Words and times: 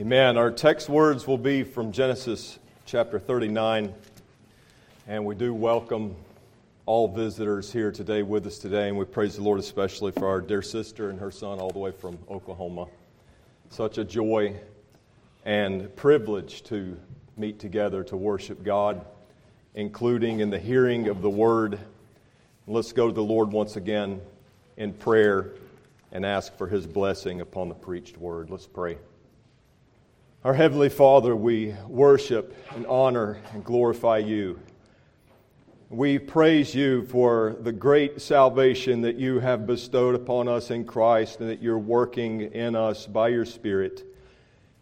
Amen. 0.00 0.36
Our 0.36 0.50
text 0.50 0.88
words 0.88 1.24
will 1.24 1.38
be 1.38 1.62
from 1.62 1.92
Genesis 1.92 2.58
chapter 2.84 3.20
39. 3.20 3.94
And 5.06 5.24
we 5.24 5.36
do 5.36 5.54
welcome 5.54 6.16
all 6.84 7.06
visitors 7.06 7.72
here 7.72 7.92
today 7.92 8.24
with 8.24 8.44
us 8.44 8.58
today. 8.58 8.88
And 8.88 8.98
we 8.98 9.04
praise 9.04 9.36
the 9.36 9.42
Lord 9.42 9.60
especially 9.60 10.10
for 10.10 10.26
our 10.26 10.40
dear 10.40 10.62
sister 10.62 11.10
and 11.10 11.20
her 11.20 11.30
son, 11.30 11.60
all 11.60 11.70
the 11.70 11.78
way 11.78 11.92
from 11.92 12.18
Oklahoma. 12.28 12.88
Such 13.70 13.98
a 13.98 14.04
joy 14.04 14.56
and 15.44 15.94
privilege 15.94 16.64
to 16.64 16.96
meet 17.36 17.60
together 17.60 18.02
to 18.02 18.16
worship 18.16 18.64
God, 18.64 19.06
including 19.76 20.40
in 20.40 20.50
the 20.50 20.58
hearing 20.58 21.06
of 21.06 21.22
the 21.22 21.30
word. 21.30 21.78
Let's 22.66 22.90
go 22.90 23.06
to 23.06 23.14
the 23.14 23.22
Lord 23.22 23.52
once 23.52 23.76
again 23.76 24.20
in 24.76 24.92
prayer 24.92 25.52
and 26.10 26.26
ask 26.26 26.52
for 26.58 26.66
his 26.66 26.84
blessing 26.84 27.42
upon 27.42 27.68
the 27.68 27.76
preached 27.76 28.18
word. 28.18 28.50
Let's 28.50 28.66
pray. 28.66 28.98
Our 30.44 30.52
Heavenly 30.52 30.90
Father, 30.90 31.34
we 31.34 31.74
worship 31.88 32.54
and 32.74 32.86
honor 32.86 33.38
and 33.54 33.64
glorify 33.64 34.18
you. 34.18 34.60
We 35.88 36.18
praise 36.18 36.74
you 36.74 37.06
for 37.06 37.56
the 37.60 37.72
great 37.72 38.20
salvation 38.20 39.00
that 39.00 39.16
you 39.16 39.40
have 39.40 39.66
bestowed 39.66 40.14
upon 40.14 40.46
us 40.48 40.70
in 40.70 40.84
Christ 40.84 41.40
and 41.40 41.48
that 41.48 41.62
you're 41.62 41.78
working 41.78 42.42
in 42.42 42.76
us 42.76 43.06
by 43.06 43.28
your 43.28 43.46
Spirit. 43.46 44.04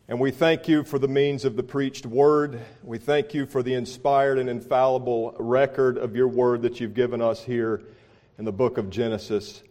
And 0.09 0.19
we 0.19 0.33
thank 0.33 0.67
you 0.67 0.83
for 0.83 0.99
the 0.99 1.07
means 1.07 1.45
of 1.45 1.55
the 1.55 1.63
preached 1.63 2.07
word. 2.07 2.61
We 2.83 2.99
thank 2.99 3.33
you 3.33 3.47
for 3.47 3.63
the 3.63 3.75
inspired 3.75 4.41
and 4.41 4.51
infallible 4.51 5.37
record 5.39 5.97
of 5.97 6.17
your 6.17 6.27
word 6.27 6.63
that 6.63 6.81
you've 6.81 6.95
given 6.95 7.23
us 7.23 7.41
here 7.41 7.83
in 8.37 8.45
the 8.45 8.51
book 8.51 8.79
of 8.79 8.91
Genesis. 8.91 9.63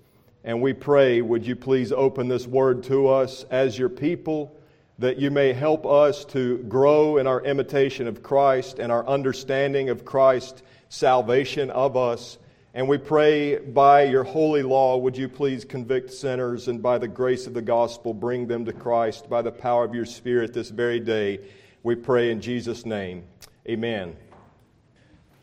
And 0.46 0.62
we 0.62 0.72
pray, 0.72 1.20
would 1.22 1.46
you 1.46 1.58
please 1.58 1.92
open 1.92 2.30
this 2.30 2.48
word 2.48 2.82
to 2.84 3.10
us 3.10 3.44
as 3.52 3.78
your 3.78 3.90
people? 3.90 4.56
That 5.02 5.18
you 5.18 5.32
may 5.32 5.52
help 5.52 5.84
us 5.84 6.24
to 6.26 6.60
grow 6.60 7.18
in 7.18 7.26
our 7.26 7.42
imitation 7.42 8.08
of 8.08 8.22
Christ 8.22 8.78
and 8.78 8.92
our 8.92 9.06
understanding 9.08 9.90
of 9.90 10.06
Christ's 10.06 10.62
salvation 10.90 11.72
of 11.72 11.98
us. 11.98 12.38
And 12.76 12.88
we 12.88 13.00
pray 13.00 13.58
by 13.58 14.04
your 14.04 14.24
holy 14.24 14.62
law, 14.62 14.98
would 14.98 15.18
you 15.18 15.28
please 15.28 15.66
convict 15.66 16.14
sinners 16.14 16.68
and 16.68 16.84
by 16.84 17.00
the 17.00 17.08
grace 17.08 17.48
of 17.48 17.56
the 17.56 17.64
gospel 17.64 18.14
bring 18.14 18.46
them 18.46 18.64
to 18.66 18.74
Christ 18.74 19.28
by 19.28 19.42
the 19.42 19.52
power 19.52 19.84
of 19.84 19.96
your 19.96 20.06
Spirit 20.06 20.54
this 20.54 20.70
very 20.70 21.00
day. 21.00 21.40
We 21.82 21.96
pray 21.96 22.30
in 22.30 22.40
Jesus' 22.40 22.86
name. 22.86 23.24
Amen. 23.68 24.16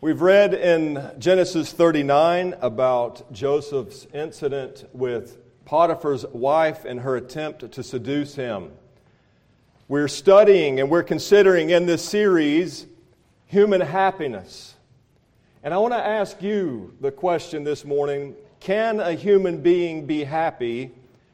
We've 0.01 0.23
read 0.23 0.55
in 0.55 1.11
Genesis 1.19 1.73
39 1.73 2.55
about 2.61 3.33
Joseph's 3.33 4.07
incident 4.15 4.85
with 4.93 5.39
Potiphar's 5.65 6.25
wife 6.27 6.85
and 6.85 7.01
her 7.01 7.17
attempt 7.17 7.73
to 7.73 7.83
seduce 7.83 8.37
him. 8.37 8.71
We're 9.91 10.09
studying 10.09 10.81
and 10.81 10.91
we're 10.91 11.03
considering 11.03 11.71
in 11.71 11.87
this 11.87 12.05
series 12.05 12.87
human 13.47 13.81
happiness. 13.81 14.75
And 15.63 15.73
I 15.73 15.79
want 15.79 15.95
to 15.95 16.07
ask 16.07 16.43
you 16.43 16.95
the 17.01 17.11
question 17.11 17.65
this 17.65 17.87
morning 17.87 18.35
can 18.61 19.01
a 19.01 19.15
human 19.15 19.63
being 19.63 20.05
be 20.05 20.25
happy 20.25 20.91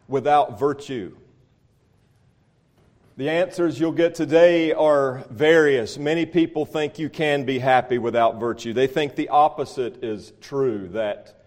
without 0.06 0.56
virtue? 0.56 1.16
The 3.16 3.28
answers 3.28 3.80
you'll 3.80 3.91
get 3.91 4.14
today 4.14 4.72
are 4.72 5.25
various. 5.30 5.98
Many 5.98 6.25
people 6.25 6.64
think 6.64 6.97
you 7.00 7.08
can 7.08 7.44
be 7.44 7.58
happy 7.58 7.98
without 7.98 8.38
virtue. 8.38 8.72
They 8.72 8.86
think 8.86 9.16
the 9.16 9.30
opposite 9.30 10.05
is 10.05 10.32
true, 10.41 10.88
that 10.92 11.41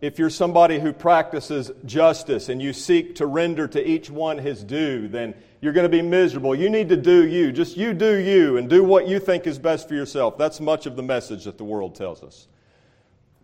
if 0.00 0.18
you're 0.18 0.30
somebody 0.30 0.80
who 0.80 0.94
practices 0.94 1.70
justice 1.84 2.48
and 2.48 2.62
you 2.62 2.72
seek 2.72 3.16
to 3.16 3.26
render 3.26 3.68
to 3.68 3.86
each 3.86 4.10
one 4.10 4.38
his 4.38 4.64
due, 4.64 5.08
then 5.08 5.34
you're 5.62 5.72
going 5.72 5.84
to 5.84 5.96
be 5.96 6.02
miserable. 6.02 6.56
You 6.56 6.68
need 6.68 6.88
to 6.88 6.96
do 6.96 7.24
you. 7.24 7.52
Just 7.52 7.76
you 7.76 7.94
do 7.94 8.16
you 8.16 8.56
and 8.56 8.68
do 8.68 8.82
what 8.82 9.06
you 9.06 9.20
think 9.20 9.46
is 9.46 9.60
best 9.60 9.88
for 9.88 9.94
yourself. 9.94 10.36
That's 10.36 10.60
much 10.60 10.86
of 10.86 10.96
the 10.96 11.04
message 11.04 11.44
that 11.44 11.56
the 11.56 11.64
world 11.64 11.94
tells 11.94 12.24
us. 12.24 12.48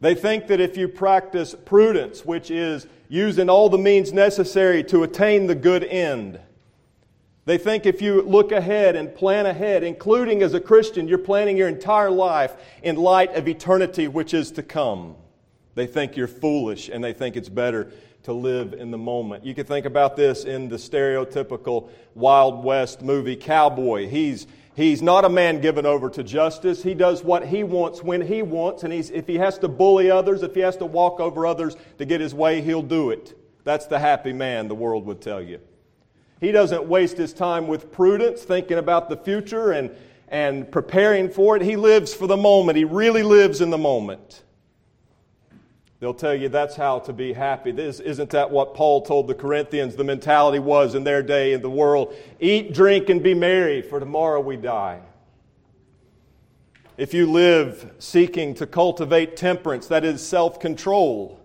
They 0.00 0.16
think 0.16 0.48
that 0.48 0.60
if 0.60 0.76
you 0.76 0.88
practice 0.88 1.54
prudence, 1.54 2.24
which 2.24 2.50
is 2.50 2.88
using 3.08 3.48
all 3.48 3.68
the 3.68 3.78
means 3.78 4.12
necessary 4.12 4.82
to 4.84 5.04
attain 5.04 5.46
the 5.46 5.54
good 5.54 5.84
end, 5.84 6.40
they 7.44 7.56
think 7.56 7.86
if 7.86 8.02
you 8.02 8.22
look 8.22 8.50
ahead 8.50 8.96
and 8.96 9.14
plan 9.14 9.46
ahead, 9.46 9.84
including 9.84 10.42
as 10.42 10.54
a 10.54 10.60
Christian, 10.60 11.06
you're 11.06 11.18
planning 11.18 11.56
your 11.56 11.68
entire 11.68 12.10
life 12.10 12.56
in 12.82 12.96
light 12.96 13.34
of 13.36 13.46
eternity 13.46 14.08
which 14.08 14.34
is 14.34 14.50
to 14.52 14.62
come. 14.64 15.14
They 15.76 15.86
think 15.86 16.16
you're 16.16 16.26
foolish 16.26 16.88
and 16.88 17.02
they 17.02 17.12
think 17.12 17.36
it's 17.36 17.48
better 17.48 17.92
to 18.28 18.34
live 18.34 18.74
in 18.74 18.90
the 18.90 18.98
moment. 18.98 19.42
You 19.42 19.54
can 19.54 19.64
think 19.64 19.86
about 19.86 20.14
this 20.14 20.44
in 20.44 20.68
the 20.68 20.76
stereotypical 20.76 21.88
Wild 22.14 22.62
West 22.62 23.00
movie 23.00 23.36
cowboy. 23.36 24.06
He's, 24.06 24.46
he's 24.76 25.00
not 25.00 25.24
a 25.24 25.30
man 25.30 25.62
given 25.62 25.86
over 25.86 26.10
to 26.10 26.22
justice. 26.22 26.82
He 26.82 26.92
does 26.92 27.24
what 27.24 27.46
he 27.46 27.64
wants 27.64 28.02
when 28.02 28.20
he 28.20 28.42
wants, 28.42 28.82
and 28.82 28.92
if 28.92 29.26
he 29.26 29.36
has 29.36 29.58
to 29.60 29.68
bully 29.68 30.10
others, 30.10 30.42
if 30.42 30.54
he 30.54 30.60
has 30.60 30.76
to 30.76 30.84
walk 30.84 31.20
over 31.20 31.46
others 31.46 31.74
to 31.96 32.04
get 32.04 32.20
his 32.20 32.34
way, 32.34 32.60
he'll 32.60 32.82
do 32.82 33.08
it. 33.08 33.34
That's 33.64 33.86
the 33.86 33.98
happy 33.98 34.34
man, 34.34 34.68
the 34.68 34.74
world 34.74 35.06
would 35.06 35.22
tell 35.22 35.40
you. 35.40 35.58
He 36.38 36.52
doesn't 36.52 36.84
waste 36.84 37.16
his 37.16 37.32
time 37.32 37.66
with 37.66 37.90
prudence, 37.90 38.42
thinking 38.42 38.76
about 38.76 39.08
the 39.08 39.16
future 39.16 39.72
and, 39.72 39.90
and 40.28 40.70
preparing 40.70 41.30
for 41.30 41.56
it. 41.56 41.62
He 41.62 41.76
lives 41.76 42.12
for 42.12 42.26
the 42.26 42.36
moment. 42.36 42.76
He 42.76 42.84
really 42.84 43.22
lives 43.22 43.62
in 43.62 43.70
the 43.70 43.78
moment. 43.78 44.42
They'll 46.00 46.14
tell 46.14 46.34
you 46.34 46.48
that's 46.48 46.76
how 46.76 47.00
to 47.00 47.12
be 47.12 47.32
happy. 47.32 47.72
This, 47.72 47.98
isn't 47.98 48.30
that 48.30 48.50
what 48.50 48.74
Paul 48.74 49.02
told 49.02 49.26
the 49.26 49.34
Corinthians 49.34 49.96
the 49.96 50.04
mentality 50.04 50.60
was 50.60 50.94
in 50.94 51.02
their 51.02 51.22
day 51.22 51.52
in 51.52 51.60
the 51.60 51.70
world? 51.70 52.14
Eat, 52.38 52.72
drink, 52.72 53.08
and 53.08 53.20
be 53.20 53.34
merry, 53.34 53.82
for 53.82 53.98
tomorrow 53.98 54.40
we 54.40 54.56
die. 54.56 55.00
If 56.96 57.14
you 57.14 57.30
live 57.30 57.92
seeking 57.98 58.54
to 58.54 58.66
cultivate 58.66 59.36
temperance, 59.36 59.88
that 59.88 60.04
is 60.04 60.24
self 60.24 60.60
control, 60.60 61.40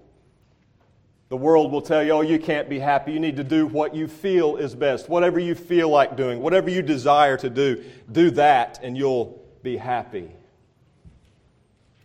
the 1.30 1.38
world 1.38 1.72
will 1.72 1.82
tell 1.82 2.04
you, 2.04 2.12
oh, 2.12 2.22
you 2.22 2.38
can't 2.38 2.70
be 2.70 2.78
happy. 2.78 3.12
You 3.12 3.20
need 3.20 3.38
to 3.38 3.44
do 3.44 3.66
what 3.66 3.96
you 3.96 4.08
feel 4.08 4.58
is 4.58 4.76
best. 4.76 5.10
Whatever 5.10 5.40
you 5.40 5.56
feel 5.56 5.90
like 5.90 6.16
doing, 6.16 6.42
whatever 6.42 6.70
you 6.70 6.84
desire 6.84 7.38
to 7.38 7.50
do, 7.50 7.84
do 8.12 8.30
that 8.32 8.80
and 8.84 8.96
you'll 8.96 9.42
be 9.64 9.78
happy 9.78 10.30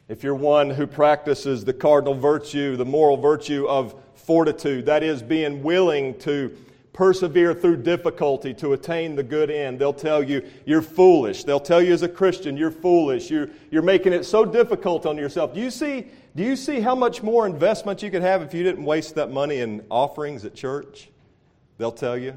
if 0.09 0.23
you're 0.23 0.35
one 0.35 0.71
who 0.71 0.87
practices 0.87 1.65
the 1.65 1.73
cardinal 1.73 2.15
virtue, 2.15 2.77
the 2.77 2.85
moral 2.85 3.17
virtue 3.17 3.67
of 3.67 3.95
fortitude, 4.15 4.87
that 4.87 5.03
is, 5.03 5.23
being 5.23 5.63
willing 5.63 6.19
to 6.21 6.57
persevere 6.95 7.55
through 7.55 7.77
difficulty 7.77 8.53
to 8.53 8.73
attain 8.73 9.15
the 9.15 9.23
good 9.23 9.51
end, 9.51 9.79
they'll 9.79 9.93
tell 9.93 10.23
you 10.23 10.43
you're 10.67 10.83
foolish. 10.83 11.45
They'll 11.45 11.61
tell 11.61 11.81
you 11.81 11.93
as 11.93 12.03
a 12.03 12.09
Christian 12.09 12.57
you're 12.57 12.73
foolish. 12.73 13.31
You're, 13.31 13.51
you're 13.71 13.83
making 13.83 14.13
it 14.13 14.25
so 14.25 14.45
difficult 14.45 15.07
on 15.07 15.17
yourself. 15.17 15.55
Do 15.55 15.61
you, 15.61 15.71
see, 15.71 16.07
do 16.35 16.43
you 16.43 16.57
see 16.57 16.81
how 16.81 16.95
much 16.95 17.23
more 17.23 17.47
investment 17.47 18.03
you 18.03 18.11
could 18.11 18.23
have 18.23 18.43
if 18.43 18.53
you 18.53 18.65
didn't 18.65 18.85
waste 18.85 19.15
that 19.15 19.31
money 19.31 19.61
in 19.61 19.85
offerings 19.91 20.45
at 20.45 20.55
church? 20.55 21.09
They'll 21.77 21.93
tell 21.93 22.19
you. 22.19 22.35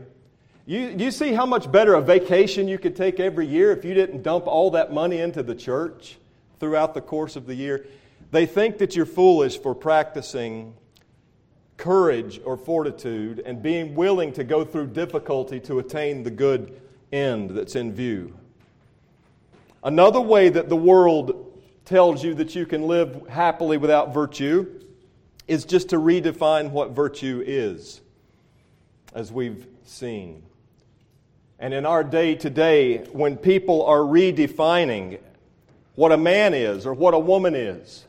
You, 0.67 0.93
you 0.95 1.09
see 1.09 1.33
how 1.33 1.47
much 1.47 1.71
better 1.71 1.95
a 1.95 2.01
vacation 2.01 2.67
you 2.67 2.77
could 2.77 2.95
take 2.95 3.19
every 3.19 3.47
year 3.47 3.71
if 3.71 3.83
you 3.83 3.95
didn't 3.95 4.21
dump 4.21 4.45
all 4.45 4.69
that 4.71 4.93
money 4.93 5.19
into 5.19 5.41
the 5.41 5.55
church? 5.55 6.17
Throughout 6.61 6.93
the 6.93 7.01
course 7.01 7.35
of 7.35 7.47
the 7.47 7.55
year. 7.55 7.87
They 8.29 8.45
think 8.45 8.77
that 8.77 8.95
you're 8.95 9.07
foolish 9.07 9.59
for 9.59 9.75
practicing 9.75 10.75
courage 11.75 12.39
or 12.45 12.55
fortitude 12.55 13.41
and 13.43 13.63
being 13.63 13.95
willing 13.95 14.31
to 14.31 14.43
go 14.43 14.63
through 14.63 14.85
difficulty 14.87 15.59
to 15.59 15.79
attain 15.79 16.21
the 16.21 16.29
good 16.29 16.79
end 17.11 17.49
that's 17.49 17.75
in 17.75 17.91
view. 17.91 18.37
Another 19.83 20.21
way 20.21 20.49
that 20.49 20.69
the 20.69 20.75
world 20.75 21.51
tells 21.83 22.23
you 22.23 22.35
that 22.35 22.53
you 22.53 22.67
can 22.67 22.83
live 22.83 23.27
happily 23.27 23.77
without 23.77 24.13
virtue 24.13 24.81
is 25.47 25.65
just 25.65 25.89
to 25.89 25.95
redefine 25.97 26.69
what 26.69 26.91
virtue 26.91 27.43
is, 27.43 28.01
as 29.15 29.31
we've 29.31 29.65
seen. 29.83 30.43
And 31.57 31.73
in 31.73 31.87
our 31.87 32.03
day 32.03 32.35
today, 32.35 32.99
when 33.11 33.35
people 33.35 33.83
are 33.83 34.01
redefining 34.01 35.19
what 35.95 36.11
a 36.11 36.17
man 36.17 36.53
is 36.53 36.85
or 36.85 36.93
what 36.93 37.13
a 37.13 37.19
woman 37.19 37.55
is. 37.55 38.05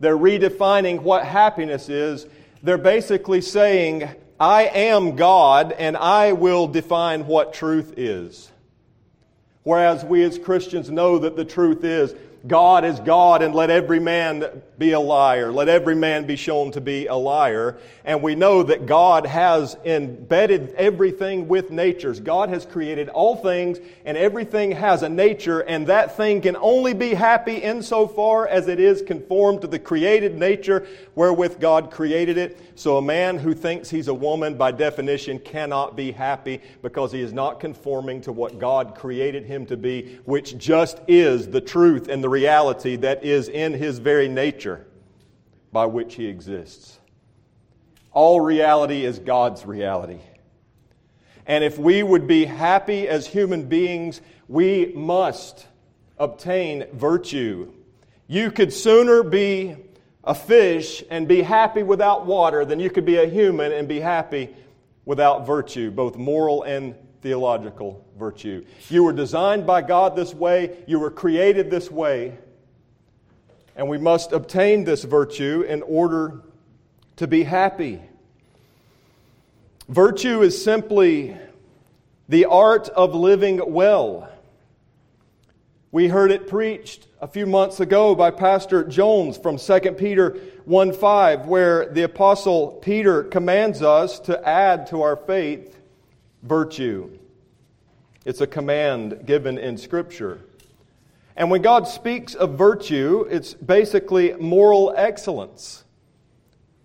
They're 0.00 0.16
redefining 0.16 1.00
what 1.00 1.24
happiness 1.24 1.88
is. 1.88 2.26
They're 2.62 2.78
basically 2.78 3.40
saying, 3.40 4.08
I 4.40 4.64
am 4.64 5.16
God 5.16 5.72
and 5.72 5.96
I 5.96 6.32
will 6.32 6.66
define 6.66 7.26
what 7.26 7.54
truth 7.54 7.94
is. 7.96 8.50
Whereas 9.62 10.04
we 10.04 10.22
as 10.22 10.38
Christians 10.38 10.90
know 10.90 11.18
that 11.18 11.36
the 11.36 11.44
truth 11.44 11.84
is 11.84 12.14
God 12.46 12.84
is 12.84 13.00
God 13.00 13.42
and 13.42 13.54
let 13.54 13.70
every 13.70 14.00
man 14.00 14.62
be 14.78 14.92
a 14.92 15.00
liar. 15.00 15.52
Let 15.52 15.68
every 15.68 15.94
man 15.94 16.26
be 16.26 16.36
shown 16.36 16.72
to 16.72 16.80
be 16.80 17.06
a 17.06 17.14
liar. 17.14 17.78
And 18.04 18.22
we 18.22 18.34
know 18.34 18.62
that 18.64 18.86
God 18.86 19.26
has 19.26 19.76
embedded 19.84 20.74
everything 20.74 21.48
with 21.48 21.70
natures. 21.70 22.20
God 22.20 22.48
has 22.48 22.66
created 22.66 23.08
all 23.08 23.36
things 23.36 23.78
and 24.04 24.16
everything 24.16 24.72
has 24.72 25.02
a 25.02 25.08
nature 25.08 25.60
and 25.60 25.86
that 25.86 26.16
thing 26.16 26.40
can 26.40 26.56
only 26.56 26.92
be 26.92 27.14
happy 27.14 27.56
insofar 27.56 28.48
as 28.48 28.68
it 28.68 28.80
is 28.80 29.02
conformed 29.02 29.60
to 29.62 29.66
the 29.66 29.78
created 29.78 30.36
nature 30.36 30.86
wherewith 31.14 31.60
God 31.60 31.90
created 31.90 32.36
it. 32.36 32.58
So 32.74 32.96
a 32.96 33.02
man 33.02 33.38
who 33.38 33.54
thinks 33.54 33.88
he's 33.88 34.08
a 34.08 34.14
woman 34.14 34.56
by 34.56 34.72
definition 34.72 35.38
cannot 35.38 35.96
be 35.96 36.10
happy 36.10 36.60
because 36.82 37.12
he 37.12 37.20
is 37.20 37.32
not 37.32 37.60
conforming 37.60 38.20
to 38.22 38.32
what 38.32 38.58
God 38.58 38.96
created 38.96 39.44
him 39.44 39.64
to 39.66 39.76
be, 39.76 40.18
which 40.24 40.58
just 40.58 40.98
is 41.06 41.48
the 41.48 41.60
truth 41.60 42.08
and 42.08 42.22
the 42.22 42.28
reality 42.28 42.96
that 42.96 43.24
is 43.24 43.48
in 43.48 43.72
his 43.72 43.98
very 43.98 44.28
nature 44.28 44.64
by 45.74 45.86
which 45.86 46.14
he 46.14 46.26
exists. 46.26 47.00
All 48.12 48.40
reality 48.40 49.04
is 49.04 49.18
God's 49.18 49.66
reality. 49.66 50.20
And 51.46 51.64
if 51.64 51.78
we 51.78 52.00
would 52.04 52.28
be 52.28 52.44
happy 52.44 53.08
as 53.08 53.26
human 53.26 53.64
beings, 53.64 54.20
we 54.46 54.92
must 54.94 55.66
obtain 56.16 56.86
virtue. 56.92 57.72
You 58.28 58.52
could 58.52 58.72
sooner 58.72 59.24
be 59.24 59.74
a 60.22 60.32
fish 60.32 61.02
and 61.10 61.26
be 61.26 61.42
happy 61.42 61.82
without 61.82 62.24
water 62.24 62.64
than 62.64 62.78
you 62.78 62.88
could 62.88 63.04
be 63.04 63.16
a 63.16 63.26
human 63.26 63.72
and 63.72 63.88
be 63.88 63.98
happy 63.98 64.54
without 65.04 65.44
virtue, 65.44 65.90
both 65.90 66.16
moral 66.16 66.62
and 66.62 66.94
theological 67.20 68.06
virtue. 68.16 68.64
You 68.90 69.02
were 69.02 69.12
designed 69.12 69.66
by 69.66 69.82
God 69.82 70.14
this 70.14 70.34
way, 70.34 70.84
you 70.86 71.00
were 71.00 71.10
created 71.10 71.68
this 71.68 71.90
way, 71.90 72.38
and 73.76 73.88
we 73.88 73.98
must 73.98 74.32
obtain 74.32 74.84
this 74.84 75.04
virtue 75.04 75.64
in 75.68 75.82
order 75.82 76.42
to 77.16 77.26
be 77.26 77.42
happy. 77.42 78.00
Virtue 79.88 80.42
is 80.42 80.62
simply 80.62 81.36
the 82.28 82.46
art 82.46 82.88
of 82.90 83.14
living 83.14 83.60
well. 83.72 84.30
We 85.92 86.08
heard 86.08 86.30
it 86.30 86.48
preached 86.48 87.06
a 87.20 87.28
few 87.28 87.46
months 87.46 87.80
ago 87.80 88.14
by 88.14 88.30
Pastor 88.30 88.84
Jones 88.84 89.36
from 89.36 89.58
2 89.58 89.92
Peter 89.92 90.38
1 90.64 90.92
5, 90.92 91.46
where 91.46 91.86
the 91.86 92.02
Apostle 92.02 92.72
Peter 92.82 93.22
commands 93.22 93.82
us 93.82 94.18
to 94.20 94.48
add 94.48 94.88
to 94.88 95.02
our 95.02 95.16
faith 95.16 95.78
virtue. 96.42 97.10
It's 98.24 98.40
a 98.40 98.46
command 98.46 99.26
given 99.26 99.58
in 99.58 99.76
Scripture. 99.76 100.40
And 101.36 101.50
when 101.50 101.62
God 101.62 101.88
speaks 101.88 102.34
of 102.34 102.56
virtue, 102.56 103.26
it's 103.28 103.54
basically 103.54 104.34
moral 104.34 104.94
excellence. 104.96 105.84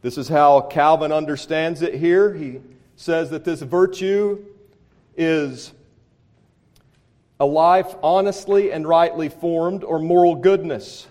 This 0.01 0.17
is 0.17 0.27
how 0.27 0.61
Calvin 0.61 1.11
understands 1.11 1.81
it 1.81 1.95
here. 1.95 2.33
He 2.33 2.61
says 2.95 3.29
that 3.29 3.43
this 3.43 3.61
virtue 3.61 4.43
is 5.15 5.73
a 7.39 7.45
life 7.45 7.95
honestly 8.01 8.71
and 8.71 8.87
rightly 8.87 9.29
formed, 9.29 9.83
or 9.83 9.99
moral 9.99 10.35
goodness. 10.35 11.07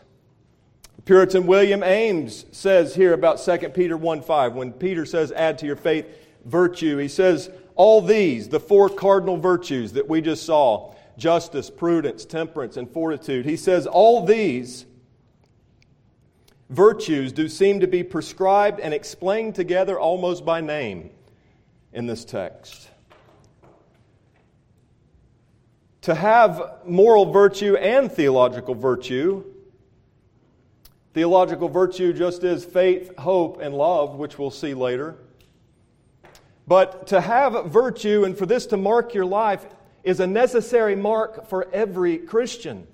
Puritan 1.05 1.47
William 1.47 1.83
Ames 1.83 2.45
says 2.53 2.95
here 2.95 3.15
about 3.15 3.43
2 3.43 3.71
Peter 3.71 3.97
1 3.97 4.21
5, 4.21 4.55
when 4.55 4.73
Peter 4.73 5.07
says, 5.07 5.33
add 5.33 5.59
to 5.59 5.67
your 5.67 5.77
faith 5.77 6.07
virtue, 6.45 6.99
he 6.99 7.09
says, 7.09 7.51
all 7.77 8.03
these, 8.03 8.49
the 8.49 8.61
four 8.61 8.91
cardinal 8.91 9.37
virtues 9.37 9.93
that 9.93 10.09
we 10.09 10.21
just 10.21 10.45
saw 10.45 10.93
justice, 11.19 11.69
prudence, 11.69 12.25
temperance, 12.25 12.77
and 12.77 12.91
fortitude 12.91 13.45
he 13.45 13.57
says, 13.57 13.87
all 13.87 14.25
these 14.25 14.87
virtues 16.71 17.33
do 17.33 17.49
seem 17.49 17.81
to 17.81 17.87
be 17.87 18.03
prescribed 18.03 18.81
and 18.81 18.95
explained 18.95 19.55
together 19.55 19.99
almost 19.99 20.45
by 20.45 20.61
name 20.61 21.11
in 21.93 22.07
this 22.07 22.25
text. 22.25 22.89
To 26.03 26.15
have 26.15 26.79
moral 26.87 27.33
virtue 27.33 27.77
and 27.77 28.11
theological 28.11 28.75
virtue, 28.75 29.45
theological 31.13 31.69
virtue 31.69 32.13
just 32.13 32.45
is 32.45 32.65
faith, 32.65 33.17
hope, 33.19 33.61
and 33.61 33.75
love, 33.75 34.15
which 34.15 34.39
we'll 34.39 34.51
see 34.51 34.75
later. 34.75 35.17
But 36.67 37.09
to 37.09 37.21
have 37.21 37.67
virtue 37.67 38.25
and 38.25 38.37
for 38.37 38.47
this 38.47 38.67
to 38.67 38.77
mark 38.77 39.15
your 39.15 39.25
life 39.25 39.67
is 40.03 40.21
a 40.21 40.27
necessary 40.27 40.97
mark 40.97 41.49
for 41.49 41.69
every 41.73 42.19
Christian. 42.19 42.87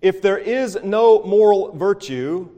If 0.00 0.22
there 0.22 0.38
is 0.38 0.78
no 0.82 1.22
moral 1.22 1.76
virtue, 1.76 2.48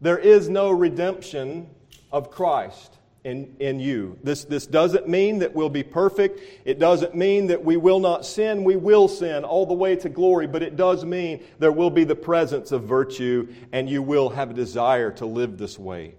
there 0.00 0.18
is 0.18 0.48
no 0.48 0.70
redemption 0.70 1.68
of 2.10 2.30
Christ 2.30 2.98
in, 3.24 3.54
in 3.60 3.78
you. 3.78 4.18
This, 4.22 4.44
this 4.44 4.66
doesn't 4.66 5.08
mean 5.08 5.38
that 5.40 5.54
we'll 5.54 5.68
be 5.68 5.82
perfect. 5.82 6.40
It 6.64 6.78
doesn't 6.78 7.14
mean 7.14 7.46
that 7.48 7.64
we 7.64 7.76
will 7.76 8.00
not 8.00 8.26
sin. 8.26 8.64
We 8.64 8.76
will 8.76 9.06
sin 9.06 9.44
all 9.44 9.66
the 9.66 9.74
way 9.74 9.96
to 9.96 10.08
glory, 10.08 10.46
but 10.46 10.62
it 10.62 10.76
does 10.76 11.04
mean 11.04 11.44
there 11.58 11.72
will 11.72 11.90
be 11.90 12.04
the 12.04 12.16
presence 12.16 12.72
of 12.72 12.84
virtue 12.84 13.52
and 13.72 13.88
you 13.88 14.02
will 14.02 14.30
have 14.30 14.50
a 14.50 14.54
desire 14.54 15.10
to 15.12 15.26
live 15.26 15.58
this 15.58 15.78
way. 15.78 16.14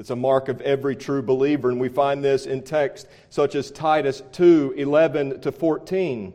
It's 0.00 0.08
a 0.08 0.16
mark 0.16 0.48
of 0.48 0.62
every 0.62 0.96
true 0.96 1.20
believer, 1.20 1.68
and 1.68 1.78
we 1.78 1.90
find 1.90 2.24
this 2.24 2.46
in 2.46 2.62
texts 2.62 3.06
such 3.28 3.54
as 3.54 3.70
Titus 3.70 4.22
2 4.32 4.72
11 4.78 5.42
to 5.42 5.52
14. 5.52 6.32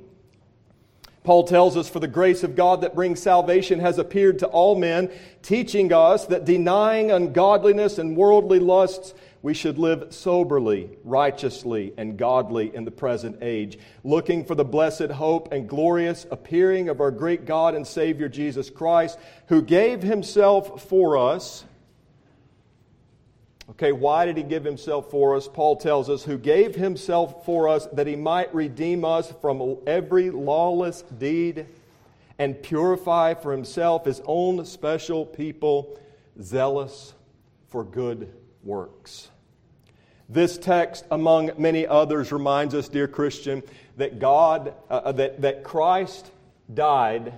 Paul 1.23 1.45
tells 1.45 1.75
us, 1.75 1.89
For 1.89 1.99
the 1.99 2.07
grace 2.07 2.43
of 2.43 2.55
God 2.55 2.81
that 2.81 2.93
brings 2.93 3.23
salvation 3.23 3.79
has 3.79 3.97
appeared 3.97 4.37
to 4.39 4.45
all 4.45 4.75
men, 4.75 5.09
teaching 5.41 5.91
us 5.91 6.27
that 6.27 6.45
denying 6.45 7.09
ungodliness 7.09 7.97
and 7.97 8.15
worldly 8.15 8.59
lusts, 8.59 9.15
we 9.41 9.55
should 9.55 9.79
live 9.79 10.13
soberly, 10.13 10.91
righteously, 11.03 11.91
and 11.97 12.17
godly 12.17 12.73
in 12.75 12.85
the 12.85 12.91
present 12.91 13.39
age, 13.41 13.79
looking 14.03 14.45
for 14.45 14.53
the 14.53 14.63
blessed 14.63 15.09
hope 15.09 15.51
and 15.51 15.67
glorious 15.67 16.27
appearing 16.29 16.87
of 16.87 17.01
our 17.01 17.09
great 17.09 17.45
God 17.45 17.73
and 17.73 17.87
Savior 17.87 18.29
Jesus 18.29 18.69
Christ, 18.69 19.17
who 19.47 19.63
gave 19.63 20.03
himself 20.03 20.87
for 20.87 21.17
us. 21.17 21.65
Okay, 23.71 23.91
why 23.91 24.25
did 24.25 24.37
he 24.37 24.43
give 24.43 24.63
himself 24.63 25.09
for 25.09 25.35
us? 25.35 25.47
Paul 25.47 25.75
tells 25.75 26.09
us, 26.09 26.23
who 26.23 26.37
gave 26.37 26.75
himself 26.75 27.45
for 27.45 27.67
us 27.67 27.87
that 27.93 28.05
he 28.05 28.15
might 28.15 28.53
redeem 28.53 29.03
us 29.03 29.33
from 29.41 29.77
every 29.87 30.29
lawless 30.29 31.01
deed 31.01 31.65
and 32.37 32.61
purify 32.61 33.33
for 33.33 33.51
himself 33.51 34.05
his 34.05 34.21
own 34.25 34.65
special 34.65 35.25
people, 35.25 35.99
zealous 36.41 37.13
for 37.69 37.83
good 37.83 38.31
works. 38.63 39.29
This 40.29 40.57
text, 40.57 41.05
among 41.09 41.51
many 41.57 41.87
others, 41.87 42.31
reminds 42.31 42.75
us, 42.75 42.87
dear 42.87 43.07
Christian, 43.07 43.63
that 43.97 44.19
God, 44.19 44.73
uh, 44.89 45.01
uh, 45.05 45.11
that, 45.13 45.41
that 45.41 45.63
Christ 45.63 46.31
died 46.71 47.33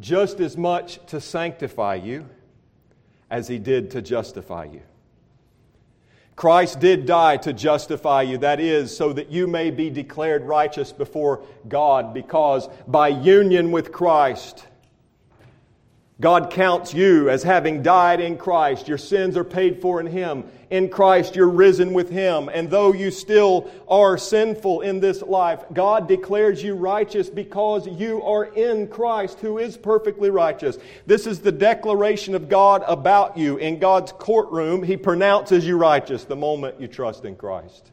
just 0.00 0.40
as 0.40 0.56
much 0.56 1.04
to 1.06 1.20
sanctify 1.20 1.96
you 1.96 2.26
as 3.32 3.48
he 3.48 3.58
did 3.58 3.90
to 3.90 4.02
justify 4.02 4.64
you. 4.64 4.82
Christ 6.36 6.80
did 6.80 7.06
die 7.06 7.38
to 7.38 7.54
justify 7.54 8.22
you. 8.22 8.36
That 8.36 8.60
is, 8.60 8.94
so 8.94 9.12
that 9.14 9.30
you 9.30 9.46
may 9.46 9.70
be 9.70 9.88
declared 9.88 10.44
righteous 10.44 10.92
before 10.92 11.42
God, 11.66 12.12
because 12.12 12.68
by 12.86 13.08
union 13.08 13.72
with 13.72 13.90
Christ, 13.90 14.66
God 16.20 16.50
counts 16.50 16.94
you 16.94 17.30
as 17.30 17.42
having 17.42 17.82
died 17.82 18.20
in 18.20 18.36
Christ. 18.36 18.86
Your 18.86 18.98
sins 18.98 19.36
are 19.36 19.44
paid 19.44 19.80
for 19.80 19.98
in 19.98 20.06
Him. 20.06 20.44
In 20.70 20.88
Christ, 20.88 21.34
you're 21.34 21.48
risen 21.48 21.92
with 21.92 22.10
Him. 22.10 22.48
And 22.52 22.70
though 22.70 22.92
you 22.92 23.10
still 23.10 23.70
are 23.88 24.16
sinful 24.16 24.82
in 24.82 25.00
this 25.00 25.22
life, 25.22 25.64
God 25.72 26.08
declares 26.08 26.62
you 26.62 26.74
righteous 26.74 27.28
because 27.28 27.86
you 27.86 28.22
are 28.22 28.44
in 28.44 28.88
Christ, 28.88 29.40
who 29.40 29.58
is 29.58 29.76
perfectly 29.76 30.30
righteous. 30.30 30.78
This 31.06 31.26
is 31.26 31.40
the 31.40 31.52
declaration 31.52 32.34
of 32.34 32.48
God 32.48 32.84
about 32.86 33.36
you. 33.36 33.56
In 33.56 33.78
God's 33.78 34.12
courtroom, 34.12 34.82
He 34.82 34.96
pronounces 34.96 35.66
you 35.66 35.76
righteous 35.76 36.24
the 36.24 36.36
moment 36.36 36.80
you 36.80 36.88
trust 36.88 37.24
in 37.24 37.36
Christ. 37.36 37.91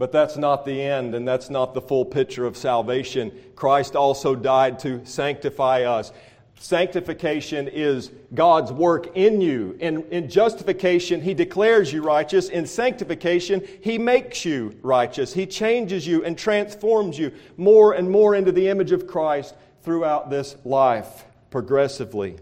But 0.00 0.12
that's 0.12 0.38
not 0.38 0.64
the 0.64 0.80
end, 0.80 1.14
and 1.14 1.28
that's 1.28 1.50
not 1.50 1.74
the 1.74 1.82
full 1.82 2.06
picture 2.06 2.46
of 2.46 2.56
salvation. 2.56 3.30
Christ 3.54 3.94
also 3.94 4.34
died 4.34 4.78
to 4.78 5.04
sanctify 5.04 5.82
us. 5.82 6.10
Sanctification 6.58 7.68
is 7.68 8.10
God's 8.32 8.72
work 8.72 9.14
in 9.14 9.42
you. 9.42 9.76
In, 9.78 10.04
in 10.04 10.30
justification, 10.30 11.20
He 11.20 11.34
declares 11.34 11.92
you 11.92 12.02
righteous. 12.02 12.48
In 12.48 12.66
sanctification, 12.66 13.62
He 13.82 13.98
makes 13.98 14.42
you 14.42 14.74
righteous. 14.80 15.34
He 15.34 15.44
changes 15.44 16.06
you 16.06 16.24
and 16.24 16.38
transforms 16.38 17.18
you 17.18 17.30
more 17.58 17.92
and 17.92 18.10
more 18.10 18.34
into 18.34 18.52
the 18.52 18.68
image 18.68 18.92
of 18.92 19.06
Christ 19.06 19.54
throughout 19.82 20.30
this 20.30 20.56
life, 20.64 21.26
progressively. 21.50 22.38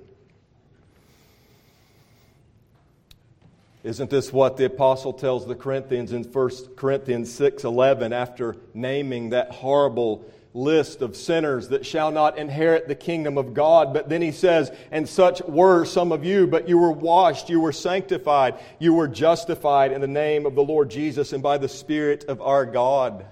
Isn't 3.88 4.10
this 4.10 4.34
what 4.34 4.58
the 4.58 4.66
apostle 4.66 5.14
tells 5.14 5.46
the 5.46 5.54
Corinthians 5.54 6.12
in 6.12 6.22
1 6.22 6.76
Corinthians 6.76 7.32
6:11 7.32 8.12
after 8.12 8.56
naming 8.74 9.30
that 9.30 9.50
horrible 9.50 10.26
list 10.52 11.00
of 11.00 11.16
sinners 11.16 11.68
that 11.68 11.86
shall 11.86 12.10
not 12.10 12.36
inherit 12.36 12.86
the 12.86 12.94
kingdom 12.94 13.38
of 13.38 13.54
God. 13.54 13.94
But 13.94 14.10
then 14.10 14.20
he 14.20 14.30
says, 14.30 14.70
And 14.90 15.08
such 15.08 15.40
were 15.44 15.86
some 15.86 16.12
of 16.12 16.22
you, 16.22 16.46
but 16.46 16.68
you 16.68 16.76
were 16.76 16.92
washed, 16.92 17.48
you 17.48 17.60
were 17.60 17.72
sanctified, 17.72 18.56
you 18.78 18.92
were 18.92 19.08
justified 19.08 19.92
in 19.92 20.02
the 20.02 20.06
name 20.06 20.44
of 20.44 20.54
the 20.54 20.62
Lord 20.62 20.90
Jesus 20.90 21.32
and 21.32 21.42
by 21.42 21.56
the 21.56 21.66
Spirit 21.66 22.24
of 22.24 22.42
our 22.42 22.66
God. 22.66 23.24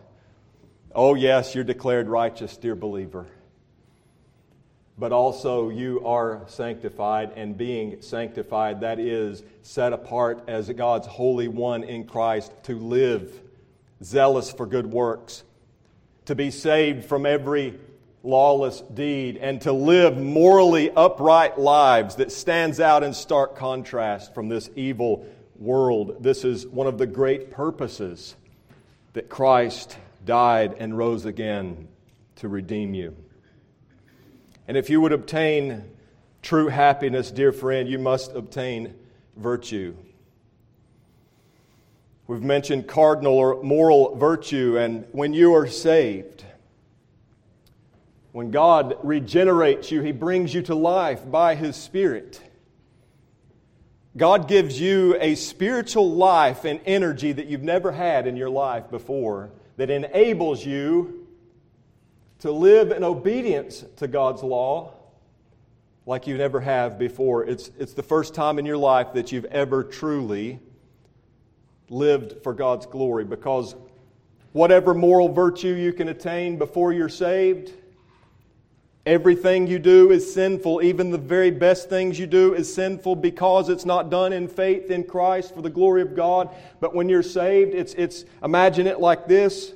Oh, 0.94 1.16
yes, 1.16 1.54
you're 1.54 1.64
declared 1.64 2.08
righteous, 2.08 2.56
dear 2.56 2.74
believer. 2.74 3.26
But 4.98 5.12
also, 5.12 5.68
you 5.68 6.04
are 6.06 6.42
sanctified, 6.46 7.32
and 7.36 7.56
being 7.56 8.00
sanctified, 8.00 8.80
that 8.80 8.98
is, 8.98 9.42
set 9.62 9.92
apart 9.92 10.44
as 10.48 10.70
God's 10.70 11.06
Holy 11.06 11.48
One 11.48 11.84
in 11.84 12.04
Christ 12.04 12.52
to 12.64 12.78
live 12.78 13.42
zealous 14.02 14.50
for 14.50 14.66
good 14.66 14.86
works 14.86 15.44
to 16.26 16.34
be 16.34 16.50
saved 16.50 17.04
from 17.04 17.24
every 17.24 17.78
lawless 18.22 18.80
deed 18.80 19.36
and 19.36 19.60
to 19.62 19.72
live 19.72 20.18
morally 20.18 20.90
upright 20.90 21.58
lives 21.58 22.16
that 22.16 22.32
stands 22.32 22.80
out 22.80 23.02
in 23.02 23.14
stark 23.14 23.56
contrast 23.56 24.34
from 24.34 24.48
this 24.48 24.68
evil 24.74 25.24
world. 25.56 26.22
This 26.22 26.44
is 26.44 26.66
one 26.66 26.88
of 26.88 26.98
the 26.98 27.06
great 27.06 27.50
purposes 27.50 28.34
that 29.12 29.28
Christ 29.28 29.96
died 30.24 30.74
and 30.78 30.98
rose 30.98 31.24
again 31.24 31.86
to 32.36 32.48
redeem 32.48 32.92
you. 32.94 33.16
And 34.68 34.76
if 34.76 34.90
you 34.90 35.00
would 35.00 35.12
obtain 35.12 35.84
true 36.42 36.68
happiness, 36.68 37.30
dear 37.30 37.52
friend, 37.52 37.88
you 37.88 37.98
must 37.98 38.34
obtain 38.34 38.94
virtue. 39.36 39.94
We've 42.26 42.42
mentioned 42.42 42.88
cardinal 42.88 43.34
or 43.34 43.62
moral 43.62 44.16
virtue, 44.16 44.76
and 44.78 45.06
when 45.12 45.32
you 45.32 45.54
are 45.54 45.68
saved, 45.68 46.44
when 48.32 48.50
God 48.50 48.96
regenerates 49.02 49.90
you, 49.90 50.02
He 50.02 50.12
brings 50.12 50.52
you 50.52 50.62
to 50.62 50.74
life 50.74 51.30
by 51.30 51.54
His 51.54 51.76
Spirit. 51.76 52.40
God 54.16 54.48
gives 54.48 54.80
you 54.80 55.16
a 55.20 55.34
spiritual 55.36 56.10
life 56.10 56.64
and 56.64 56.80
energy 56.86 57.32
that 57.32 57.46
you've 57.46 57.62
never 57.62 57.92
had 57.92 58.26
in 58.26 58.36
your 58.36 58.50
life 58.50 58.90
before 58.90 59.50
that 59.76 59.90
enables 59.90 60.64
you 60.64 61.25
to 62.40 62.52
live 62.52 62.90
in 62.90 63.02
obedience 63.02 63.84
to 63.96 64.08
God's 64.08 64.42
law 64.42 64.92
like 66.06 66.26
you 66.26 66.38
never 66.38 66.60
have 66.60 66.98
before. 66.98 67.44
It's, 67.44 67.70
it's 67.78 67.92
the 67.92 68.02
first 68.02 68.34
time 68.34 68.58
in 68.58 68.66
your 68.66 68.76
life 68.76 69.12
that 69.14 69.32
you've 69.32 69.46
ever 69.46 69.82
truly 69.82 70.60
lived 71.88 72.42
for 72.42 72.52
God's 72.52 72.86
glory 72.86 73.24
because 73.24 73.74
whatever 74.52 74.94
moral 74.94 75.28
virtue 75.28 75.74
you 75.74 75.92
can 75.92 76.08
attain 76.08 76.58
before 76.58 76.92
you're 76.92 77.08
saved, 77.08 77.72
everything 79.04 79.66
you 79.66 79.78
do 79.78 80.10
is 80.10 80.32
sinful. 80.32 80.82
Even 80.82 81.10
the 81.10 81.18
very 81.18 81.50
best 81.50 81.88
things 81.88 82.18
you 82.18 82.26
do 82.26 82.54
is 82.54 82.72
sinful 82.72 83.16
because 83.16 83.68
it's 83.68 83.84
not 83.84 84.10
done 84.10 84.32
in 84.32 84.46
faith 84.46 84.90
in 84.90 85.04
Christ 85.04 85.54
for 85.54 85.62
the 85.62 85.70
glory 85.70 86.02
of 86.02 86.14
God. 86.14 86.54
But 86.80 86.94
when 86.94 87.08
you're 87.08 87.22
saved, 87.22 87.74
it's, 87.74 87.94
it's 87.94 88.24
imagine 88.42 88.86
it 88.86 89.00
like 89.00 89.26
this 89.26 89.72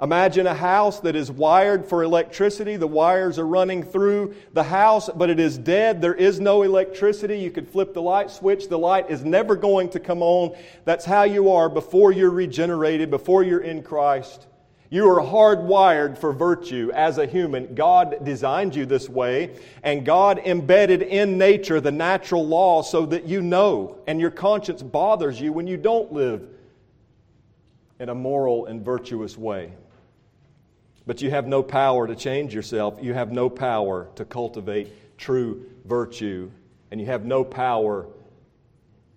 Imagine 0.00 0.46
a 0.46 0.54
house 0.54 1.00
that 1.00 1.16
is 1.16 1.28
wired 1.28 1.84
for 1.84 2.04
electricity. 2.04 2.76
The 2.76 2.86
wires 2.86 3.36
are 3.36 3.46
running 3.46 3.82
through 3.82 4.36
the 4.52 4.62
house, 4.62 5.10
but 5.12 5.28
it 5.28 5.40
is 5.40 5.58
dead. 5.58 6.00
There 6.00 6.14
is 6.14 6.38
no 6.38 6.62
electricity. 6.62 7.40
You 7.40 7.50
could 7.50 7.68
flip 7.68 7.94
the 7.94 8.02
light 8.02 8.30
switch. 8.30 8.68
The 8.68 8.78
light 8.78 9.10
is 9.10 9.24
never 9.24 9.56
going 9.56 9.88
to 9.90 9.98
come 9.98 10.22
on. 10.22 10.56
That's 10.84 11.04
how 11.04 11.24
you 11.24 11.50
are 11.50 11.68
before 11.68 12.12
you're 12.12 12.30
regenerated, 12.30 13.10
before 13.10 13.42
you're 13.42 13.62
in 13.62 13.82
Christ. 13.82 14.46
You 14.88 15.10
are 15.10 15.20
hardwired 15.20 16.16
for 16.16 16.32
virtue 16.32 16.92
as 16.94 17.18
a 17.18 17.26
human. 17.26 17.74
God 17.74 18.24
designed 18.24 18.76
you 18.76 18.86
this 18.86 19.08
way, 19.08 19.58
and 19.82 20.06
God 20.06 20.38
embedded 20.46 21.02
in 21.02 21.38
nature 21.38 21.80
the 21.80 21.90
natural 21.90 22.46
law 22.46 22.82
so 22.82 23.04
that 23.06 23.24
you 23.24 23.42
know, 23.42 23.98
and 24.06 24.20
your 24.20 24.30
conscience 24.30 24.80
bothers 24.80 25.40
you 25.40 25.52
when 25.52 25.66
you 25.66 25.76
don't 25.76 26.12
live 26.12 26.48
in 27.98 28.08
a 28.08 28.14
moral 28.14 28.66
and 28.66 28.84
virtuous 28.84 29.36
way. 29.36 29.72
But 31.08 31.22
you 31.22 31.30
have 31.30 31.46
no 31.46 31.62
power 31.62 32.06
to 32.06 32.14
change 32.14 32.54
yourself. 32.54 32.98
You 33.00 33.14
have 33.14 33.32
no 33.32 33.48
power 33.48 34.10
to 34.16 34.26
cultivate 34.26 35.16
true 35.16 35.64
virtue. 35.86 36.50
And 36.90 37.00
you 37.00 37.06
have 37.06 37.24
no 37.24 37.44
power 37.44 38.06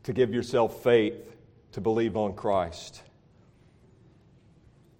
to 0.04 0.14
give 0.14 0.34
yourself 0.34 0.82
faith 0.84 1.36
to 1.74 1.82
believe 1.82 2.16
on 2.16 2.34
Christ. 2.34 3.02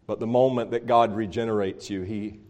But 0.06 0.20
the 0.20 0.28
moment 0.28 0.72
that 0.72 0.86
God 0.86 1.16
regenerates 1.16 1.90
you, 1.90 2.02
He 2.02 2.42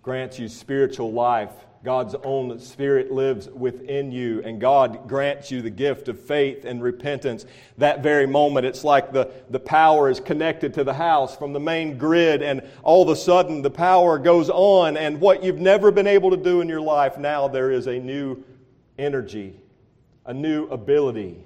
grants 0.00 0.38
you 0.38 0.48
spiritual 0.48 1.12
life 1.12 1.52
God's 1.82 2.14
own 2.24 2.58
Spirit 2.58 3.10
lives 3.10 3.48
within 3.48 4.12
you, 4.12 4.42
and 4.44 4.60
God 4.60 5.08
grants 5.08 5.50
you 5.50 5.62
the 5.62 5.70
gift 5.70 6.08
of 6.08 6.20
faith 6.20 6.66
and 6.66 6.82
repentance. 6.82 7.46
That 7.78 8.02
very 8.02 8.26
moment, 8.26 8.66
it's 8.66 8.84
like 8.84 9.12
the, 9.12 9.30
the 9.48 9.60
power 9.60 10.10
is 10.10 10.20
connected 10.20 10.74
to 10.74 10.84
the 10.84 10.92
house 10.92 11.34
from 11.34 11.54
the 11.54 11.60
main 11.60 11.96
grid, 11.96 12.42
and 12.42 12.60
all 12.82 13.02
of 13.02 13.08
a 13.08 13.16
sudden 13.16 13.62
the 13.62 13.70
power 13.70 14.18
goes 14.18 14.50
on, 14.50 14.98
and 14.98 15.22
what 15.22 15.42
you've 15.42 15.60
never 15.60 15.90
been 15.90 16.06
able 16.06 16.30
to 16.30 16.36
do 16.36 16.60
in 16.60 16.68
your 16.68 16.82
life, 16.82 17.16
now 17.16 17.48
there 17.48 17.70
is 17.70 17.86
a 17.86 17.98
new 17.98 18.44
energy, 18.98 19.58
a 20.26 20.34
new 20.34 20.66
ability 20.66 21.42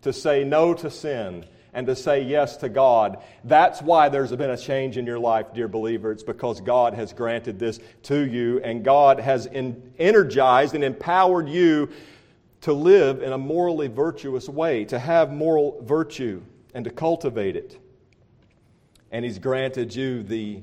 to 0.00 0.14
say 0.14 0.44
no 0.44 0.72
to 0.72 0.90
sin 0.90 1.44
and 1.74 1.86
to 1.88 1.96
say 1.96 2.22
yes 2.22 2.56
to 2.58 2.68
God. 2.68 3.18
That's 3.42 3.82
why 3.82 4.08
there's 4.08 4.30
been 4.32 4.50
a 4.50 4.56
change 4.56 4.96
in 4.96 5.04
your 5.04 5.18
life, 5.18 5.52
dear 5.52 5.68
believer. 5.68 6.12
It's 6.12 6.22
because 6.22 6.60
God 6.60 6.94
has 6.94 7.12
granted 7.12 7.58
this 7.58 7.80
to 8.04 8.20
you, 8.26 8.60
and 8.60 8.84
God 8.84 9.18
has 9.20 9.48
energized 9.52 10.74
and 10.74 10.84
empowered 10.84 11.48
you 11.48 11.90
to 12.62 12.72
live 12.72 13.22
in 13.22 13.32
a 13.32 13.38
morally 13.38 13.88
virtuous 13.88 14.48
way, 14.48 14.84
to 14.86 14.98
have 14.98 15.32
moral 15.32 15.82
virtue, 15.82 16.40
and 16.72 16.84
to 16.84 16.90
cultivate 16.90 17.56
it. 17.56 17.78
And 19.10 19.24
He's 19.24 19.38
granted 19.38 19.94
you 19.94 20.22
the 20.22 20.62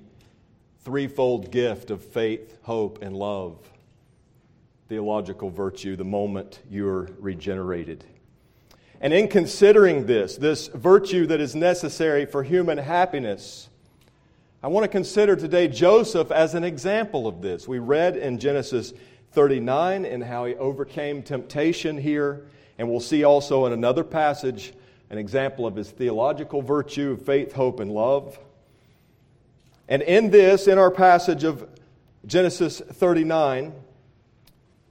threefold 0.83 1.51
gift 1.51 1.91
of 1.91 2.03
faith, 2.03 2.57
hope, 2.63 3.03
and 3.03 3.15
love. 3.15 3.57
Theological 4.89 5.49
virtue 5.49 5.95
the 5.95 6.03
moment 6.03 6.59
you're 6.69 7.09
regenerated. 7.19 8.03
And 9.01 9.13
in 9.13 9.27
considering 9.29 10.05
this, 10.05 10.37
this 10.37 10.67
virtue 10.67 11.25
that 11.25 11.41
is 11.41 11.55
necessary 11.55 12.27
for 12.27 12.43
human 12.43 12.77
happiness, 12.77 13.67
I 14.61 14.67
want 14.67 14.83
to 14.83 14.87
consider 14.87 15.35
today 15.35 15.67
Joseph 15.67 16.29
as 16.29 16.53
an 16.53 16.63
example 16.63 17.25
of 17.25 17.41
this. 17.41 17.67
We 17.67 17.79
read 17.79 18.15
in 18.15 18.37
Genesis 18.37 18.93
39 19.31 20.05
and 20.05 20.23
how 20.23 20.45
he 20.45 20.53
overcame 20.53 21.23
temptation 21.23 21.97
here, 21.97 22.45
and 22.77 22.87
we'll 22.87 22.99
see 22.99 23.23
also 23.23 23.65
in 23.65 23.73
another 23.73 24.03
passage 24.03 24.71
an 25.09 25.17
example 25.17 25.65
of 25.65 25.75
his 25.75 25.89
theological 25.89 26.61
virtue 26.61 27.13
of 27.13 27.25
faith, 27.25 27.53
hope, 27.53 27.79
and 27.79 27.91
love. 27.91 28.37
And 29.89 30.03
in 30.03 30.29
this, 30.29 30.67
in 30.67 30.77
our 30.77 30.91
passage 30.91 31.43
of 31.43 31.67
Genesis 32.27 32.79
39, 32.79 33.73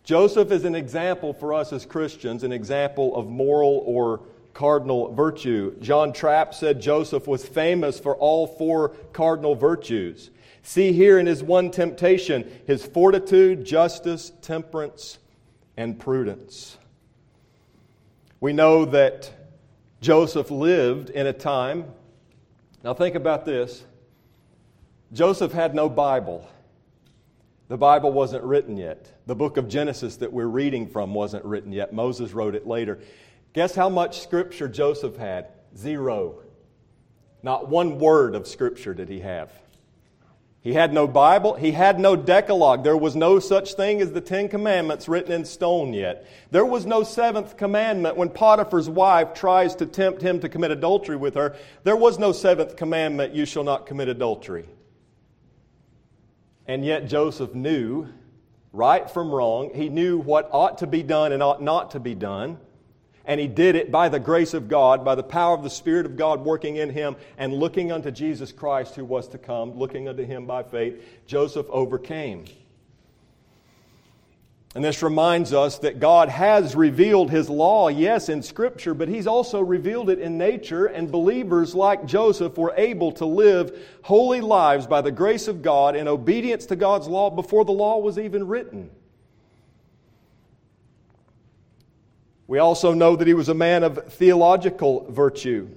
Joseph 0.05 0.51
is 0.51 0.65
an 0.65 0.75
example 0.75 1.33
for 1.33 1.55
us 1.55 1.73
as 1.73 1.85
Christians, 1.87 2.43
an 2.43 2.53
example 2.53 3.15
of 3.15 3.29
moral 3.29 3.83
or 3.87 4.23
cardinal 4.55 5.13
virtue. 5.15 5.77
John 5.81 6.13
Trapp 6.13 6.55
said 6.55 6.81
Joseph 6.81 7.27
was 7.27 7.47
famous 7.47 8.01
for 8.01 8.17
all 8.17 8.47
four 8.47 8.91
cardinal 9.13 9.55
virtues. 9.55 10.31
See 10.63 10.93
here 10.93 11.19
in 11.19 11.27
his 11.27 11.43
one 11.43 11.71
temptation 11.71 12.51
his 12.67 12.85
fortitude, 12.85 13.65
justice, 13.65 14.33
temperance, 14.43 15.19
and 15.77 15.99
prudence. 15.99 16.77
We 18.41 18.53
know 18.53 18.85
that 18.87 19.31
Joseph 20.01 20.51
lived 20.51 21.11
in 21.11 21.27
a 21.27 21.33
time, 21.33 21.85
now 22.83 22.95
think 22.95 23.15
about 23.15 23.45
this 23.45 23.85
Joseph 25.13 25.53
had 25.53 25.75
no 25.75 25.89
Bible. 25.89 26.49
The 27.71 27.79
Bible 27.79 28.11
wasn't 28.11 28.43
written 28.43 28.77
yet. 28.77 29.13
The 29.27 29.37
book 29.37 29.57
of 29.57 29.69
Genesis 29.69 30.17
that 30.17 30.33
we're 30.33 30.49
reading 30.49 30.89
from 30.89 31.15
wasn't 31.15 31.45
written 31.45 31.71
yet. 31.71 31.93
Moses 31.93 32.33
wrote 32.33 32.57
it 32.57 32.67
later. 32.67 32.99
Guess 33.53 33.77
how 33.77 33.89
much 33.89 34.23
scripture 34.23 34.67
Joseph 34.67 35.17
had? 35.17 35.51
Zero. 35.77 36.41
Not 37.45 37.69
one 37.69 38.01
word 38.01 38.35
of 38.35 38.49
scripture 38.49 38.93
did 38.93 39.09
he 39.09 39.21
have. 39.21 39.53
He 40.63 40.73
had 40.73 40.93
no 40.93 41.07
Bible. 41.07 41.55
He 41.55 41.71
had 41.71 42.01
no 42.01 42.17
Decalogue. 42.17 42.83
There 42.83 42.97
was 42.97 43.15
no 43.15 43.39
such 43.39 43.75
thing 43.75 44.01
as 44.01 44.11
the 44.11 44.21
Ten 44.21 44.49
Commandments 44.49 45.09
written 45.09 45.31
in 45.31 45.45
stone 45.45 45.95
yet. 45.95 46.27
There 46.51 46.67
was 46.67 46.87
no 46.87 47.05
seventh 47.05 47.57
commandment 47.57 48.17
when 48.17 48.31
Potiphar's 48.31 48.89
wife 48.89 49.33
tries 49.33 49.77
to 49.77 49.87
tempt 49.87 50.23
him 50.23 50.41
to 50.41 50.49
commit 50.49 50.73
adultery 50.73 51.17
with 51.17 51.37
her. 51.37 51.55
There 51.85 51.95
was 51.95 52.19
no 52.19 52.33
seventh 52.33 52.75
commandment, 52.75 53.33
you 53.33 53.45
shall 53.45 53.63
not 53.63 53.87
commit 53.87 54.09
adultery. 54.09 54.67
And 56.67 56.85
yet 56.85 57.09
Joseph 57.09 57.55
knew 57.55 58.09
right 58.73 59.11
from 59.11 59.31
wrong. 59.31 59.71
He 59.75 59.89
knew 59.89 60.19
what 60.19 60.49
ought 60.53 60.79
to 60.79 60.87
be 60.87 61.03
done 61.03 61.33
and 61.33 61.43
ought 61.43 61.63
not 61.63 61.93
to 61.93 62.01
be 62.01 62.15
done. 62.15 62.59
And 63.25 63.39
he 63.39 63.47
did 63.47 63.77
it 63.77 63.91
by 63.91 64.09
the 64.09 64.19
grace 64.19 64.55
of 64.55 64.69
God, 64.69 65.05
by 65.05 65.15
the 65.15 65.23
power 65.23 65.55
of 65.55 65.63
the 65.63 65.71
Spirit 65.71 66.07
of 66.07 66.17
God 66.17 66.45
working 66.45 66.77
in 66.77 66.91
him, 66.91 67.17
and 67.39 67.53
looking 67.53 67.93
unto 67.93 68.11
Jesus 68.11 68.51
Christ 68.51 68.95
who 68.95 69.05
was 69.05 69.29
to 69.29 69.39
come, 69.39 69.79
looking 69.79 70.09
unto 70.09 70.25
him 70.25 70.47
by 70.47 70.63
faith, 70.63 71.05
Joseph 71.27 71.67
overcame. 71.69 72.45
And 74.75 74.85
this 74.85 75.03
reminds 75.03 75.53
us 75.53 75.79
that 75.79 75.99
God 75.99 76.29
has 76.29 76.77
revealed 76.77 77.31
His 77.31 77.51
law, 77.51 77.89
yes, 77.89 78.29
in 78.29 78.41
Scripture, 78.41 78.95
but 78.95 79.09
He's 79.09 79.27
also 79.27 79.61
revealed 79.61 80.11
it 80.11 80.21
in 80.21 80.39
nature, 80.39 80.87
and 80.87 81.11
believers 81.11 81.75
like 81.75 82.07
Joseph 82.07 82.57
were 82.57 82.73
able 82.77 83.11
to 83.13 83.27
live 83.27 83.77
holy 84.03 84.41
lives 84.41 84.87
by 84.87 85.01
the 85.01 85.11
grace 85.11 85.49
of 85.49 85.63
God 85.63 85.97
in 85.97 86.07
obedience 86.07 86.67
to 86.67 86.77
God's 86.77 87.09
law 87.09 87.31
before 87.31 87.65
the 87.65 87.73
law 87.73 87.99
was 87.99 88.17
even 88.17 88.47
written. 88.47 88.91
We 92.47 92.59
also 92.59 92.95
know 92.95 93.17
that 93.17 93.27
he 93.27 93.35
was 93.35 93.49
a 93.49 93.55
man 93.55 93.83
of 93.83 94.13
theological 94.13 95.07
virtue 95.11 95.69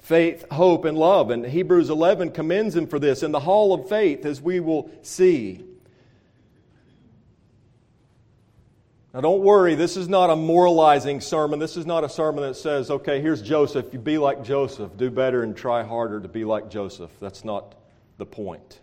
faith, 0.00 0.44
hope, 0.50 0.84
and 0.84 0.98
love. 0.98 1.30
And 1.30 1.46
Hebrews 1.46 1.88
11 1.88 2.32
commends 2.32 2.76
him 2.76 2.86
for 2.86 2.98
this 2.98 3.22
in 3.22 3.32
the 3.32 3.40
hall 3.40 3.72
of 3.72 3.88
faith, 3.88 4.26
as 4.26 4.40
we 4.40 4.60
will 4.60 4.90
see. 5.00 5.64
Now, 9.14 9.20
don't 9.20 9.42
worry, 9.42 9.76
this 9.76 9.96
is 9.96 10.08
not 10.08 10.30
a 10.30 10.34
moralizing 10.34 11.20
sermon. 11.20 11.60
This 11.60 11.76
is 11.76 11.86
not 11.86 12.02
a 12.02 12.08
sermon 12.08 12.42
that 12.42 12.56
says, 12.56 12.90
okay, 12.90 13.20
here's 13.20 13.40
Joseph. 13.40 13.92
You 13.92 14.00
be 14.00 14.18
like 14.18 14.42
Joseph. 14.42 14.96
Do 14.96 15.08
better 15.08 15.44
and 15.44 15.56
try 15.56 15.84
harder 15.84 16.20
to 16.20 16.26
be 16.26 16.44
like 16.44 16.68
Joseph. 16.68 17.12
That's 17.20 17.44
not 17.44 17.76
the 18.18 18.26
point. 18.26 18.80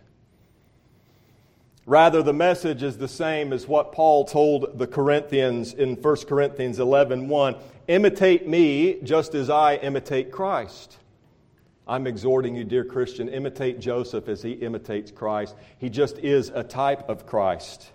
Rather, 1.84 2.22
the 2.22 2.32
message 2.32 2.82
is 2.82 2.96
the 2.96 3.08
same 3.08 3.52
as 3.52 3.68
what 3.68 3.92
Paul 3.92 4.24
told 4.24 4.78
the 4.78 4.86
Corinthians 4.86 5.74
in 5.74 5.96
1 5.96 6.16
Corinthians 6.26 6.78
11 6.78 7.28
1. 7.28 7.56
Imitate 7.88 8.48
me 8.48 9.00
just 9.02 9.34
as 9.34 9.50
I 9.50 9.74
imitate 9.76 10.32
Christ. 10.32 10.96
I'm 11.86 12.06
exhorting 12.06 12.56
you, 12.56 12.64
dear 12.64 12.84
Christian, 12.84 13.28
imitate 13.28 13.80
Joseph 13.80 14.28
as 14.28 14.40
he 14.40 14.52
imitates 14.52 15.10
Christ. 15.10 15.56
He 15.76 15.90
just 15.90 16.16
is 16.20 16.50
a 16.54 16.62
type 16.62 17.06
of 17.10 17.26
Christ. 17.26 17.90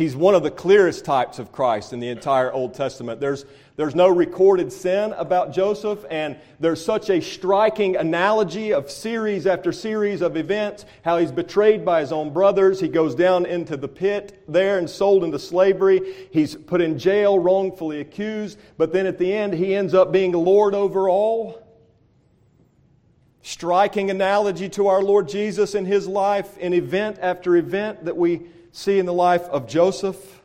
He's 0.00 0.16
one 0.16 0.34
of 0.34 0.42
the 0.42 0.50
clearest 0.50 1.04
types 1.04 1.38
of 1.38 1.52
Christ 1.52 1.92
in 1.92 2.00
the 2.00 2.08
entire 2.08 2.50
Old 2.50 2.72
Testament. 2.72 3.20
There's, 3.20 3.44
there's 3.76 3.94
no 3.94 4.08
recorded 4.08 4.72
sin 4.72 5.12
about 5.12 5.52
Joseph, 5.52 6.06
and 6.10 6.38
there's 6.58 6.82
such 6.82 7.10
a 7.10 7.20
striking 7.20 7.96
analogy 7.96 8.72
of 8.72 8.90
series 8.90 9.46
after 9.46 9.72
series 9.72 10.22
of 10.22 10.38
events 10.38 10.86
how 11.04 11.18
he's 11.18 11.30
betrayed 11.30 11.84
by 11.84 12.00
his 12.00 12.12
own 12.12 12.32
brothers. 12.32 12.80
He 12.80 12.88
goes 12.88 13.14
down 13.14 13.44
into 13.44 13.76
the 13.76 13.88
pit 13.88 14.42
there 14.48 14.78
and 14.78 14.88
sold 14.88 15.22
into 15.22 15.38
slavery. 15.38 16.00
He's 16.30 16.54
put 16.56 16.80
in 16.80 16.98
jail, 16.98 17.38
wrongfully 17.38 18.00
accused, 18.00 18.58
but 18.78 18.94
then 18.94 19.04
at 19.04 19.18
the 19.18 19.30
end, 19.30 19.52
he 19.52 19.74
ends 19.74 19.92
up 19.92 20.12
being 20.12 20.32
Lord 20.32 20.74
over 20.74 21.10
all. 21.10 21.62
Striking 23.42 24.10
analogy 24.10 24.70
to 24.70 24.86
our 24.86 25.02
Lord 25.02 25.28
Jesus 25.28 25.74
in 25.74 25.84
his 25.84 26.08
life 26.08 26.56
in 26.56 26.72
event 26.72 27.18
after 27.20 27.54
event 27.56 28.06
that 28.06 28.16
we 28.16 28.46
see 28.72 28.98
in 28.98 29.06
the 29.06 29.12
life 29.12 29.42
of 29.44 29.66
Joseph. 29.66 30.40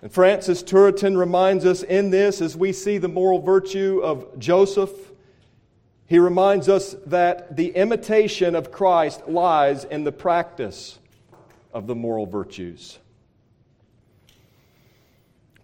And 0.00 0.12
Francis 0.12 0.62
Turretin 0.62 1.16
reminds 1.16 1.64
us 1.64 1.82
in 1.82 2.10
this, 2.10 2.40
as 2.40 2.56
we 2.56 2.72
see 2.72 2.98
the 2.98 3.08
moral 3.08 3.40
virtue 3.40 4.00
of 4.02 4.38
Joseph, 4.38 4.92
he 6.06 6.18
reminds 6.18 6.68
us 6.68 6.96
that 7.06 7.56
the 7.56 7.68
imitation 7.70 8.54
of 8.54 8.72
Christ 8.72 9.28
lies 9.28 9.84
in 9.84 10.04
the 10.04 10.12
practice 10.12 10.98
of 11.72 11.86
the 11.86 11.94
moral 11.94 12.26
virtues. 12.26 12.98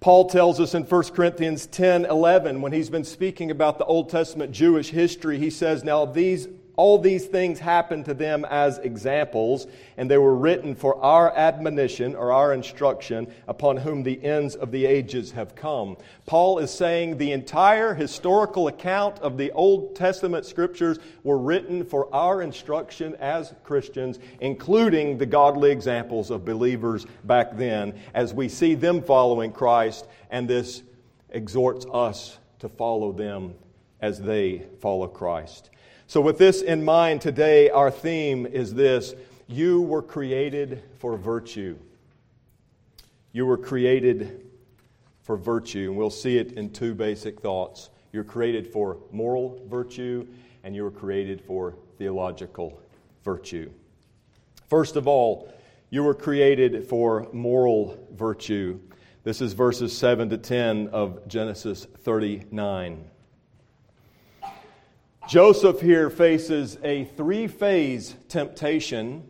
Paul 0.01 0.29
tells 0.29 0.61
us 0.61 0.75
in 0.75 0.83
1 0.83 1.03
Corinthians 1.15 1.67
10 1.67 2.05
11, 2.05 2.61
when 2.61 2.73
he's 2.73 2.91
been 2.91 3.05
speaking 3.05 3.51
about 3.51 3.79
the 3.79 3.87
Old 3.87 4.11
Testament 4.11 4.53
Jewish 4.53 4.91
history, 4.91 5.39
he 5.39 5.49
says, 5.49 5.83
Now 5.83 6.05
these 6.05 6.47
all 6.77 6.99
these 6.99 7.27
things 7.27 7.59
happened 7.59 8.05
to 8.07 8.15
them 8.15 8.45
as 8.45 8.79
examples, 8.79 9.67
and 9.97 10.11
they 10.11 10.19
were 10.19 10.35
written 10.35 10.75
for 10.75 11.01
our 11.03 11.35
admonition 11.37 12.15
or 12.15 12.33
our 12.33 12.53
instruction, 12.53 13.33
upon 13.47 13.77
whom 13.77 14.03
the 14.03 14.23
ends 14.25 14.55
of 14.55 14.71
the 14.71 14.87
ages 14.87 15.33
have 15.33 15.55
come. 15.55 15.97
Paul 16.27 16.59
is 16.59 16.71
saying 16.71 17.17
the 17.17 17.33
entire 17.33 17.95
historical 17.95 18.69
account 18.69 19.19
of 19.21 19.37
the 19.37 19.53
Old 19.53 19.95
Testament 19.95 20.47
scriptures 20.47 20.99
were 21.23 21.39
written 21.39 21.85
for 21.85 22.13
our 22.15 22.43
instruction 22.43 23.15
as 23.21 23.55
Christians, 23.63 24.19
including 24.41 25.19
the 25.19 25.27
godly 25.27 25.71
examples 25.71 26.31
of 26.31 26.45
believers 26.45 27.07
back 27.25 27.57
then, 27.57 27.95
as 28.15 28.35
we 28.35 28.49
see 28.49 28.75
them 28.75 29.03
following 29.03 29.53
Christ, 29.53 30.07
and 30.31 30.49
this 30.49 30.83
exhorts 31.31 31.87
us 31.93 32.39
to 32.61 32.69
follow 32.69 33.13
them 33.13 33.55
as 34.01 34.21
they 34.21 34.67
follow 34.81 35.07
Christ. 35.07 35.71
So, 36.15 36.21
with 36.21 36.39
this 36.39 36.63
in 36.63 36.85
mind, 36.85 37.23
today 37.23 37.71
our 37.71 37.91
theme 37.91 38.47
is 38.47 38.73
this 38.73 39.17
You 39.49 39.83
were 39.83 40.01
created 40.01 40.81
for 41.01 41.17
virtue. 41.17 41.77
You 43.33 43.47
were 43.47 43.57
created 43.57 44.47
for 45.25 45.37
virtue. 45.37 45.89
And 45.89 45.97
we'll 45.97 46.11
see 46.11 46.39
it 46.39 46.53
in 46.53 46.71
two 46.71 46.95
basic 46.95 47.41
thoughts. 47.41 47.91
You're 48.13 48.23
created 48.23 48.73
for 48.73 48.99
moral 49.11 49.61
virtue, 49.67 50.25
and 50.63 50.73
you 50.73 50.85
were 50.85 50.93
created 50.93 51.41
for 51.41 51.75
theological 51.99 52.81
virtue. 53.25 53.69
First 54.69 54.95
of 54.95 55.09
all, 55.09 55.53
you 55.91 56.05
were 56.05 56.15
created 56.15 56.87
for 56.87 57.27
moral 57.33 57.99
virtue. 58.13 58.79
This 59.25 59.41
is 59.41 59.53
verses 59.53 59.93
7 59.99 60.31
to 60.31 60.39
10 60.39 60.91
of 60.93 61.27
Genesis 61.27 61.89
39. 62.05 63.05
Joseph 65.27 65.81
here 65.81 66.11
faces 66.11 66.77
a 66.85 67.05
three 67.05 67.47
phase 67.47 68.15
temptation, 68.29 69.27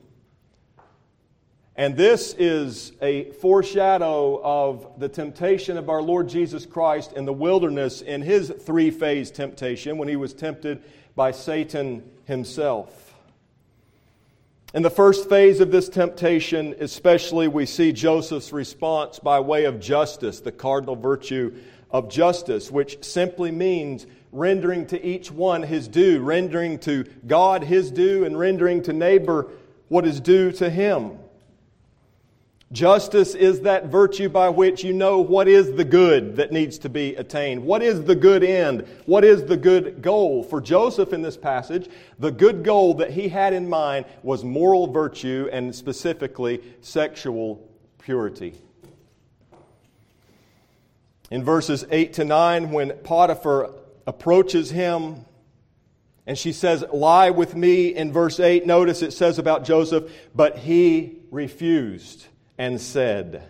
and 1.77 1.97
this 1.97 2.35
is 2.37 2.93
a 3.01 3.31
foreshadow 3.35 4.41
of 4.43 4.99
the 4.99 5.09
temptation 5.09 5.79
of 5.79 5.89
our 5.89 6.03
Lord 6.03 6.29
Jesus 6.29 6.67
Christ 6.67 7.13
in 7.13 7.25
the 7.25 7.33
wilderness 7.33 8.03
in 8.03 8.23
his 8.23 8.51
three 8.51 8.91
phase 8.91 9.31
temptation 9.31 9.97
when 9.97 10.09
he 10.09 10.17
was 10.17 10.35
tempted 10.35 10.83
by 11.15 11.31
Satan 11.31 12.03
himself. 12.25 13.15
In 14.75 14.83
the 14.83 14.91
first 14.91 15.29
phase 15.29 15.61
of 15.61 15.71
this 15.71 15.89
temptation, 15.89 16.75
especially, 16.81 17.47
we 17.47 17.67
see 17.67 17.93
Joseph's 17.93 18.53
response 18.53 19.21
by 19.21 19.39
way 19.39 19.65
of 19.65 19.79
justice, 19.79 20.41
the 20.41 20.51
cardinal 20.51 20.97
virtue 20.97 21.55
of 21.93 22.11
justice, 22.11 22.73
which 22.73 23.05
simply 23.05 23.53
means 23.53 24.09
rendering 24.35 24.85
to 24.89 25.03
each 25.07 25.31
one 25.31 25.63
his 25.63 25.89
due, 25.89 26.21
rendering 26.21 26.79
to 26.81 27.05
God 27.27 27.65
his 27.65 27.91
due, 27.91 28.25
and 28.25 28.39
rendering 28.39 28.83
to 28.83 28.93
neighbor 28.93 29.49
what 29.89 30.05
is 30.05 30.21
due 30.21 30.51
to 30.53 30.69
him. 30.69 31.19
Justice 32.73 33.37
is 33.37 33.61
that 33.61 33.87
virtue 33.87 34.29
by 34.29 34.49
which 34.49 34.83
you 34.83 34.93
know 34.93 35.21
what 35.21 35.47
is 35.47 35.77
the 35.77 35.85
good 35.85 36.35
that 36.37 36.51
needs 36.51 36.77
to 36.79 36.89
be 36.89 37.15
attained. 37.15 37.63
What 37.63 37.83
is 37.83 38.03
the 38.03 38.17
good 38.17 38.43
end? 38.43 38.85
What 39.07 39.23
is 39.23 39.45
the 39.45 39.57
good 39.57 40.03
goal? 40.03 40.43
For 40.43 40.61
Joseph 40.61 41.13
in 41.13 41.23
this 41.23 41.37
passage, 41.37 41.89
the 42.19 42.33
good 42.33 42.65
goal 42.65 42.95
that 42.95 43.13
he 43.13 43.29
had 43.29 43.53
in 43.53 43.69
mind 43.69 44.07
was 44.25 44.43
moral 44.43 44.89
virtue 44.89 45.49
and 45.53 45.73
specifically 45.73 46.61
sexual 46.81 47.65
purity. 47.99 48.55
In 51.31 51.45
verses 51.45 51.85
8 51.91 52.13
to 52.15 52.25
9, 52.25 52.73
when 52.73 52.91
Potiphar 53.05 53.71
approaches 54.07 54.71
him 54.71 55.25
and 56.27 56.39
she 56.39 56.53
says, 56.53 56.85
Lie 56.93 57.31
with 57.31 57.55
me. 57.55 57.95
In 57.95 58.13
verse 58.13 58.41
8, 58.41 58.67
notice 58.67 59.03
it 59.03 59.13
says 59.13 59.39
about 59.39 59.65
Joseph, 59.65 60.11
but 60.35 60.59
he 60.59 61.19
refused 61.31 62.27
and 62.57 62.81
said. 62.81 63.49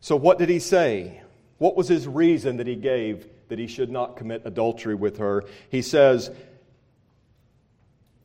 So, 0.00 0.16
what 0.16 0.38
did 0.38 0.48
he 0.48 0.58
say? 0.58 1.22
What 1.58 1.76
was 1.76 1.88
his 1.88 2.06
reason 2.06 2.58
that 2.58 2.66
he 2.66 2.76
gave 2.76 3.26
that 3.48 3.58
he 3.58 3.66
should 3.66 3.90
not 3.90 4.16
commit 4.16 4.42
adultery 4.44 4.94
with 4.94 5.18
her? 5.18 5.44
He 5.70 5.82
says, 5.82 6.30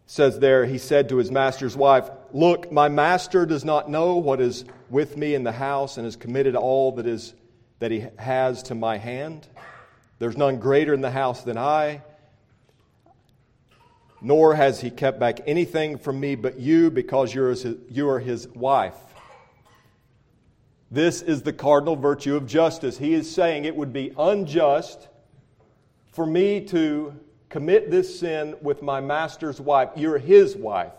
says 0.08 0.40
there, 0.40 0.66
he 0.66 0.78
said 0.78 1.10
to 1.10 1.18
his 1.18 1.32
master's 1.32 1.78
wife, 1.78 2.10
Look, 2.34 2.72
my 2.72 2.90
master 2.90 3.46
does 3.46 3.64
not 3.64 3.90
know 3.90 4.16
what 4.16 4.42
is 4.42 4.66
with 4.90 5.16
me 5.16 5.36
in 5.36 5.44
the 5.44 5.52
house 5.52 5.98
and 5.98 6.06
has 6.06 6.16
committed 6.16 6.56
all 6.56 6.94
that, 6.94 7.06
is, 7.06 7.34
that 7.80 7.92
he 7.92 8.06
has 8.18 8.64
to 8.64 8.76
my 8.76 8.98
hand. 8.98 9.48
There's 10.22 10.38
none 10.38 10.60
greater 10.60 10.94
in 10.94 11.02
the 11.02 11.10
house 11.10 11.42
than 11.42 11.58
I, 11.58 12.04
nor 14.22 14.54
has 14.54 14.80
he 14.80 14.92
kept 14.92 15.20
back 15.20 15.40
anything 15.48 15.98
from 15.98 16.20
me 16.20 16.36
but 16.36 16.60
you, 16.60 16.92
because 16.92 17.34
you're 17.34 17.50
his, 17.50 17.66
you 17.90 18.08
are 18.08 18.20
his 18.20 18.48
wife. 18.50 18.94
This 20.92 21.24
is 21.24 21.42
the 21.42 21.52
cardinal 21.52 21.96
virtue 21.96 22.36
of 22.36 22.46
justice. 22.46 23.00
He 23.00 23.16
is 23.16 23.34
saying 23.34 23.66
it 23.66 23.76
would 23.76 23.92
be 23.92 24.14
unjust 24.16 25.08
for 26.12 26.28
me 26.28 26.62
to 26.66 27.20
commit 27.50 27.90
this 27.90 28.20
sin 28.20 28.56
with 28.62 28.84
my 28.84 29.02
master's 29.02 29.60
wife. 29.60 29.90
You're 29.96 30.20
his 30.20 30.56
wife. 30.56 30.94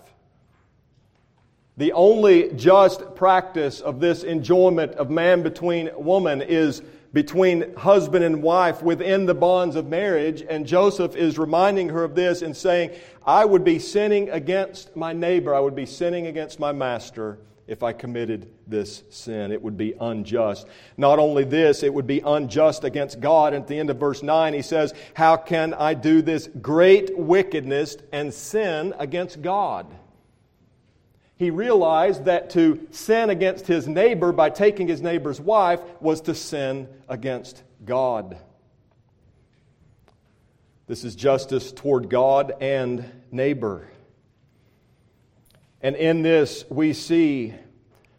The 1.76 1.92
only 1.92 2.52
just 2.54 3.14
practice 3.14 3.80
of 3.80 4.00
this 4.00 4.24
enjoyment 4.24 4.94
of 4.94 5.10
man 5.10 5.44
between 5.44 5.90
woman 5.94 6.42
is 6.42 6.82
between 7.12 7.74
husband 7.76 8.24
and 8.24 8.42
wife 8.42 8.82
within 8.82 9.26
the 9.26 9.34
bonds 9.34 9.76
of 9.76 9.86
marriage. 9.86 10.42
And 10.48 10.66
Joseph 10.66 11.14
is 11.14 11.38
reminding 11.38 11.90
her 11.90 12.04
of 12.04 12.14
this 12.14 12.42
and 12.42 12.56
saying, 12.56 12.90
I 13.26 13.44
would 13.44 13.64
be 13.64 13.78
sinning 13.78 14.30
against 14.30 14.96
my 14.96 15.12
neighbor, 15.12 15.54
I 15.54 15.60
would 15.60 15.76
be 15.76 15.86
sinning 15.86 16.26
against 16.26 16.58
my 16.58 16.72
master 16.72 17.38
if 17.66 17.82
I 17.82 17.92
committed 17.92 18.50
this 18.66 19.02
sin. 19.10 19.52
It 19.52 19.62
would 19.62 19.76
be 19.76 19.94
unjust. 20.00 20.66
Not 20.96 21.18
only 21.18 21.44
this, 21.44 21.82
it 21.82 21.94
would 21.94 22.06
be 22.06 22.20
unjust 22.20 22.84
against 22.84 23.20
God. 23.20 23.54
At 23.54 23.68
the 23.68 23.78
end 23.78 23.90
of 23.90 23.98
verse 23.98 24.22
9, 24.22 24.52
he 24.54 24.62
says, 24.62 24.92
How 25.14 25.36
can 25.36 25.74
I 25.74 25.94
do 25.94 26.22
this 26.22 26.48
great 26.60 27.16
wickedness 27.16 27.96
and 28.12 28.34
sin 28.34 28.94
against 28.98 29.42
God? 29.42 29.86
He 31.42 31.50
realized 31.50 32.26
that 32.26 32.50
to 32.50 32.86
sin 32.92 33.28
against 33.28 33.66
his 33.66 33.88
neighbor 33.88 34.30
by 34.30 34.48
taking 34.48 34.86
his 34.86 35.02
neighbor's 35.02 35.40
wife 35.40 35.80
was 36.00 36.20
to 36.20 36.36
sin 36.36 36.86
against 37.08 37.64
God. 37.84 38.38
This 40.86 41.02
is 41.02 41.16
justice 41.16 41.72
toward 41.72 42.08
God 42.08 42.52
and 42.60 43.04
neighbor. 43.32 43.88
And 45.80 45.96
in 45.96 46.22
this, 46.22 46.64
we 46.70 46.92
see 46.92 47.54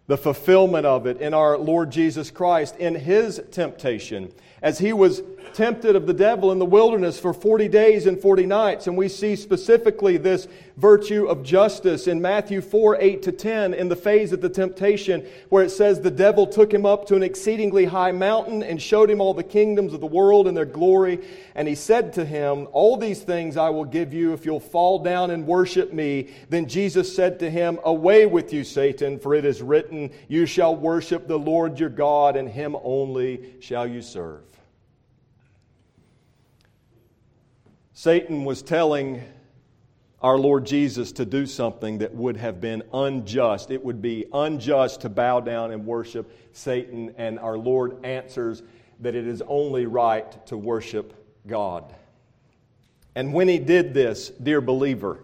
the 0.08 0.18
fulfillment 0.18 0.86
of 0.86 1.08
it 1.08 1.22
in 1.22 1.34
our 1.34 1.58
Lord 1.58 1.92
Jesus 1.94 2.30
Christ 2.30 2.76
in 2.76 2.94
his 2.94 3.42
temptation 3.52 4.34
as 4.64 4.80
he 4.80 4.94
was 4.94 5.22
tempted 5.54 5.96
of 5.96 6.08
the 6.08 6.14
devil 6.14 6.52
in 6.52 6.58
the 6.58 6.66
wilderness 6.66 7.20
for 7.20 7.34
40 7.34 7.68
days 7.68 8.08
and 8.08 8.20
40 8.20 8.46
nights. 8.46 8.88
And 8.88 8.98
we 8.98 9.08
see 9.08 9.36
specifically 9.36 10.18
this 10.18 10.48
virtue 10.78 11.26
of 11.28 11.44
justice 11.44 12.08
in 12.08 12.22
Matthew 12.22 12.62
4 12.62 12.98
8 13.00 13.22
to 13.24 13.32
10 13.32 13.74
in 13.74 13.90
the 13.90 13.96
phase 13.96 14.32
of 14.32 14.42
the 14.42 14.50
temptation, 14.50 15.26
where 15.50 15.64
it 15.64 15.70
says, 15.70 16.00
The 16.00 16.10
devil 16.10 16.48
took 16.48 16.74
him 16.74 16.86
up 16.86 17.06
to 17.08 17.16
an 17.16 17.24
exceedingly 17.24 17.86
high 17.86 18.12
mountain 18.12 18.64
and 18.64 18.82
showed 18.82 19.10
him 19.10 19.22
all 19.22 19.34
the 19.34 19.44
kingdoms 19.44 19.94
of 19.94 20.02
the 20.02 20.08
world 20.08 20.48
and 20.48 20.58
their 20.58 20.66
glory. 20.66 21.20
And 21.56 21.68
he 21.68 21.76
said 21.76 22.14
to 22.14 22.26
him, 22.26 22.68
All 22.72 22.98
these 22.98 23.22
things 23.22 23.58
I 23.58 23.70
will 23.70 23.86
give 23.86 24.14
you 24.14 24.34
if 24.34 24.46
you'll 24.46 24.60
fall 24.60 25.00
down 25.00 25.30
and 25.30 25.46
worship 25.46 25.94
me. 25.94 26.30
Then 26.50 26.68
Jesus 26.68 27.14
said 27.16 27.40
to 27.40 27.50
him, 27.50 27.80
Away 27.84 28.26
with 28.26 28.54
you, 28.54 28.64
Satan, 28.64 29.20
for 29.20 29.36
it 29.36 29.46
is 29.46 29.62
written, 29.62 30.10
You 30.28 30.46
shall 30.46 30.76
worship 30.76 31.28
the 31.28 31.38
Lord 31.38 31.80
your 31.80 31.90
God, 31.90 32.36
and 32.36 32.50
him 32.50 32.76
only 32.84 33.56
shall 33.60 33.86
you 33.86 34.02
serve. 34.02 34.42
Satan 38.04 38.44
was 38.44 38.62
telling 38.62 39.24
our 40.22 40.38
Lord 40.38 40.66
Jesus 40.66 41.14
to 41.14 41.24
do 41.24 41.46
something 41.46 42.00
that 42.00 42.14
would 42.14 42.36
have 42.36 42.60
been 42.60 42.84
unjust. 42.94 43.72
It 43.72 43.82
would 43.82 44.02
be 44.02 44.26
unjust 44.34 45.00
to 45.04 45.10
bow 45.10 45.40
down 45.40 45.72
and 45.72 45.86
worship 45.86 46.30
Satan, 46.52 47.16
and 47.18 47.40
our 47.40 47.58
Lord 47.58 48.06
answers 48.06 48.62
that 49.00 49.16
it 49.16 49.26
is 49.26 49.42
only 49.48 49.86
right 49.86 50.46
to 50.48 50.58
worship 50.58 51.14
God. 51.48 51.96
And 53.16 53.34
when 53.34 53.48
he 53.48 53.58
did 53.58 53.94
this, 53.94 54.32
dear 54.32 54.60
believer, 54.60 55.20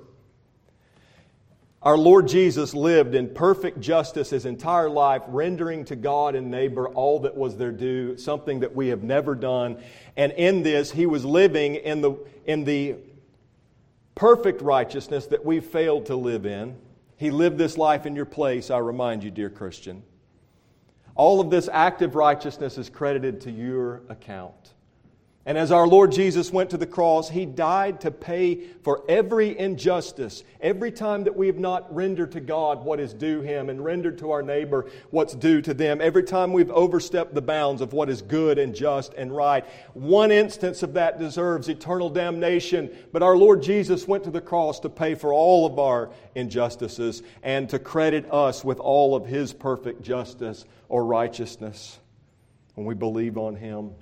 our 1.82 1.98
Lord 1.98 2.28
Jesus 2.28 2.74
lived 2.74 3.15
in 3.15 3.34
perfect 3.34 3.80
justice 3.80 4.32
his 4.32 4.46
entire 4.46 4.89
life, 4.89 5.22
rendering 5.28 5.86
to 5.86 5.96
God 5.96 6.36
and 6.36 6.52
neighbor 6.52 6.89
all 6.89 7.22
that 7.22 7.38
was 7.38 7.56
their 7.56 7.72
due, 7.72 8.18
something 8.18 8.60
that 8.60 8.76
we 8.76 8.89
have 8.89 9.02
never 9.02 9.34
done. 9.34 9.82
And 10.18 10.34
in 10.34 10.62
this, 10.62 10.92
he 10.92 11.06
was 11.06 11.24
living 11.24 11.76
in 11.76 12.02
the, 12.02 12.18
in 12.46 12.65
the 12.65 12.98
perfect 14.13 14.62
righteousness 14.62 15.28
that 15.28 15.46
we 15.46 15.62
failed 15.62 16.08
to 16.08 16.18
live 16.18 16.46
in. 16.46 16.76
He 17.15 17.32
lived 17.32 17.58
this 17.58 17.78
life 17.78 18.06
in 18.06 18.13
your 18.13 18.26
place, 18.26 18.70
I 18.70 18.80
remind 18.80 19.24
you, 19.24 19.32
dear 19.32 19.50
Christian. 19.50 20.04
All 21.15 21.39
of 21.39 21.50
this 21.50 21.70
active 21.72 22.15
righteousness 22.15 22.78
is 22.78 22.89
credited 22.89 23.42
to 23.42 23.52
your 23.52 24.02
account. 24.10 24.74
And 25.50 25.58
as 25.58 25.72
our 25.72 25.88
Lord 25.88 26.12
Jesus 26.12 26.54
went 26.54 26.70
to 26.70 26.78
the 26.78 26.86
cross, 26.86 27.28
He 27.28 27.44
died 27.48 28.02
to 28.02 28.12
pay 28.12 28.68
for 28.84 29.04
every 29.10 29.58
injustice. 29.58 30.44
Every 30.62 30.92
time 30.92 31.24
that 31.24 31.36
we 31.36 31.48
have 31.48 31.58
not 31.58 31.92
rendered 31.92 32.34
to 32.34 32.40
God 32.40 32.86
what 32.86 33.00
is 33.00 33.16
due 33.16 33.42
Him 33.42 33.68
and 33.72 33.84
rendered 33.84 34.20
to 34.20 34.30
our 34.30 34.44
neighbor 34.44 34.92
what's 35.10 35.34
due 35.34 35.60
to 35.64 35.74
them, 35.74 36.02
every 36.02 36.22
time 36.22 36.54
we've 36.54 36.70
overstepped 36.70 37.34
the 37.34 37.42
bounds 37.42 37.82
of 37.82 37.94
what 37.94 38.12
is 38.12 38.22
good 38.22 38.60
and 38.60 38.76
just 38.76 39.16
and 39.16 39.36
right, 39.36 39.66
one 39.96 40.30
instance 40.30 40.84
of 40.84 40.94
that 40.94 41.18
deserves 41.18 41.68
eternal 41.68 42.12
damnation. 42.12 42.96
But 43.12 43.24
our 43.24 43.36
Lord 43.36 43.64
Jesus 43.64 44.08
went 44.08 44.26
to 44.26 44.32
the 44.32 44.42
cross 44.42 44.80
to 44.82 44.90
pay 44.90 45.16
for 45.16 45.34
all 45.34 45.66
of 45.66 45.80
our 45.80 46.12
injustices 46.36 47.24
and 47.42 47.68
to 47.72 47.80
credit 47.80 48.32
us 48.32 48.64
with 48.64 48.80
all 48.80 49.16
of 49.16 49.26
His 49.26 49.52
perfect 49.52 50.04
justice 50.04 50.66
or 50.90 51.04
righteousness 51.06 51.98
when 52.76 52.86
we 52.86 52.94
believe 52.94 53.36
on 53.36 53.56
Him. 53.56 53.96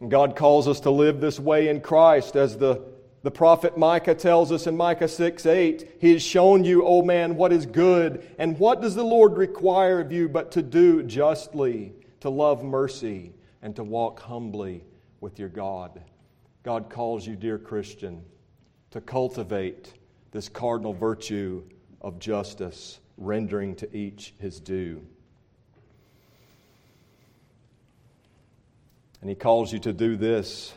And 0.00 0.10
God 0.10 0.36
calls 0.36 0.68
us 0.68 0.80
to 0.80 0.90
live 0.90 1.20
this 1.20 1.40
way 1.40 1.68
in 1.68 1.80
Christ 1.80 2.36
as 2.36 2.58
the, 2.58 2.82
the 3.22 3.30
prophet 3.30 3.78
Micah 3.78 4.14
tells 4.14 4.52
us 4.52 4.66
in 4.66 4.76
Micah 4.76 5.08
6 5.08 5.46
8. 5.46 5.96
He 6.00 6.12
has 6.12 6.22
shown 6.22 6.64
you, 6.64 6.84
O 6.84 7.02
man, 7.02 7.36
what 7.36 7.52
is 7.52 7.66
good. 7.66 8.26
And 8.38 8.58
what 8.58 8.82
does 8.82 8.94
the 8.94 9.04
Lord 9.04 9.36
require 9.36 10.00
of 10.00 10.12
you 10.12 10.28
but 10.28 10.52
to 10.52 10.62
do 10.62 11.02
justly, 11.02 11.92
to 12.20 12.28
love 12.28 12.62
mercy, 12.62 13.32
and 13.62 13.74
to 13.76 13.84
walk 13.84 14.20
humbly 14.20 14.84
with 15.20 15.38
your 15.38 15.48
God? 15.48 16.02
God 16.62 16.90
calls 16.90 17.26
you, 17.26 17.36
dear 17.36 17.58
Christian, 17.58 18.24
to 18.90 19.00
cultivate 19.00 19.94
this 20.32 20.48
cardinal 20.48 20.92
virtue 20.92 21.62
of 22.02 22.18
justice, 22.18 23.00
rendering 23.16 23.74
to 23.76 23.96
each 23.96 24.34
his 24.38 24.60
due. 24.60 25.06
And 29.26 29.30
He 29.32 29.34
calls 29.34 29.72
you 29.72 29.80
to 29.80 29.92
do 29.92 30.14
this 30.14 30.72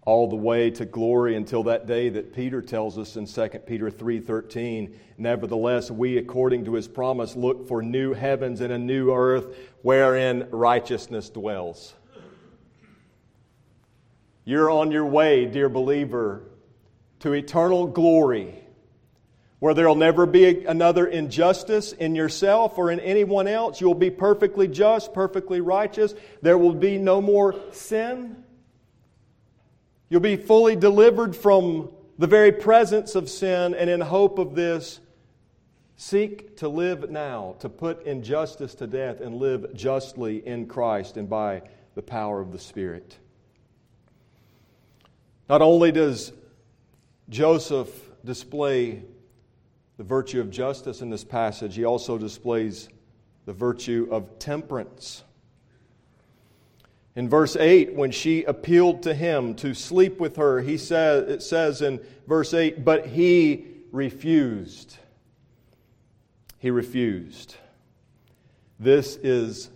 all 0.00 0.28
the 0.28 0.34
way 0.34 0.72
to 0.72 0.84
glory 0.84 1.36
until 1.36 1.62
that 1.62 1.86
day 1.86 2.08
that 2.08 2.34
Peter 2.34 2.60
tells 2.60 2.98
us 2.98 3.14
in 3.14 3.26
2 3.26 3.64
Peter 3.64 3.92
3:13 3.92 4.92
nevertheless 5.18 5.88
we 5.88 6.18
according 6.18 6.64
to 6.64 6.74
his 6.74 6.88
promise 6.88 7.36
look 7.36 7.68
for 7.68 7.80
new 7.80 8.12
heavens 8.12 8.60
and 8.60 8.72
a 8.72 8.78
new 8.78 9.12
earth 9.12 9.56
wherein 9.82 10.48
righteousness 10.50 11.30
dwells. 11.30 11.94
You're 14.44 14.68
on 14.68 14.90
your 14.90 15.06
way 15.06 15.46
dear 15.46 15.68
believer 15.68 16.42
to 17.20 17.34
eternal 17.34 17.86
glory 17.86 18.61
where 19.62 19.74
there'll 19.74 19.94
never 19.94 20.26
be 20.26 20.64
another 20.64 21.06
injustice 21.06 21.92
in 21.92 22.16
yourself 22.16 22.78
or 22.78 22.90
in 22.90 22.98
anyone 22.98 23.46
else. 23.46 23.80
You'll 23.80 23.94
be 23.94 24.10
perfectly 24.10 24.66
just, 24.66 25.14
perfectly 25.14 25.60
righteous. 25.60 26.16
There 26.40 26.58
will 26.58 26.74
be 26.74 26.98
no 26.98 27.20
more 27.20 27.54
sin. 27.70 28.42
You'll 30.08 30.20
be 30.20 30.34
fully 30.34 30.74
delivered 30.74 31.36
from 31.36 31.92
the 32.18 32.26
very 32.26 32.50
presence 32.50 33.14
of 33.14 33.30
sin, 33.30 33.76
and 33.76 33.88
in 33.88 34.00
hope 34.00 34.40
of 34.40 34.56
this, 34.56 34.98
seek 35.94 36.56
to 36.56 36.68
live 36.68 37.08
now, 37.08 37.54
to 37.60 37.68
put 37.68 38.04
injustice 38.04 38.74
to 38.74 38.88
death 38.88 39.20
and 39.20 39.36
live 39.36 39.74
justly 39.74 40.44
in 40.44 40.66
Christ 40.66 41.16
and 41.16 41.30
by 41.30 41.62
the 41.94 42.02
power 42.02 42.40
of 42.40 42.50
the 42.50 42.58
Spirit. 42.58 43.16
Not 45.48 45.62
only 45.62 45.92
does 45.92 46.32
Joseph 47.28 48.10
display 48.24 49.04
the 50.02 50.08
virtue 50.08 50.40
of 50.40 50.50
justice 50.50 51.00
in 51.00 51.10
this 51.10 51.22
passage, 51.22 51.76
he 51.76 51.84
also 51.84 52.18
displays 52.18 52.88
the 53.44 53.52
virtue 53.52 54.08
of 54.10 54.36
temperance. 54.40 55.22
In 57.14 57.28
verse 57.28 57.54
8, 57.54 57.94
when 57.94 58.10
she 58.10 58.42
appealed 58.42 59.04
to 59.04 59.14
him 59.14 59.54
to 59.54 59.74
sleep 59.74 60.18
with 60.18 60.34
her, 60.34 60.60
he 60.60 60.76
says, 60.76 61.30
it 61.30 61.40
says 61.40 61.82
in 61.82 62.00
verse 62.26 62.52
8, 62.52 62.84
but 62.84 63.06
he 63.06 63.64
refused. 63.92 64.96
He 66.58 66.72
refused. 66.72 67.54
This 68.80 69.14
is 69.22 69.70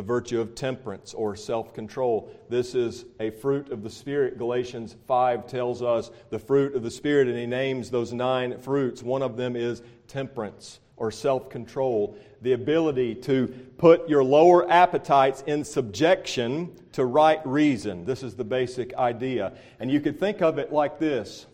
the 0.00 0.06
virtue 0.06 0.40
of 0.40 0.54
temperance 0.54 1.12
or 1.12 1.36
self 1.36 1.74
control. 1.74 2.34
This 2.48 2.74
is 2.74 3.04
a 3.20 3.28
fruit 3.28 3.70
of 3.70 3.82
the 3.82 3.90
Spirit. 3.90 4.38
Galatians 4.38 4.96
5 5.06 5.46
tells 5.46 5.82
us 5.82 6.10
the 6.30 6.38
fruit 6.38 6.74
of 6.74 6.82
the 6.82 6.90
Spirit, 6.90 7.28
and 7.28 7.36
he 7.36 7.44
names 7.44 7.90
those 7.90 8.10
nine 8.10 8.58
fruits. 8.60 9.02
One 9.02 9.20
of 9.20 9.36
them 9.36 9.56
is 9.56 9.82
temperance 10.08 10.80
or 10.96 11.10
self 11.10 11.50
control, 11.50 12.16
the 12.40 12.54
ability 12.54 13.14
to 13.16 13.48
put 13.76 14.08
your 14.08 14.24
lower 14.24 14.70
appetites 14.70 15.44
in 15.46 15.64
subjection 15.64 16.74
to 16.92 17.04
right 17.04 17.46
reason. 17.46 18.06
This 18.06 18.22
is 18.22 18.34
the 18.34 18.44
basic 18.44 18.94
idea. 18.94 19.52
And 19.80 19.90
you 19.90 20.00
could 20.00 20.18
think 20.18 20.40
of 20.40 20.58
it 20.58 20.72
like 20.72 20.98
this. 20.98 21.44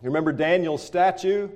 You 0.00 0.08
remember 0.08 0.32
Daniel's 0.32 0.82
statue? 0.82 1.50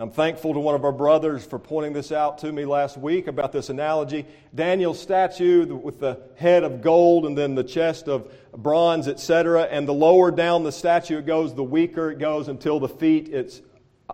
I'm 0.00 0.10
thankful 0.10 0.54
to 0.54 0.60
one 0.60 0.74
of 0.74 0.86
our 0.86 0.92
brothers 0.92 1.44
for 1.44 1.58
pointing 1.58 1.92
this 1.92 2.10
out 2.10 2.38
to 2.38 2.50
me 2.50 2.64
last 2.64 2.96
week 2.96 3.26
about 3.26 3.52
this 3.52 3.68
analogy. 3.68 4.24
Daniel's 4.54 4.98
statue 4.98 5.66
with 5.74 6.00
the 6.00 6.22
head 6.36 6.64
of 6.64 6.80
gold 6.80 7.26
and 7.26 7.36
then 7.36 7.54
the 7.54 7.62
chest 7.62 8.08
of 8.08 8.32
bronze, 8.56 9.08
etc. 9.08 9.64
And 9.64 9.86
the 9.86 9.92
lower 9.92 10.30
down 10.30 10.64
the 10.64 10.72
statue 10.72 11.18
it 11.18 11.26
goes, 11.26 11.54
the 11.54 11.62
weaker 11.62 12.12
it 12.12 12.18
goes 12.18 12.48
until 12.48 12.80
the 12.80 12.88
feet 12.88 13.28
it's 13.28 13.60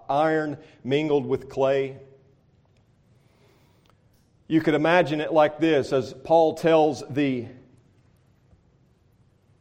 iron 0.08 0.56
mingled 0.82 1.24
with 1.24 1.48
clay. 1.48 1.98
You 4.48 4.60
could 4.62 4.74
imagine 4.74 5.20
it 5.20 5.32
like 5.32 5.60
this 5.60 5.92
as 5.92 6.12
Paul 6.24 6.54
tells 6.54 7.04
the 7.08 7.46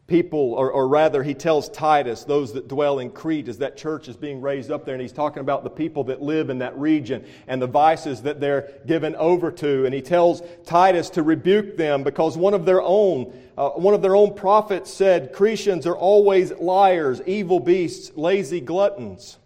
people, 0.07 0.53
or, 0.53 0.71
or, 0.71 0.87
rather, 0.87 1.23
he 1.23 1.33
tells 1.33 1.67
Titus, 1.69 2.23
those 2.23 2.53
that 2.53 2.67
dwell 2.67 2.99
in 2.99 3.09
Crete, 3.09 3.47
as 3.47 3.57
that 3.57 3.75
church 3.75 4.07
is 4.07 4.15
being 4.15 4.39
raised 4.39 4.69
up 4.69 4.85
there, 4.85 4.93
and 4.93 5.01
he's 5.01 5.11
talking 5.11 5.41
about 5.41 5.63
the 5.63 5.69
people 5.69 6.03
that 6.05 6.21
live 6.21 6.51
in 6.51 6.59
that 6.59 6.77
region 6.77 7.25
and 7.47 7.59
the 7.59 7.67
vices 7.67 8.21
that 8.21 8.39
they're 8.39 8.69
given 8.85 9.15
over 9.15 9.51
to. 9.51 9.85
And 9.85 9.93
he 9.93 10.01
tells 10.01 10.43
Titus 10.65 11.09
to 11.11 11.23
rebuke 11.23 11.75
them 11.75 12.03
because 12.03 12.37
one 12.37 12.53
of 12.53 12.65
their 12.65 12.83
own, 12.83 13.33
uh, 13.57 13.69
one 13.71 13.95
of 13.95 14.03
their 14.03 14.15
own 14.15 14.35
prophets 14.35 14.93
said, 14.93 15.33
Cretians 15.33 15.87
are 15.87 15.97
always 15.97 16.51
liars, 16.51 17.21
evil 17.25 17.59
beasts, 17.59 18.15
lazy 18.15 18.61
gluttons. 18.61 19.37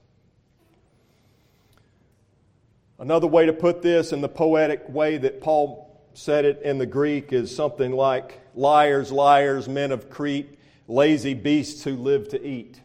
Another 2.97 3.27
way 3.27 3.45
to 3.45 3.53
put 3.53 3.81
this 3.81 4.11
in 4.11 4.19
the 4.19 4.27
poetic 4.27 4.83
way 4.89 5.17
that 5.17 5.39
Paul 5.39 5.88
said 6.19 6.43
it 6.43 6.61
in 6.63 6.77
the 6.77 6.85
Greek 6.85 7.31
is 7.31 7.55
something 7.55 7.93
like 7.93 8.41
liars, 8.53 9.09
liars, 9.09 9.69
men 9.69 9.93
of 9.93 10.09
Crete, 10.09 10.59
lazy 10.85 11.33
beasts 11.33 11.85
who 11.85 11.95
live 11.95 12.27
to 12.27 12.45
eat. 12.45 12.81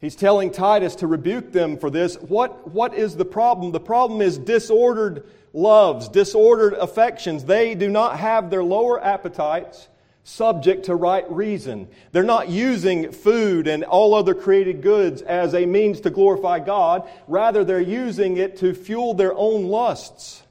He's 0.00 0.16
telling 0.16 0.50
Titus 0.50 0.96
to 0.96 1.06
rebuke 1.06 1.52
them 1.52 1.78
for 1.78 1.88
this. 1.88 2.16
What, 2.16 2.68
what 2.72 2.94
is 2.94 3.16
the 3.16 3.24
problem? 3.24 3.70
The 3.70 3.78
problem 3.78 4.22
is 4.22 4.36
disordered 4.38 5.28
loves, 5.52 6.08
disordered 6.08 6.72
affections. 6.74 7.44
They 7.44 7.76
do 7.76 7.88
not 7.88 8.18
have 8.18 8.50
their 8.50 8.64
lower 8.64 9.02
appetites 9.02 9.86
subject 10.24 10.86
to 10.86 10.96
right 10.96 11.30
reason. 11.30 11.86
They're 12.10 12.24
not 12.24 12.48
using 12.48 13.12
food 13.12 13.68
and 13.68 13.84
all 13.84 14.14
other 14.14 14.34
created 14.34 14.82
goods 14.82 15.22
as 15.22 15.54
a 15.54 15.64
means 15.64 16.00
to 16.00 16.10
glorify 16.10 16.58
God. 16.58 17.08
Rather, 17.28 17.62
they're 17.62 17.80
using 17.80 18.36
it 18.36 18.56
to 18.58 18.74
fuel 18.74 19.14
their 19.14 19.32
own 19.32 19.66
lusts. 19.66 20.43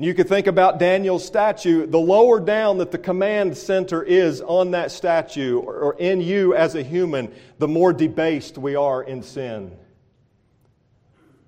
You 0.00 0.14
could 0.14 0.28
think 0.28 0.46
about 0.46 0.78
Daniel's 0.78 1.24
statue. 1.24 1.84
The 1.84 1.98
lower 1.98 2.38
down 2.38 2.78
that 2.78 2.92
the 2.92 2.98
command 2.98 3.56
center 3.56 4.00
is 4.00 4.40
on 4.40 4.70
that 4.70 4.92
statue 4.92 5.58
or 5.58 5.96
in 5.98 6.20
you 6.20 6.54
as 6.54 6.76
a 6.76 6.82
human, 6.84 7.32
the 7.58 7.66
more 7.66 7.92
debased 7.92 8.58
we 8.58 8.76
are 8.76 9.02
in 9.02 9.24
sin. 9.24 9.76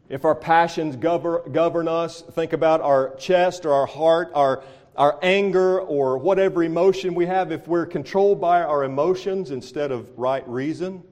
If 0.08 0.24
our 0.24 0.34
passions 0.34 0.96
govern, 0.96 1.86
us, 1.86 2.22
think 2.22 2.52
about 2.52 2.80
our 2.80 3.14
chest 3.14 3.64
or 3.64 3.72
our 3.72 3.86
heart, 3.86 4.32
our 4.34 4.64
our 4.96 5.18
anger 5.22 5.80
or 5.80 6.18
whatever 6.18 6.62
emotion 6.62 7.14
we 7.14 7.24
have, 7.24 7.52
if 7.52 7.66
we're 7.68 7.86
controlled 7.86 8.40
by 8.40 8.62
our 8.62 8.84
emotions 8.84 9.50
instead 9.50 9.92
of 9.92 10.10
right 10.18 10.46
reason, 10.48 11.02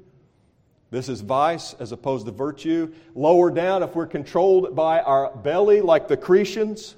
this 0.91 1.09
is 1.09 1.21
vice 1.21 1.75
as 1.75 1.93
opposed 1.93 2.27
to 2.27 2.33
virtue. 2.33 2.93
Lower 3.15 3.51
down, 3.51 3.83
if 3.83 3.95
we're 3.95 4.07
controlled 4.07 4.75
by 4.75 5.01
our 5.01 5.35
belly, 5.37 5.81
like 5.81 6.09
the 6.09 6.17
Cretians, 6.17 6.97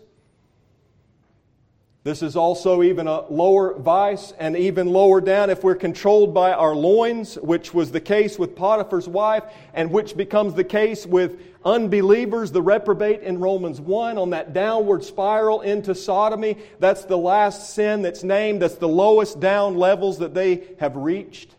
this 2.02 2.22
is 2.22 2.34
also 2.34 2.82
even 2.82 3.06
a 3.06 3.30
lower 3.30 3.78
vice, 3.78 4.32
and 4.38 4.56
even 4.56 4.88
lower 4.88 5.20
down 5.20 5.50
if 5.50 5.62
we're 5.62 5.74
controlled 5.74 6.32
by 6.32 6.52
our 6.52 6.74
loins, 6.74 7.34
which 7.36 7.74
was 7.74 7.92
the 7.92 8.00
case 8.00 8.38
with 8.38 8.56
Potiphar's 8.56 9.06
wife, 9.06 9.44
and 9.74 9.90
which 9.90 10.16
becomes 10.16 10.54
the 10.54 10.64
case 10.64 11.04
with 11.04 11.38
unbelievers, 11.62 12.52
the 12.52 12.62
reprobate 12.62 13.20
in 13.20 13.38
Romans 13.38 13.82
1, 13.82 14.16
on 14.16 14.30
that 14.30 14.54
downward 14.54 15.04
spiral 15.04 15.60
into 15.60 15.94
sodomy. 15.94 16.56
That's 16.78 17.04
the 17.04 17.18
last 17.18 17.74
sin 17.74 18.00
that's 18.00 18.24
named, 18.24 18.62
that's 18.62 18.76
the 18.76 18.88
lowest 18.88 19.38
down 19.38 19.76
levels 19.76 20.18
that 20.20 20.32
they 20.32 20.68
have 20.78 20.96
reached. 20.96 21.54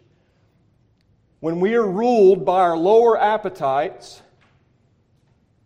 When 1.40 1.60
we 1.60 1.76
are 1.76 1.88
ruled 1.88 2.46
by 2.46 2.62
our 2.62 2.78
lower 2.78 3.20
appetites, 3.20 4.24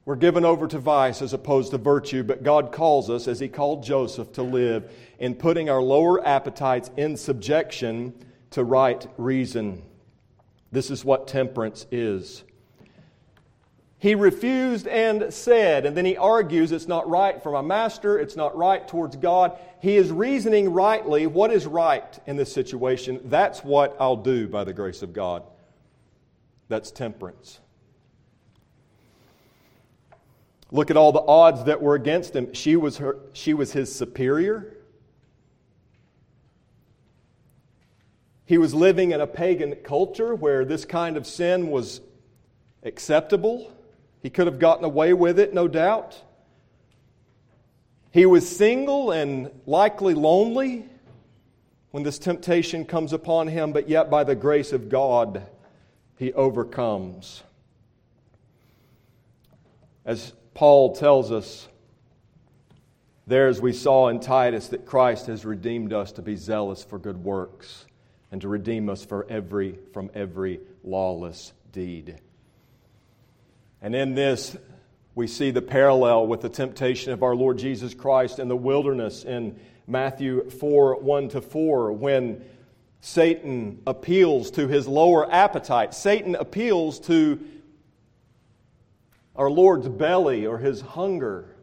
we're 0.05 0.15
given 0.15 0.45
over 0.45 0.67
to 0.67 0.77
vice 0.77 1.21
as 1.21 1.33
opposed 1.33 1.71
to 1.71 1.79
virtue, 1.79 2.23
but 2.23 2.43
God 2.43 2.71
calls 2.71 3.09
us, 3.09 3.27
as 3.27 3.39
He 3.39 3.47
called 3.47 3.83
Joseph, 3.83 4.31
to 4.33 4.43
live 4.43 4.91
in 5.19 5.33
putting 5.33 5.69
our 5.69 5.81
lower 5.81 6.25
appetites 6.25 6.91
in 6.95 7.17
subjection 7.17 8.13
to 8.51 8.63
right 8.63 9.07
reason. 9.17 9.81
This 10.71 10.91
is 10.91 11.03
what 11.03 11.27
temperance 11.27 11.87
is. 11.91 12.43
He 13.97 14.13
refused 14.13 14.87
and 14.87 15.33
said, 15.33 15.85
and 15.85 15.97
then 15.97 16.05
he 16.05 16.15
argues 16.15 16.71
it's 16.71 16.87
not 16.87 17.09
right 17.09 17.41
for 17.41 17.51
my 17.51 17.61
master, 17.61 18.19
it's 18.19 18.35
not 18.35 18.55
right 18.55 18.87
towards 18.87 19.15
God. 19.15 19.57
He 19.81 19.95
is 19.95 20.11
reasoning 20.11 20.73
rightly 20.73 21.25
what 21.25 21.51
is 21.51 21.65
right 21.65 22.19
in 22.27 22.35
this 22.35 22.53
situation. 22.53 23.21
That's 23.25 23.63
what 23.63 23.95
I'll 23.99 24.17
do 24.17 24.47
by 24.47 24.63
the 24.63 24.73
grace 24.73 25.01
of 25.01 25.13
God. 25.13 25.43
That's 26.67 26.91
temperance. 26.91 27.59
Look 30.75 30.91
at 30.91 30.97
all 30.97 31.13
the 31.13 31.21
odds 31.21 31.63
that 31.63 31.81
were 31.81 31.95
against 31.95 32.35
him. 32.35 32.53
She 32.53 32.75
was, 32.75 32.97
her, 32.97 33.17
she 33.31 33.53
was 33.53 33.71
his 33.71 33.95
superior. 33.95 34.75
He 38.45 38.57
was 38.57 38.73
living 38.73 39.11
in 39.11 39.21
a 39.21 39.25
pagan 39.25 39.75
culture 39.85 40.35
where 40.35 40.65
this 40.65 40.83
kind 40.83 41.15
of 41.15 41.25
sin 41.25 41.69
was 41.69 42.01
acceptable. 42.83 43.71
He 44.21 44.29
could 44.29 44.47
have 44.47 44.59
gotten 44.59 44.83
away 44.83 45.13
with 45.13 45.39
it, 45.39 45.53
no 45.53 45.69
doubt. 45.69 46.21
He 48.11 48.25
was 48.25 48.45
single 48.45 49.11
and 49.11 49.51
likely 49.65 50.13
lonely 50.13 50.89
when 51.91 52.03
this 52.03 52.19
temptation 52.19 52.83
comes 52.83 53.13
upon 53.13 53.47
him, 53.47 53.71
but 53.71 53.87
yet 53.87 54.09
by 54.09 54.25
the 54.25 54.35
grace 54.35 54.73
of 54.73 54.89
God, 54.89 55.41
he 56.17 56.33
overcomes. 56.33 57.43
As 60.03 60.33
Paul 60.55 60.95
tells 60.95 61.33
us 61.33 61.67
there, 63.27 63.47
as 63.47 63.59
we 63.59 63.73
saw 63.73 64.07
in 64.07 64.21
Titus, 64.21 64.69
that 64.69 64.85
Christ 64.85 65.27
has 65.27 65.43
redeemed 65.43 65.91
us 65.91 66.13
to 66.13 66.21
be 66.21 66.37
zealous 66.37 66.83
for 66.83 66.97
good 66.97 67.23
works 67.23 67.85
and 68.31 68.41
to 68.41 68.47
redeem 68.47 68.89
us 68.89 69.03
for 69.03 69.27
every, 69.29 69.77
from 69.93 70.09
every 70.13 70.61
lawless 70.83 71.51
deed. 71.73 72.19
And 73.81 73.93
in 73.93 74.15
this, 74.15 74.55
we 75.13 75.27
see 75.27 75.51
the 75.51 75.61
parallel 75.61 76.27
with 76.27 76.41
the 76.41 76.49
temptation 76.49 77.11
of 77.11 77.21
our 77.21 77.35
Lord 77.35 77.57
Jesus 77.57 77.93
Christ 77.93 78.39
in 78.39 78.47
the 78.47 78.55
wilderness 78.55 79.25
in 79.25 79.59
Matthew 79.87 80.49
4 80.49 81.01
1 81.01 81.29
to 81.29 81.41
4, 81.41 81.91
when 81.91 82.45
Satan 83.01 83.81
appeals 83.85 84.51
to 84.51 84.67
his 84.67 84.87
lower 84.87 85.31
appetite. 85.31 85.93
Satan 85.93 86.33
appeals 86.35 86.99
to 87.01 87.39
our 89.35 89.49
Lord's 89.49 89.87
belly 89.87 90.45
or 90.45 90.57
his 90.57 90.81
hunger. 90.81 91.55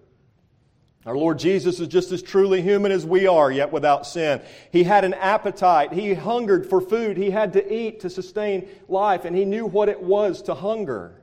Our 1.04 1.16
Lord 1.16 1.40
Jesus 1.40 1.80
is 1.80 1.88
just 1.88 2.12
as 2.12 2.22
truly 2.22 2.62
human 2.62 2.92
as 2.92 3.04
we 3.04 3.26
are, 3.26 3.50
yet 3.50 3.72
without 3.72 4.06
sin. 4.06 4.40
He 4.70 4.84
had 4.84 5.04
an 5.04 5.14
appetite. 5.14 5.92
He 5.92 6.14
hungered 6.14 6.68
for 6.68 6.80
food. 6.80 7.16
He 7.16 7.30
had 7.30 7.54
to 7.54 7.74
eat 7.74 8.00
to 8.00 8.10
sustain 8.10 8.68
life, 8.88 9.24
and 9.24 9.34
he 9.36 9.44
knew 9.44 9.66
what 9.66 9.88
it 9.88 10.00
was 10.00 10.42
to 10.42 10.54
hunger. 10.54 11.20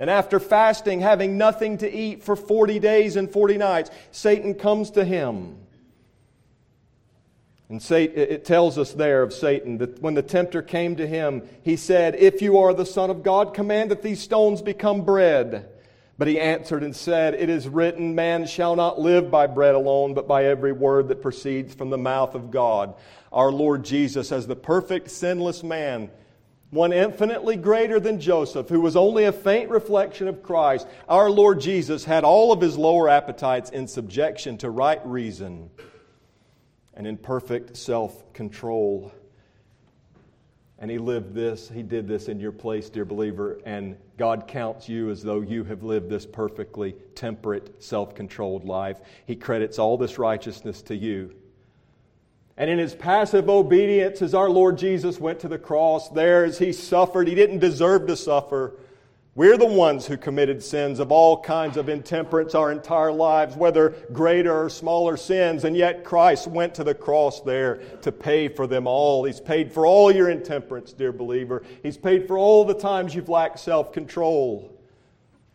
And 0.00 0.10
after 0.10 0.40
fasting, 0.40 1.00
having 1.00 1.38
nothing 1.38 1.78
to 1.78 1.90
eat 1.90 2.24
for 2.24 2.34
40 2.34 2.80
days 2.80 3.14
and 3.14 3.30
40 3.30 3.58
nights, 3.58 3.90
Satan 4.10 4.54
comes 4.54 4.90
to 4.92 5.04
him. 5.04 5.58
And 7.68 7.80
it 7.90 8.44
tells 8.44 8.76
us 8.76 8.92
there 8.92 9.22
of 9.22 9.32
Satan 9.32 9.78
that 9.78 10.02
when 10.02 10.14
the 10.14 10.22
tempter 10.22 10.60
came 10.60 10.96
to 10.96 11.06
him, 11.06 11.48
he 11.62 11.76
said, 11.76 12.16
If 12.16 12.42
you 12.42 12.58
are 12.58 12.74
the 12.74 12.84
Son 12.84 13.08
of 13.08 13.22
God, 13.22 13.54
command 13.54 13.92
that 13.92 14.02
these 14.02 14.20
stones 14.20 14.60
become 14.60 15.02
bread. 15.02 15.71
But 16.22 16.28
he 16.28 16.38
answered 16.38 16.84
and 16.84 16.94
said, 16.94 17.34
It 17.34 17.50
is 17.50 17.68
written, 17.68 18.14
Man 18.14 18.46
shall 18.46 18.76
not 18.76 19.00
live 19.00 19.28
by 19.28 19.48
bread 19.48 19.74
alone, 19.74 20.14
but 20.14 20.28
by 20.28 20.44
every 20.44 20.70
word 20.70 21.08
that 21.08 21.20
proceeds 21.20 21.74
from 21.74 21.90
the 21.90 21.98
mouth 21.98 22.36
of 22.36 22.52
God. 22.52 22.94
Our 23.32 23.50
Lord 23.50 23.84
Jesus, 23.84 24.30
as 24.30 24.46
the 24.46 24.54
perfect, 24.54 25.10
sinless 25.10 25.64
man, 25.64 26.12
one 26.70 26.92
infinitely 26.92 27.56
greater 27.56 27.98
than 27.98 28.20
Joseph, 28.20 28.68
who 28.68 28.80
was 28.80 28.94
only 28.94 29.24
a 29.24 29.32
faint 29.32 29.68
reflection 29.68 30.28
of 30.28 30.44
Christ, 30.44 30.86
our 31.08 31.28
Lord 31.28 31.58
Jesus 31.58 32.04
had 32.04 32.22
all 32.22 32.52
of 32.52 32.60
his 32.60 32.78
lower 32.78 33.08
appetites 33.08 33.70
in 33.70 33.88
subjection 33.88 34.58
to 34.58 34.70
right 34.70 35.04
reason 35.04 35.70
and 36.94 37.04
in 37.04 37.16
perfect 37.16 37.76
self 37.76 38.32
control. 38.32 39.10
And 40.82 40.90
he 40.90 40.98
lived 40.98 41.32
this, 41.32 41.68
he 41.68 41.84
did 41.84 42.08
this 42.08 42.26
in 42.26 42.40
your 42.40 42.50
place, 42.50 42.90
dear 42.90 43.04
believer, 43.04 43.60
and 43.64 43.96
God 44.18 44.48
counts 44.48 44.88
you 44.88 45.10
as 45.10 45.22
though 45.22 45.40
you 45.40 45.62
have 45.62 45.84
lived 45.84 46.10
this 46.10 46.26
perfectly 46.26 46.96
temperate, 47.14 47.80
self 47.80 48.16
controlled 48.16 48.64
life. 48.64 48.98
He 49.24 49.36
credits 49.36 49.78
all 49.78 49.96
this 49.96 50.18
righteousness 50.18 50.82
to 50.82 50.96
you. 50.96 51.36
And 52.56 52.68
in 52.68 52.80
his 52.80 52.96
passive 52.96 53.48
obedience, 53.48 54.22
as 54.22 54.34
our 54.34 54.50
Lord 54.50 54.76
Jesus 54.76 55.20
went 55.20 55.38
to 55.40 55.48
the 55.48 55.56
cross, 55.56 56.08
there 56.08 56.44
as 56.44 56.58
he 56.58 56.72
suffered, 56.72 57.28
he 57.28 57.36
didn't 57.36 57.60
deserve 57.60 58.08
to 58.08 58.16
suffer, 58.16 58.74
We're 59.34 59.56
the 59.56 59.64
ones 59.64 60.06
who 60.06 60.18
committed 60.18 60.62
sins 60.62 60.98
of 60.98 61.10
all 61.10 61.40
kinds 61.40 61.78
of 61.78 61.88
intemperance 61.88 62.54
our 62.54 62.70
entire 62.70 63.10
lives, 63.10 63.56
whether 63.56 63.94
greater 64.12 64.64
or 64.64 64.68
smaller 64.68 65.16
sins, 65.16 65.64
and 65.64 65.74
yet 65.74 66.04
Christ 66.04 66.46
went 66.46 66.74
to 66.74 66.84
the 66.84 66.94
cross 66.94 67.40
there 67.40 67.76
to 68.02 68.12
pay 68.12 68.48
for 68.48 68.66
them 68.66 68.86
all. 68.86 69.24
He's 69.24 69.40
paid 69.40 69.72
for 69.72 69.86
all 69.86 70.12
your 70.12 70.28
intemperance, 70.28 70.92
dear 70.92 71.12
believer. 71.12 71.62
He's 71.82 71.96
paid 71.96 72.26
for 72.26 72.36
all 72.36 72.66
the 72.66 72.74
times 72.74 73.14
you've 73.14 73.30
lacked 73.30 73.58
self 73.58 73.90
control. 73.90 74.71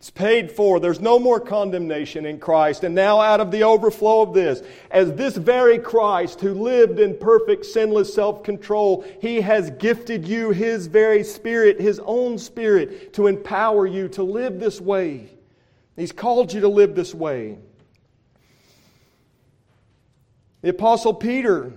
It's 0.07 0.17
paid 0.17 0.53
for. 0.53 0.79
There's 0.79 1.01
no 1.01 1.19
more 1.19 1.37
condemnation 1.37 2.25
in 2.25 2.39
Christ. 2.39 2.85
And 2.85 2.95
now, 2.95 3.19
out 3.19 3.41
of 3.41 3.51
the 3.51 3.63
overflow 3.63 4.21
of 4.21 4.33
this, 4.33 4.63
as 4.89 5.11
this 5.15 5.35
very 5.35 5.77
Christ 5.79 6.39
who 6.39 6.53
lived 6.53 7.01
in 7.01 7.17
perfect, 7.17 7.65
sinless 7.65 8.13
self 8.13 8.41
control, 8.41 9.03
He 9.19 9.41
has 9.41 9.69
gifted 9.71 10.25
you 10.25 10.51
His 10.51 10.87
very 10.87 11.25
Spirit, 11.25 11.81
His 11.81 11.99
own 12.05 12.37
Spirit, 12.37 13.11
to 13.15 13.27
empower 13.27 13.85
you 13.85 14.07
to 14.09 14.23
live 14.23 14.61
this 14.61 14.79
way. 14.79 15.27
He's 15.97 16.13
called 16.13 16.53
you 16.53 16.61
to 16.61 16.69
live 16.69 16.95
this 16.95 17.13
way. 17.13 17.57
The 20.61 20.69
Apostle 20.69 21.15
Peter 21.15 21.73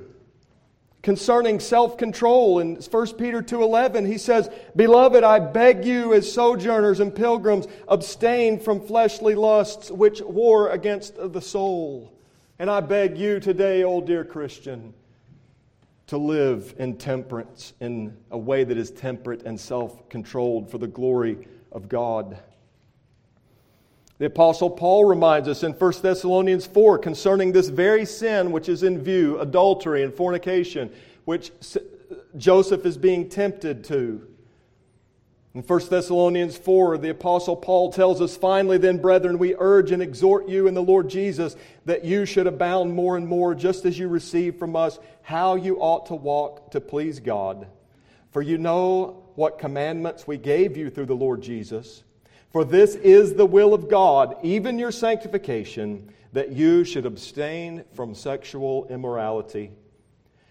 concerning 1.02 1.60
self-control. 1.60 2.58
In 2.58 2.76
1 2.76 3.18
Peter 3.18 3.42
2:11 3.42 4.06
he 4.06 4.18
says 4.18 4.50
beloved 4.76 5.24
I 5.24 5.38
beg 5.38 5.84
you 5.84 6.12
as 6.12 6.30
sojourners 6.30 7.00
and 7.00 7.14
pilgrims 7.14 7.66
abstain 7.88 8.58
from 8.58 8.80
fleshly 8.80 9.34
lusts 9.34 9.90
which 9.90 10.20
war 10.20 10.70
against 10.70 11.14
the 11.16 11.40
soul. 11.40 12.12
And 12.58 12.70
I 12.70 12.80
beg 12.80 13.16
you 13.16 13.40
today 13.40 13.82
old 13.82 14.06
dear 14.06 14.24
Christian 14.24 14.92
to 16.08 16.18
live 16.18 16.74
in 16.78 16.96
temperance 16.96 17.72
in 17.80 18.16
a 18.30 18.38
way 18.38 18.64
that 18.64 18.76
is 18.76 18.90
temperate 18.90 19.44
and 19.44 19.58
self-controlled 19.58 20.70
for 20.70 20.78
the 20.78 20.86
glory 20.86 21.46
of 21.72 21.88
God 21.88 22.36
the 24.20 24.26
Apostle 24.26 24.68
Paul 24.68 25.06
reminds 25.06 25.48
us 25.48 25.62
in 25.62 25.72
1 25.72 25.92
Thessalonians 26.02 26.66
4 26.66 26.98
concerning 26.98 27.52
this 27.52 27.70
very 27.70 28.04
sin 28.04 28.52
which 28.52 28.68
is 28.68 28.82
in 28.82 29.02
view, 29.02 29.40
adultery 29.40 30.02
and 30.02 30.12
fornication, 30.12 30.92
which 31.24 31.50
Joseph 32.36 32.84
is 32.84 32.98
being 32.98 33.30
tempted 33.30 33.82
to. 33.84 34.28
In 35.54 35.62
1 35.62 35.88
Thessalonians 35.88 36.58
4, 36.58 36.98
the 36.98 37.08
Apostle 37.08 37.56
Paul 37.56 37.90
tells 37.90 38.20
us, 38.20 38.36
Finally, 38.36 38.76
then, 38.76 38.98
brethren, 38.98 39.38
we 39.38 39.56
urge 39.58 39.90
and 39.90 40.02
exhort 40.02 40.46
you 40.46 40.66
in 40.66 40.74
the 40.74 40.82
Lord 40.82 41.08
Jesus 41.08 41.56
that 41.86 42.04
you 42.04 42.26
should 42.26 42.46
abound 42.46 42.92
more 42.92 43.16
and 43.16 43.26
more, 43.26 43.54
just 43.54 43.86
as 43.86 43.98
you 43.98 44.08
receive 44.08 44.56
from 44.56 44.76
us 44.76 44.98
how 45.22 45.54
you 45.54 45.78
ought 45.78 46.04
to 46.06 46.14
walk 46.14 46.72
to 46.72 46.80
please 46.82 47.20
God. 47.20 47.68
For 48.32 48.42
you 48.42 48.58
know 48.58 49.24
what 49.34 49.58
commandments 49.58 50.26
we 50.26 50.36
gave 50.36 50.76
you 50.76 50.90
through 50.90 51.06
the 51.06 51.14
Lord 51.14 51.40
Jesus. 51.40 52.02
For 52.52 52.64
this 52.64 52.96
is 52.96 53.34
the 53.34 53.46
will 53.46 53.72
of 53.72 53.88
God, 53.88 54.36
even 54.42 54.78
your 54.78 54.90
sanctification, 54.90 56.12
that 56.32 56.50
you 56.50 56.84
should 56.84 57.06
abstain 57.06 57.84
from 57.94 58.14
sexual 58.14 58.86
immorality. 58.88 59.70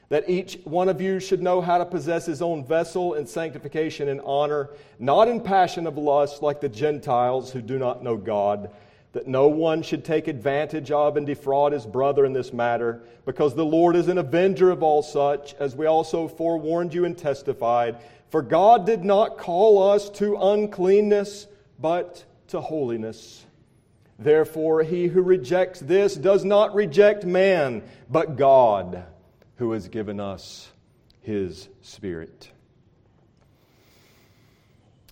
That 0.08 0.30
each 0.30 0.60
one 0.64 0.90
of 0.90 1.02
you 1.02 1.20
should 1.20 1.42
know 1.42 1.62
how 1.62 1.78
to 1.78 1.86
possess 1.86 2.26
his 2.26 2.42
own 2.42 2.66
vessel 2.66 3.14
in 3.14 3.28
sanctification 3.28 4.08
and 4.08 4.22
honor, 4.22 4.70
not 4.98 5.28
in 5.28 5.42
passion 5.42 5.86
of 5.86 5.98
lust 5.98 6.42
like 6.42 6.62
the 6.62 6.70
Gentiles 6.70 7.52
who 7.52 7.62
do 7.62 7.78
not 7.78 8.02
know 8.02 8.18
God. 8.18 8.72
That 9.12 9.28
no 9.28 9.48
one 9.48 9.82
should 9.82 10.06
take 10.06 10.28
advantage 10.28 10.92
of 10.92 11.18
and 11.18 11.28
defraud 11.28 11.74
his 11.74 11.86
brother 11.86 12.26
in 12.26 12.34
this 12.34 12.54
matter, 12.54 13.02
because 13.26 13.56
the 13.56 13.66
Lord 13.66 13.96
is 13.96 14.08
an 14.08 14.18
avenger 14.18 14.72
of 14.72 14.84
all 14.84 15.04
such, 15.04 15.54
as 15.56 15.76
we 15.76 15.86
also 15.86 16.28
forewarned 16.28 16.94
you 16.94 17.06
and 17.06 17.18
testified. 17.18 17.98
For 18.30 18.42
God 18.42 18.86
did 18.86 19.04
not 19.04 19.38
call 19.38 19.92
us 19.92 20.10
to 20.12 20.38
uncleanness 20.38 21.48
but 21.80 22.24
to 22.48 22.62
holiness. 22.62 23.46
Therefore, 24.18 24.84
he 24.84 25.08
who 25.08 25.22
rejects 25.22 25.80
this 25.80 26.16
does 26.16 26.44
not 26.44 26.76
reject 26.76 27.26
man, 27.26 27.84
but 28.10 28.36
God, 28.36 29.06
who 29.56 29.72
has 29.72 29.88
given 29.88 30.20
us 30.20 30.70
his 31.22 31.70
Spirit. 31.82 32.52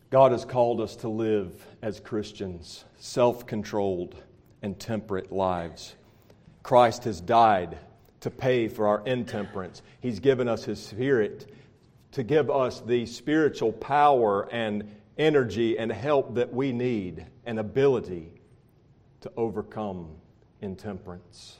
God 0.10 0.32
has 0.32 0.46
called 0.46 0.80
us 0.80 0.96
to 0.98 1.10
live 1.10 1.66
as 1.82 2.00
Christians, 2.00 2.86
self 2.98 3.46
controlled 3.46 4.16
and 4.62 4.80
temperate 4.80 5.32
lives. 5.32 5.96
Christ 6.64 7.04
has 7.04 7.22
died 7.22 7.78
to 8.22 8.32
pay 8.32 8.68
for 8.68 8.88
our 8.88 9.06
intemperance. 9.06 9.82
He's 10.00 10.20
given 10.20 10.48
us 10.48 10.64
His 10.64 10.84
Spirit 10.84 11.52
to 12.14 12.24
give 12.24 12.50
us 12.50 12.80
the 12.82 13.06
spiritual 13.06 13.74
power 13.74 14.48
and 14.52 14.90
energy 15.18 15.78
and 15.78 15.92
help 15.92 16.36
that 16.36 16.54
we 16.54 16.72
need 16.72 17.26
and 17.46 17.60
ability 17.60 18.32
to 19.22 19.32
overcome 19.36 20.10
intemperance. 20.62 21.60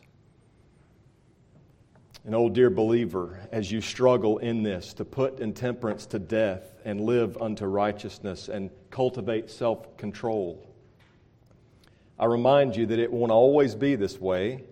And, 2.26 2.36
oh, 2.36 2.50
dear 2.50 2.70
believer, 2.70 3.40
as 3.54 3.72
you 3.72 3.80
struggle 3.80 4.40
in 4.40 4.62
this 4.62 4.94
to 4.96 5.06
put 5.06 5.40
intemperance 5.40 6.06
to 6.08 6.20
death 6.20 6.76
and 6.84 7.00
live 7.00 7.38
unto 7.42 7.66
righteousness 7.66 8.50
and 8.50 8.70
cultivate 8.90 9.50
self 9.50 9.96
control, 9.96 10.68
I 12.20 12.26
remind 12.26 12.76
you 12.76 12.86
that 12.88 13.00
it 13.00 13.12
won't 13.12 13.32
always 13.32 13.76
be 13.76 13.96
this 13.96 14.20
way. 14.20 14.64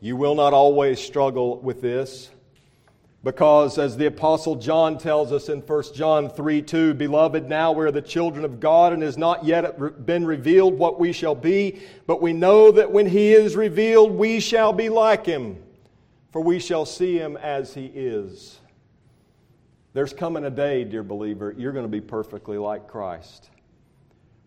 You 0.00 0.16
will 0.16 0.34
not 0.34 0.52
always 0.52 0.98
struggle 0.98 1.60
with 1.60 1.80
this. 1.80 2.28
Because, 3.24 3.78
as 3.78 3.96
the 3.96 4.06
Apostle 4.06 4.56
John 4.56 4.98
tells 4.98 5.30
us 5.30 5.48
in 5.48 5.60
1 5.60 5.94
John 5.94 6.28
3 6.28 6.62
2, 6.62 6.94
Beloved, 6.94 7.48
now 7.48 7.70
we 7.70 7.84
are 7.84 7.92
the 7.92 8.02
children 8.02 8.44
of 8.44 8.58
God, 8.58 8.92
and 8.92 9.02
has 9.02 9.16
not 9.16 9.44
yet 9.44 10.04
been 10.04 10.26
revealed 10.26 10.76
what 10.76 10.98
we 10.98 11.12
shall 11.12 11.36
be, 11.36 11.80
but 12.06 12.20
we 12.20 12.32
know 12.32 12.72
that 12.72 12.90
when 12.90 13.06
He 13.06 13.32
is 13.32 13.54
revealed, 13.54 14.10
we 14.10 14.40
shall 14.40 14.72
be 14.72 14.88
like 14.88 15.24
Him, 15.24 15.62
for 16.32 16.40
we 16.40 16.58
shall 16.58 16.84
see 16.84 17.16
Him 17.16 17.36
as 17.36 17.74
He 17.74 17.86
is. 17.86 18.58
There's 19.92 20.12
coming 20.12 20.44
a 20.44 20.50
day, 20.50 20.82
dear 20.82 21.04
believer, 21.04 21.54
you're 21.56 21.72
going 21.72 21.84
to 21.84 21.88
be 21.88 22.00
perfectly 22.00 22.58
like 22.58 22.88
Christ 22.88 23.50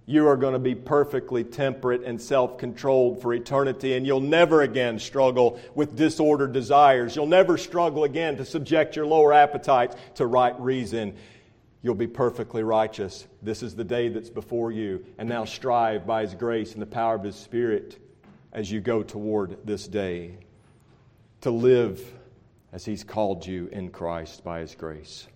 you 0.07 0.27
are 0.27 0.37
going 0.37 0.53
to 0.53 0.59
be 0.59 0.75
perfectly 0.75 1.43
temperate 1.43 2.03
and 2.03 2.21
self 2.21 2.57
controlled 2.57 3.21
for 3.21 3.33
eternity, 3.33 3.93
and 3.93 4.05
you'll 4.05 4.19
never 4.19 4.61
again 4.61 4.99
struggle 4.99 5.59
with 5.73 5.95
disordered 5.95 6.53
desires. 6.53 7.15
You'll 7.15 7.25
never 7.25 7.57
struggle 7.57 8.03
again 8.03 8.37
to 8.37 8.45
subject 8.45 8.95
your 8.95 9.07
lower 9.07 9.33
appetites 9.33 9.95
to 10.15 10.27
right 10.27 10.59
reason. 10.59 11.15
You'll 11.81 11.95
be 11.95 12.07
perfectly 12.07 12.63
righteous. 12.63 13.27
This 13.41 13.63
is 13.63 13.75
the 13.75 13.83
day 13.83 14.09
that's 14.09 14.29
before 14.29 14.71
you, 14.71 15.05
and 15.17 15.27
now 15.27 15.45
strive 15.45 16.05
by 16.05 16.21
His 16.21 16.35
grace 16.35 16.73
and 16.73 16.81
the 16.81 16.87
power 16.87 17.15
of 17.15 17.23
His 17.23 17.35
Spirit 17.35 17.99
as 18.53 18.71
you 18.71 18.81
go 18.81 19.01
toward 19.01 19.57
this 19.65 19.87
day 19.87 20.37
to 21.41 21.51
live 21.51 22.13
as 22.71 22.85
He's 22.85 23.03
called 23.03 23.45
you 23.45 23.69
in 23.71 23.89
Christ 23.89 24.43
by 24.43 24.59
His 24.59 24.75
grace. 24.75 25.27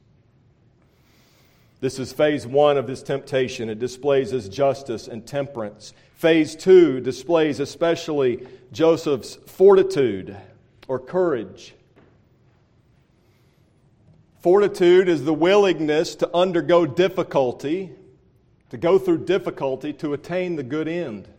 This 1.81 1.97
is 1.97 2.11
phase 2.11 2.45
one 2.45 2.77
of 2.77 2.87
this 2.87 3.01
temptation. 3.01 3.69
It 3.69 3.79
displays 3.79 4.31
his 4.31 4.49
justice 4.49 5.07
and 5.07 5.25
temperance. 5.25 5.93
Phase 6.15 6.55
two 6.55 6.99
displays 6.99 7.61
especially 7.61 8.45
Joseph's 8.73 9.35
fortitude 9.35 10.35
or 10.89 10.99
courage. 10.99 11.73
Fortitude 14.41 15.07
is 15.07 15.23
the 15.23 15.33
willingness 15.33 16.15
to 16.15 16.29
undergo 16.35 16.85
difficulty, 16.85 17.91
to 18.69 18.77
go 18.77 18.99
through 18.99 19.25
difficulty 19.25 19.93
to 19.93 20.13
attain 20.13 20.55
the 20.57 20.63
good 20.63 20.87
end. 20.87 21.29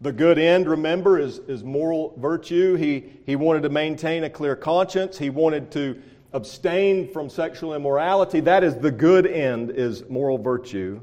The 0.00 0.12
good 0.12 0.38
end, 0.38 0.68
remember, 0.68 1.18
is, 1.18 1.38
is 1.38 1.62
moral 1.64 2.14
virtue. 2.18 2.74
He, 2.74 3.04
he 3.24 3.36
wanted 3.36 3.62
to 3.62 3.68
maintain 3.68 4.24
a 4.24 4.30
clear 4.30 4.54
conscience. 4.56 5.18
He 5.18 5.30
wanted 5.30 5.70
to 5.72 6.02
abstain 6.34 7.08
from 7.08 7.30
sexual 7.30 7.74
immorality. 7.74 8.40
That 8.40 8.64
is 8.64 8.76
the 8.76 8.90
good 8.90 9.26
end, 9.26 9.70
is 9.70 10.06
moral 10.10 10.36
virtue. 10.36 11.00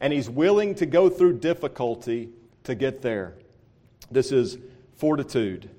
And 0.00 0.12
he's 0.12 0.28
willing 0.28 0.74
to 0.76 0.86
go 0.86 1.08
through 1.08 1.38
difficulty 1.38 2.28
to 2.64 2.74
get 2.74 3.00
there. 3.00 3.34
This 4.10 4.30
is 4.30 4.58
fortitude. 4.96 5.70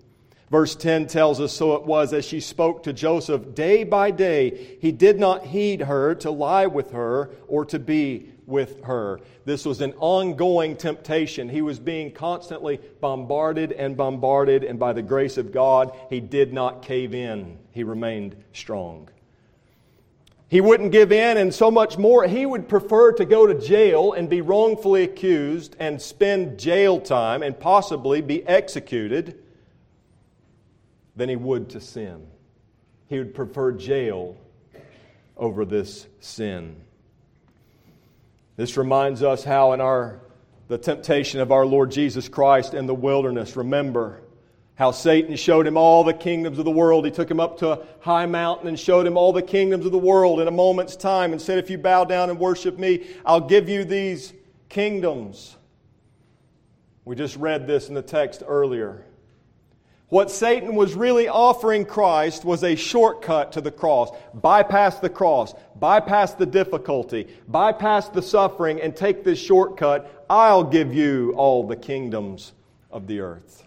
Verse 0.49 0.75
10 0.75 1.07
tells 1.07 1.39
us 1.39 1.53
So 1.53 1.75
it 1.75 1.83
was 1.83 2.11
as 2.11 2.25
she 2.25 2.39
spoke 2.39 2.83
to 2.83 2.93
Joseph 2.93 3.53
day 3.53 3.83
by 3.83 4.09
day, 4.11 4.77
he 4.81 4.91
did 4.91 5.19
not 5.19 5.45
heed 5.45 5.81
her 5.81 6.15
to 6.15 6.31
lie 6.31 6.65
with 6.65 6.91
her 6.91 7.29
or 7.47 7.65
to 7.65 7.77
be 7.77 8.31
with 8.47 8.83
her. 8.85 9.19
This 9.45 9.65
was 9.65 9.81
an 9.81 9.93
ongoing 9.99 10.75
temptation. 10.75 11.49
He 11.49 11.61
was 11.61 11.77
being 11.77 12.11
constantly 12.11 12.79
bombarded 12.99 13.73
and 13.73 13.95
bombarded, 13.95 14.63
and 14.63 14.79
by 14.79 14.93
the 14.93 15.03
grace 15.03 15.37
of 15.37 15.51
God, 15.51 15.95
he 16.09 16.19
did 16.19 16.53
not 16.53 16.81
cave 16.81 17.13
in. 17.13 17.59
He 17.71 17.83
remained 17.83 18.35
strong. 18.53 19.09
He 20.49 20.61
wouldn't 20.61 20.93
give 20.93 21.11
in, 21.11 21.35
and 21.35 21.53
so 21.53 21.69
much 21.69 21.97
more. 21.97 22.25
He 22.25 22.45
would 22.45 22.69
prefer 22.69 23.11
to 23.11 23.25
go 23.25 23.45
to 23.45 23.53
jail 23.53 24.13
and 24.13 24.29
be 24.29 24.39
wrongfully 24.39 25.03
accused 25.03 25.75
and 25.77 26.01
spend 26.01 26.57
jail 26.57 27.01
time 27.01 27.43
and 27.43 27.59
possibly 27.59 28.21
be 28.21 28.47
executed 28.47 29.43
than 31.17 31.27
he 31.27 31.35
would 31.35 31.69
to 31.71 31.81
sin. 31.81 32.25
He 33.09 33.17
would 33.17 33.35
prefer 33.35 33.73
jail 33.73 34.37
over 35.35 35.65
this 35.65 36.07
sin. 36.21 36.77
This 38.57 38.75
reminds 38.75 39.23
us 39.23 39.43
how 39.43 39.71
in 39.71 39.79
our 39.79 40.19
the 40.67 40.77
temptation 40.77 41.39
of 41.39 41.51
our 41.51 41.65
Lord 41.65 41.91
Jesus 41.91 42.27
Christ 42.27 42.73
in 42.73 42.87
the 42.87 42.93
wilderness, 42.93 43.55
remember 43.55 44.21
how 44.75 44.91
Satan 44.91 45.35
showed 45.35 45.65
him 45.65 45.77
all 45.77 46.03
the 46.03 46.13
kingdoms 46.13 46.59
of 46.59 46.65
the 46.65 46.71
world. 46.71 47.05
He 47.05 47.11
took 47.11 47.31
him 47.31 47.39
up 47.39 47.57
to 47.59 47.71
a 47.71 47.85
high 47.99 48.25
mountain 48.25 48.67
and 48.67 48.79
showed 48.79 49.07
him 49.07 49.17
all 49.17 49.33
the 49.33 49.41
kingdoms 49.41 49.85
of 49.85 49.91
the 49.91 49.97
world 49.97 50.39
in 50.39 50.47
a 50.47 50.51
moment's 50.51 50.95
time 50.95 51.31
and 51.31 51.41
said, 51.41 51.57
If 51.57 51.69
you 51.69 51.77
bow 51.77 52.03
down 52.03 52.29
and 52.29 52.37
worship 52.37 52.77
me, 52.77 53.07
I'll 53.25 53.41
give 53.41 53.69
you 53.69 53.85
these 53.85 54.33
kingdoms. 54.69 55.55
We 57.05 57.15
just 57.15 57.37
read 57.37 57.65
this 57.65 57.87
in 57.87 57.95
the 57.95 58.01
text 58.01 58.43
earlier. 58.45 59.05
What 60.09 60.31
Satan 60.31 60.75
was 60.75 60.95
really 60.95 61.27
offering 61.27 61.83
Christ 61.83 62.45
was 62.45 62.63
a 62.63 62.75
shortcut 62.77 63.51
to 63.53 63.61
the 63.61 63.71
cross. 63.71 64.09
Bypass 64.33 64.99
the 64.99 65.09
cross, 65.09 65.53
bypass 65.75 66.33
the 66.33 66.45
difficulty, 66.45 67.27
bypass 67.47 68.07
the 68.07 68.21
suffering, 68.21 68.79
and 68.79 68.95
take 68.95 69.25
this 69.25 69.37
shortcut. 69.37 70.25
I'll 70.29 70.63
give 70.63 70.93
you 70.93 71.33
all 71.35 71.67
the 71.67 71.75
kingdoms 71.75 72.53
of 72.89 73.05
the 73.07 73.19
earth. 73.19 73.65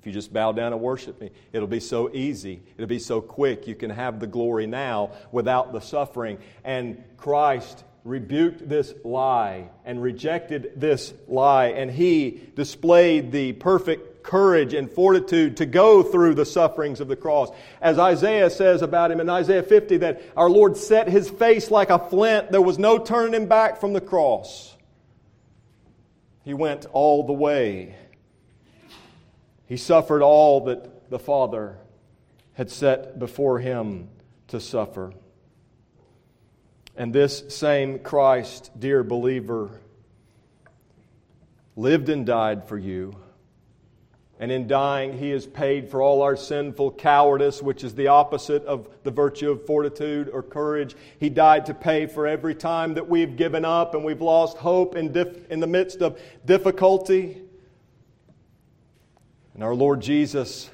If 0.00 0.06
you 0.06 0.12
just 0.12 0.32
bow 0.32 0.50
down 0.50 0.72
and 0.72 0.82
worship 0.82 1.20
me, 1.20 1.30
it'll 1.52 1.68
be 1.68 1.78
so 1.78 2.10
easy. 2.12 2.62
It'll 2.76 2.88
be 2.88 2.98
so 2.98 3.20
quick. 3.20 3.68
You 3.68 3.76
can 3.76 3.90
have 3.90 4.18
the 4.18 4.26
glory 4.26 4.66
now 4.66 5.12
without 5.30 5.72
the 5.72 5.80
suffering. 5.80 6.38
And 6.64 7.04
Christ 7.16 7.84
rebuked 8.02 8.68
this 8.68 8.94
lie 9.04 9.68
and 9.84 10.02
rejected 10.02 10.72
this 10.74 11.14
lie, 11.28 11.66
and 11.66 11.88
he 11.90 12.40
displayed 12.56 13.30
the 13.30 13.52
perfect 13.52 14.09
courage 14.30 14.74
and 14.74 14.88
fortitude 14.88 15.56
to 15.56 15.66
go 15.66 16.04
through 16.04 16.34
the 16.34 16.46
sufferings 16.46 17.00
of 17.00 17.08
the 17.08 17.16
cross. 17.16 17.50
As 17.80 17.98
Isaiah 17.98 18.48
says 18.48 18.80
about 18.80 19.10
him 19.10 19.18
in 19.18 19.28
Isaiah 19.28 19.64
50, 19.64 19.96
that 19.98 20.22
our 20.36 20.48
Lord 20.48 20.76
set 20.76 21.08
his 21.08 21.28
face 21.28 21.68
like 21.68 21.90
a 21.90 21.98
flint. 21.98 22.52
There 22.52 22.62
was 22.62 22.78
no 22.78 22.98
turning 22.98 23.34
him 23.34 23.48
back 23.48 23.80
from 23.80 23.92
the 23.92 24.00
cross. 24.00 24.76
He 26.44 26.54
went 26.54 26.86
all 26.92 27.26
the 27.26 27.32
way. 27.32 27.96
He 29.66 29.76
suffered 29.76 30.22
all 30.22 30.66
that 30.66 31.10
the 31.10 31.18
Father 31.18 31.78
had 32.52 32.70
set 32.70 33.18
before 33.18 33.58
him 33.58 34.10
to 34.48 34.60
suffer. 34.60 35.12
And 36.96 37.12
this 37.12 37.42
same 37.48 37.98
Christ, 37.98 38.70
dear 38.78 39.02
believer, 39.02 39.80
lived 41.74 42.08
and 42.08 42.24
died 42.24 42.68
for 42.68 42.78
you 42.78 43.16
and 44.40 44.50
in 44.50 44.66
dying, 44.66 45.18
he 45.18 45.28
has 45.30 45.46
paid 45.46 45.90
for 45.90 46.00
all 46.00 46.22
our 46.22 46.34
sinful 46.34 46.92
cowardice, 46.92 47.60
which 47.60 47.84
is 47.84 47.94
the 47.94 48.06
opposite 48.06 48.64
of 48.64 48.88
the 49.02 49.10
virtue 49.10 49.50
of 49.50 49.66
fortitude 49.66 50.30
or 50.32 50.42
courage. 50.42 50.96
He 51.18 51.28
died 51.28 51.66
to 51.66 51.74
pay 51.74 52.06
for 52.06 52.26
every 52.26 52.54
time 52.54 52.94
that 52.94 53.06
we've 53.06 53.36
given 53.36 53.66
up 53.66 53.94
and 53.94 54.02
we've 54.02 54.22
lost 54.22 54.56
hope 54.56 54.96
in, 54.96 55.12
dif- 55.12 55.50
in 55.50 55.60
the 55.60 55.66
midst 55.66 56.00
of 56.00 56.18
difficulty. 56.46 57.42
And 59.52 59.62
our 59.62 59.74
Lord 59.74 60.00
Jesus, 60.00 60.70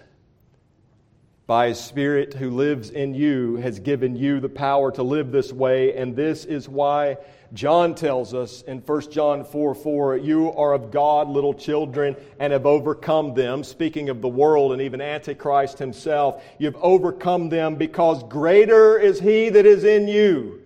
by 1.48 1.66
His 1.66 1.80
Spirit 1.80 2.34
who 2.34 2.50
lives 2.52 2.90
in 2.90 3.16
you, 3.16 3.56
has 3.56 3.80
given 3.80 4.14
you 4.14 4.38
the 4.38 4.48
power 4.48 4.92
to 4.92 5.02
live 5.02 5.32
this 5.32 5.52
way. 5.52 5.96
And 5.96 6.14
this 6.14 6.44
is 6.44 6.68
why 6.68 7.16
John 7.52 7.94
tells 7.94 8.34
us 8.34 8.62
in 8.62 8.78
1 8.78 9.10
John 9.10 9.44
4 9.44 9.74
4, 9.74 10.16
you 10.16 10.52
are 10.52 10.72
of 10.72 10.90
God, 10.90 11.28
little 11.28 11.54
children, 11.54 12.16
and 12.38 12.52
have 12.52 12.66
overcome 12.66 13.34
them. 13.34 13.62
Speaking 13.62 14.08
of 14.08 14.20
the 14.20 14.28
world 14.28 14.72
and 14.72 14.82
even 14.82 15.00
Antichrist 15.00 15.78
himself, 15.78 16.42
you've 16.58 16.76
overcome 16.76 17.48
them 17.48 17.76
because 17.76 18.22
greater 18.24 18.98
is 18.98 19.20
he 19.20 19.48
that 19.50 19.66
is 19.66 19.84
in 19.84 20.08
you 20.08 20.62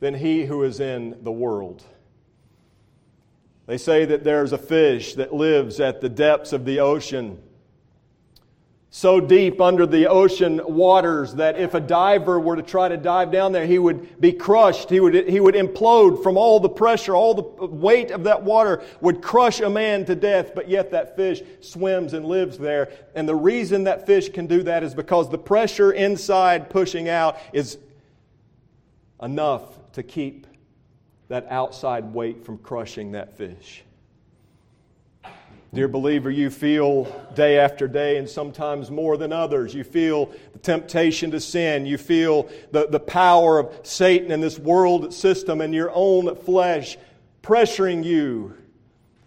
than 0.00 0.14
he 0.14 0.44
who 0.44 0.62
is 0.62 0.80
in 0.80 1.16
the 1.22 1.32
world. 1.32 1.82
They 3.66 3.78
say 3.78 4.04
that 4.06 4.24
there's 4.24 4.52
a 4.52 4.58
fish 4.58 5.14
that 5.14 5.34
lives 5.34 5.80
at 5.80 6.00
the 6.00 6.08
depths 6.08 6.52
of 6.52 6.64
the 6.64 6.80
ocean 6.80 7.38
so 8.90 9.20
deep 9.20 9.60
under 9.60 9.84
the 9.84 10.08
ocean 10.08 10.62
waters 10.64 11.34
that 11.34 11.58
if 11.58 11.74
a 11.74 11.80
diver 11.80 12.40
were 12.40 12.56
to 12.56 12.62
try 12.62 12.88
to 12.88 12.96
dive 12.96 13.30
down 13.30 13.52
there, 13.52 13.66
he 13.66 13.78
would 13.78 14.18
be 14.18 14.32
crushed. 14.32 14.88
He 14.88 14.98
would, 14.98 15.28
he 15.28 15.40
would 15.40 15.54
implode 15.54 16.22
from 16.22 16.38
all 16.38 16.58
the 16.58 16.70
pressure, 16.70 17.14
all 17.14 17.34
the 17.34 17.66
weight 17.66 18.10
of 18.10 18.24
that 18.24 18.42
water 18.42 18.82
would 19.02 19.20
crush 19.20 19.60
a 19.60 19.68
man 19.68 20.06
to 20.06 20.14
death, 20.14 20.54
but 20.54 20.70
yet 20.70 20.90
that 20.92 21.16
fish 21.16 21.42
swims 21.60 22.14
and 22.14 22.24
lives 22.24 22.56
there. 22.56 22.90
And 23.14 23.28
the 23.28 23.36
reason 23.36 23.84
that 23.84 24.06
fish 24.06 24.30
can 24.30 24.46
do 24.46 24.62
that 24.62 24.82
is 24.82 24.94
because 24.94 25.28
the 25.28 25.38
pressure 25.38 25.92
inside 25.92 26.70
pushing 26.70 27.10
out 27.10 27.36
is 27.52 27.76
enough 29.20 29.62
to 29.92 30.02
keep 30.02 30.46
that 31.28 31.46
outside 31.50 32.14
weight 32.14 32.42
from 32.42 32.56
crushing 32.56 33.12
that 33.12 33.36
fish. 33.36 33.84
Dear 35.74 35.88
believer, 35.88 36.30
you 36.30 36.48
feel 36.48 37.04
day 37.34 37.58
after 37.58 37.86
day, 37.86 38.16
and 38.16 38.28
sometimes 38.28 38.90
more 38.90 39.18
than 39.18 39.34
others. 39.34 39.74
You 39.74 39.84
feel 39.84 40.32
the 40.54 40.58
temptation 40.60 41.30
to 41.32 41.40
sin. 41.40 41.84
You 41.84 41.98
feel 41.98 42.48
the, 42.72 42.86
the 42.86 43.00
power 43.00 43.58
of 43.58 43.78
Satan 43.82 44.30
and 44.30 44.42
this 44.42 44.58
world 44.58 45.12
system 45.12 45.60
and 45.60 45.74
your 45.74 45.90
own 45.92 46.34
flesh 46.36 46.96
pressuring 47.42 48.02
you 48.02 48.54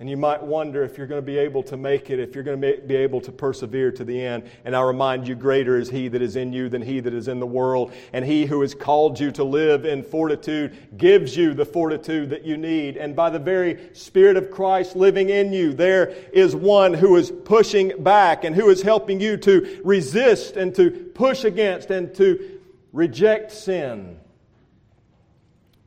and 0.01 0.09
you 0.09 0.17
might 0.17 0.41
wonder 0.41 0.83
if 0.83 0.97
you're 0.97 1.05
going 1.05 1.21
to 1.21 1.25
be 1.25 1.37
able 1.37 1.61
to 1.61 1.77
make 1.77 2.09
it, 2.09 2.17
if 2.17 2.33
you're 2.33 2.43
going 2.43 2.59
to 2.59 2.81
be 2.87 2.95
able 2.95 3.21
to 3.21 3.31
persevere 3.31 3.91
to 3.91 4.03
the 4.03 4.19
end. 4.19 4.49
And 4.65 4.75
I 4.75 4.81
remind 4.81 5.27
you, 5.27 5.35
greater 5.35 5.77
is 5.77 5.91
He 5.91 6.07
that 6.07 6.23
is 6.23 6.37
in 6.37 6.51
you 6.51 6.69
than 6.69 6.81
He 6.81 7.01
that 7.01 7.13
is 7.13 7.27
in 7.27 7.39
the 7.39 7.45
world. 7.45 7.93
And 8.11 8.25
He 8.25 8.47
who 8.47 8.61
has 8.61 8.73
called 8.73 9.19
you 9.19 9.29
to 9.33 9.43
live 9.43 9.85
in 9.85 10.01
fortitude 10.01 10.97
gives 10.97 11.37
you 11.37 11.53
the 11.53 11.65
fortitude 11.65 12.31
that 12.31 12.43
you 12.43 12.57
need. 12.57 12.97
And 12.97 13.15
by 13.15 13.29
the 13.29 13.37
very 13.37 13.93
Spirit 13.93 14.37
of 14.37 14.49
Christ 14.49 14.95
living 14.95 15.29
in 15.29 15.53
you, 15.53 15.71
there 15.71 16.07
is 16.33 16.55
one 16.55 16.95
who 16.95 17.15
is 17.17 17.29
pushing 17.29 18.01
back 18.01 18.43
and 18.43 18.55
who 18.55 18.71
is 18.71 18.81
helping 18.81 19.19
you 19.19 19.37
to 19.37 19.81
resist 19.83 20.57
and 20.57 20.73
to 20.73 20.89
push 20.89 21.43
against 21.43 21.91
and 21.91 22.11
to 22.15 22.59
reject 22.91 23.51
sin. 23.51 24.19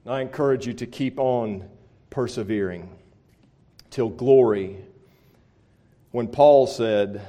And 0.04 0.14
I 0.14 0.20
encourage 0.20 0.68
you 0.68 0.74
to 0.74 0.86
keep 0.86 1.18
on 1.18 1.68
persevering 2.10 2.88
till 3.94 4.08
glory. 4.08 4.76
When 6.10 6.26
Paul 6.26 6.66
said 6.66 7.22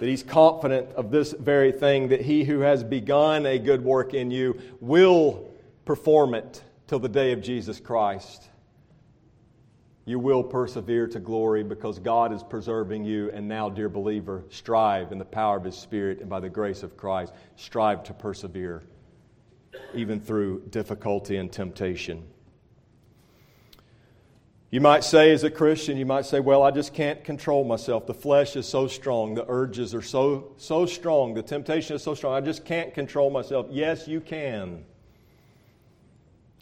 that 0.00 0.08
he's 0.08 0.22
confident 0.22 0.88
of 0.94 1.10
this 1.10 1.32
very 1.32 1.72
thing, 1.72 2.08
that 2.08 2.22
he 2.22 2.44
who 2.44 2.60
has 2.60 2.82
begun 2.82 3.44
a 3.44 3.58
good 3.58 3.84
work 3.84 4.14
in 4.14 4.30
you 4.30 4.58
will 4.80 5.46
perform 5.84 6.32
it 6.32 6.62
till 6.86 6.98
the 6.98 7.08
day 7.08 7.32
of 7.32 7.42
Jesus 7.42 7.80
Christ. 7.80 8.48
You 10.06 10.18
will 10.18 10.42
persevere 10.42 11.06
to 11.08 11.20
glory 11.20 11.62
because 11.64 11.98
God 11.98 12.32
is 12.32 12.42
preserving 12.42 13.04
you. 13.04 13.30
And 13.32 13.46
now, 13.46 13.68
dear 13.68 13.90
believer, 13.90 14.44
strive 14.48 15.12
in 15.12 15.18
the 15.18 15.24
power 15.26 15.58
of 15.58 15.64
His 15.64 15.76
Spirit 15.76 16.20
and 16.20 16.30
by 16.30 16.40
the 16.40 16.48
grace 16.48 16.82
of 16.82 16.96
Christ. 16.96 17.34
Strive 17.56 18.02
to 18.04 18.14
persevere, 18.14 18.84
even 19.92 20.18
through 20.18 20.62
difficulty 20.70 21.36
and 21.36 21.52
temptation. 21.52 22.24
You 24.70 24.82
might 24.82 25.02
say, 25.02 25.32
as 25.32 25.44
a 25.44 25.50
Christian, 25.50 25.96
you 25.96 26.04
might 26.04 26.26
say, 26.26 26.40
Well, 26.40 26.62
I 26.62 26.70
just 26.70 26.92
can't 26.92 27.24
control 27.24 27.64
myself. 27.64 28.06
The 28.06 28.14
flesh 28.14 28.54
is 28.54 28.68
so 28.68 28.86
strong. 28.86 29.34
The 29.34 29.46
urges 29.48 29.94
are 29.94 30.02
so, 30.02 30.52
so 30.58 30.84
strong. 30.84 31.32
The 31.32 31.42
temptation 31.42 31.96
is 31.96 32.02
so 32.02 32.14
strong. 32.14 32.34
I 32.34 32.42
just 32.42 32.66
can't 32.66 32.92
control 32.92 33.30
myself. 33.30 33.66
Yes, 33.70 34.06
you 34.06 34.20
can. 34.20 34.84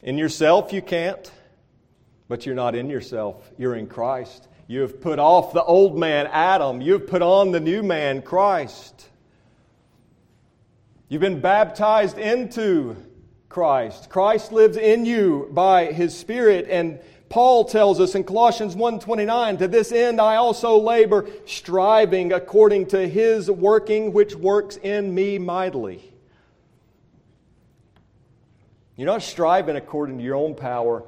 In 0.02 0.18
yourself, 0.18 0.72
you 0.72 0.82
can't, 0.82 1.32
but 2.28 2.46
you're 2.46 2.54
not 2.54 2.76
in 2.76 2.88
yourself. 2.88 3.50
You're 3.58 3.74
in 3.74 3.88
Christ. 3.88 4.46
You 4.68 4.82
have 4.82 5.00
put 5.00 5.18
off 5.18 5.52
the 5.52 5.64
old 5.64 5.98
man, 5.98 6.28
Adam. 6.30 6.80
You 6.80 6.92
have 6.94 7.08
put 7.08 7.22
on 7.22 7.50
the 7.50 7.60
new 7.60 7.82
man, 7.82 8.22
Christ. 8.22 9.08
You've 11.08 11.20
been 11.20 11.40
baptized 11.40 12.18
into 12.18 12.96
Christ. 13.48 14.10
Christ 14.10 14.52
lives 14.52 14.76
in 14.76 15.06
you 15.06 15.48
by 15.52 15.86
his 15.86 16.16
Spirit, 16.16 16.66
and 16.68 17.00
Paul 17.28 17.64
tells 17.64 18.00
us 18.00 18.14
in 18.14 18.24
Colossians 18.24 18.76
1:29, 18.76 19.56
"To 19.58 19.68
this 19.68 19.90
end 19.92 20.20
I 20.20 20.36
also 20.36 20.78
labor, 20.78 21.26
striving 21.44 22.32
according 22.32 22.86
to 22.86 23.08
his 23.08 23.50
working 23.50 24.12
which 24.12 24.36
works 24.36 24.76
in 24.76 25.14
me 25.14 25.38
mightily." 25.38 26.12
You're 28.96 29.06
not 29.06 29.22
striving 29.22 29.76
according 29.76 30.18
to 30.18 30.24
your 30.24 30.36
own 30.36 30.54
power. 30.54 31.02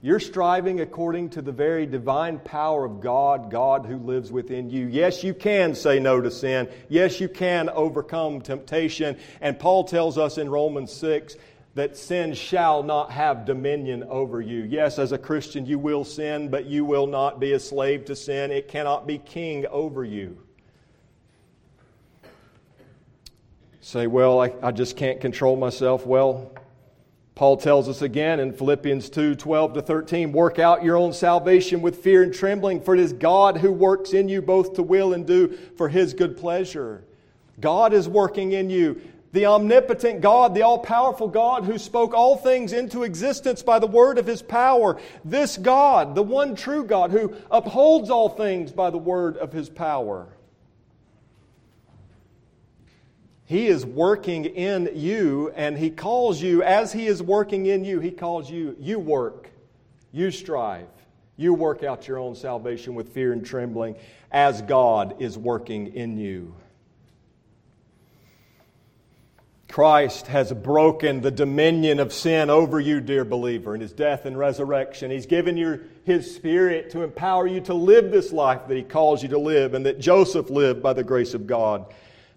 You're 0.00 0.20
striving 0.20 0.80
according 0.80 1.30
to 1.30 1.40
the 1.40 1.50
very 1.50 1.86
divine 1.86 2.38
power 2.38 2.84
of 2.84 3.00
God, 3.00 3.50
God 3.50 3.86
who 3.86 3.96
lives 3.96 4.30
within 4.30 4.68
you. 4.68 4.86
Yes, 4.86 5.24
you 5.24 5.32
can 5.32 5.74
say 5.74 5.98
no 5.98 6.20
to 6.20 6.30
sin. 6.30 6.68
Yes, 6.90 7.20
you 7.20 7.28
can 7.28 7.70
overcome 7.70 8.42
temptation. 8.42 9.16
And 9.40 9.58
Paul 9.58 9.84
tells 9.84 10.18
us 10.18 10.36
in 10.36 10.50
Romans 10.50 10.92
6 10.92 11.36
that 11.74 11.96
sin 11.96 12.34
shall 12.34 12.82
not 12.82 13.10
have 13.10 13.44
dominion 13.44 14.04
over 14.04 14.40
you. 14.40 14.62
Yes, 14.62 14.98
as 14.98 15.12
a 15.12 15.18
Christian, 15.18 15.66
you 15.66 15.78
will 15.78 16.04
sin, 16.04 16.48
but 16.48 16.66
you 16.66 16.84
will 16.84 17.06
not 17.06 17.40
be 17.40 17.52
a 17.52 17.58
slave 17.58 18.04
to 18.04 18.14
sin. 18.14 18.52
It 18.52 18.68
cannot 18.68 19.06
be 19.06 19.18
king 19.18 19.66
over 19.66 20.04
you. 20.04 20.38
Say, 23.80 24.06
well, 24.06 24.40
I, 24.40 24.52
I 24.62 24.70
just 24.70 24.96
can't 24.96 25.20
control 25.20 25.56
myself. 25.56 26.06
Well, 26.06 26.52
Paul 27.34 27.56
tells 27.56 27.88
us 27.88 28.00
again 28.02 28.38
in 28.38 28.52
Philippians 28.52 29.10
2 29.10 29.34
12 29.34 29.74
to 29.74 29.82
13 29.82 30.32
work 30.32 30.60
out 30.60 30.84
your 30.84 30.96
own 30.96 31.12
salvation 31.12 31.82
with 31.82 31.96
fear 31.96 32.22
and 32.22 32.32
trembling, 32.32 32.80
for 32.80 32.94
it 32.94 33.00
is 33.00 33.12
God 33.12 33.58
who 33.58 33.72
works 33.72 34.12
in 34.12 34.28
you 34.28 34.40
both 34.40 34.74
to 34.74 34.82
will 34.84 35.12
and 35.12 35.26
do 35.26 35.48
for 35.76 35.88
his 35.88 36.14
good 36.14 36.36
pleasure. 36.36 37.04
God 37.60 37.92
is 37.92 38.08
working 38.08 38.52
in 38.52 38.70
you. 38.70 39.00
The 39.34 39.46
omnipotent 39.46 40.20
God, 40.20 40.54
the 40.54 40.62
all 40.62 40.78
powerful 40.78 41.26
God 41.26 41.64
who 41.64 41.76
spoke 41.76 42.14
all 42.14 42.36
things 42.36 42.72
into 42.72 43.02
existence 43.02 43.64
by 43.64 43.80
the 43.80 43.86
word 43.88 44.16
of 44.16 44.28
his 44.28 44.42
power. 44.42 44.96
This 45.24 45.56
God, 45.56 46.14
the 46.14 46.22
one 46.22 46.54
true 46.54 46.84
God 46.84 47.10
who 47.10 47.34
upholds 47.50 48.10
all 48.10 48.28
things 48.28 48.70
by 48.70 48.90
the 48.90 48.98
word 48.98 49.36
of 49.36 49.52
his 49.52 49.68
power. 49.68 50.28
He 53.44 53.66
is 53.66 53.84
working 53.84 54.44
in 54.44 54.90
you, 54.94 55.52
and 55.56 55.76
He 55.76 55.90
calls 55.90 56.40
you, 56.40 56.62
as 56.62 56.92
He 56.92 57.08
is 57.08 57.20
working 57.20 57.66
in 57.66 57.84
you, 57.84 57.98
He 57.98 58.12
calls 58.12 58.48
you, 58.48 58.76
you 58.78 59.00
work, 59.00 59.50
you 60.12 60.30
strive, 60.30 60.86
you 61.36 61.54
work 61.54 61.82
out 61.82 62.06
your 62.06 62.18
own 62.18 62.36
salvation 62.36 62.94
with 62.94 63.12
fear 63.12 63.32
and 63.32 63.44
trembling 63.44 63.96
as 64.30 64.62
God 64.62 65.16
is 65.20 65.36
working 65.36 65.88
in 65.88 66.18
you. 66.18 66.54
Christ 69.68 70.28
has 70.28 70.52
broken 70.52 71.20
the 71.20 71.30
dominion 71.30 71.98
of 71.98 72.12
sin 72.12 72.50
over 72.50 72.78
you, 72.78 73.00
dear 73.00 73.24
believer, 73.24 73.74
in 73.74 73.80
his 73.80 73.92
death 73.92 74.24
and 74.24 74.38
resurrection. 74.38 75.10
He's 75.10 75.26
given 75.26 75.56
you 75.56 75.80
his 76.04 76.34
spirit 76.34 76.90
to 76.90 77.02
empower 77.02 77.46
you 77.46 77.60
to 77.62 77.74
live 77.74 78.10
this 78.10 78.32
life 78.32 78.68
that 78.68 78.76
he 78.76 78.82
calls 78.82 79.22
you 79.22 79.30
to 79.30 79.38
live 79.38 79.74
and 79.74 79.84
that 79.86 79.98
Joseph 79.98 80.50
lived 80.50 80.82
by 80.82 80.92
the 80.92 81.02
grace 81.02 81.34
of 81.34 81.46
God. 81.46 81.92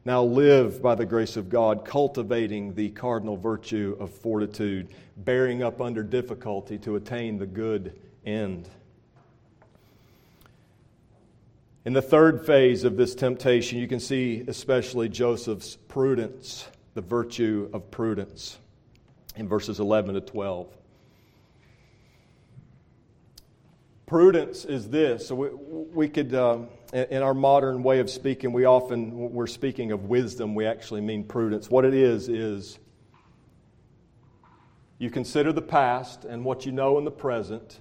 Now 0.06 0.24
live 0.24 0.82
by 0.82 0.96
the 0.96 1.06
grace 1.06 1.36
of 1.36 1.50
God, 1.50 1.84
cultivating 1.84 2.74
the 2.74 2.90
cardinal 2.92 3.36
virtue 3.36 3.98
of 4.00 4.10
fortitude, 4.10 4.88
bearing 5.18 5.62
up 5.62 5.82
under 5.82 6.02
difficulty 6.02 6.78
to 6.80 6.96
attain 6.96 7.38
the 7.38 7.46
good 7.46 8.00
end. 8.26 8.70
In 11.84 11.94
the 11.94 12.02
third 12.02 12.46
phase 12.46 12.84
of 12.84 12.98
this 12.98 13.16
temptation, 13.16 13.80
you 13.80 13.88
can 13.88 14.00
see 14.00 14.44
especially 14.48 15.10
Joseph's 15.10 15.76
prudence, 15.88 16.68
the 16.98 17.02
virtue 17.04 17.70
of 17.74 17.92
prudence, 17.92 18.58
in 19.36 19.48
verses 19.48 19.80
11 19.80 20.16
to 20.16 20.22
12. 20.22 20.66
Prudence 24.08 24.66
is 24.66 24.90
this. 24.90 25.28
So 25.28 25.36
we, 25.36 25.50
we 25.94 26.10
could, 26.10 26.34
uh, 26.34 26.62
in 26.92 27.22
our 27.22 27.36
modern 27.36 27.84
way 27.84 28.00
of 28.00 28.10
speaking, 28.10 28.52
we 28.52 28.66
often, 28.66 29.12
we're 29.32 29.46
speaking 29.46 29.92
of 29.92 30.06
wisdom, 30.06 30.56
we 30.56 30.66
actually 30.66 31.02
mean 31.02 31.24
prudence. 31.24 31.70
What 31.70 31.86
it 31.86 31.94
is, 31.94 32.30
is 32.30 32.80
you 34.98 35.12
consider 35.12 35.54
the 35.54 35.62
past 35.62 36.26
and 36.26 36.44
what 36.44 36.66
you 36.66 36.72
know 36.72 36.98
in 36.98 37.06
the 37.06 37.12
present, 37.12 37.80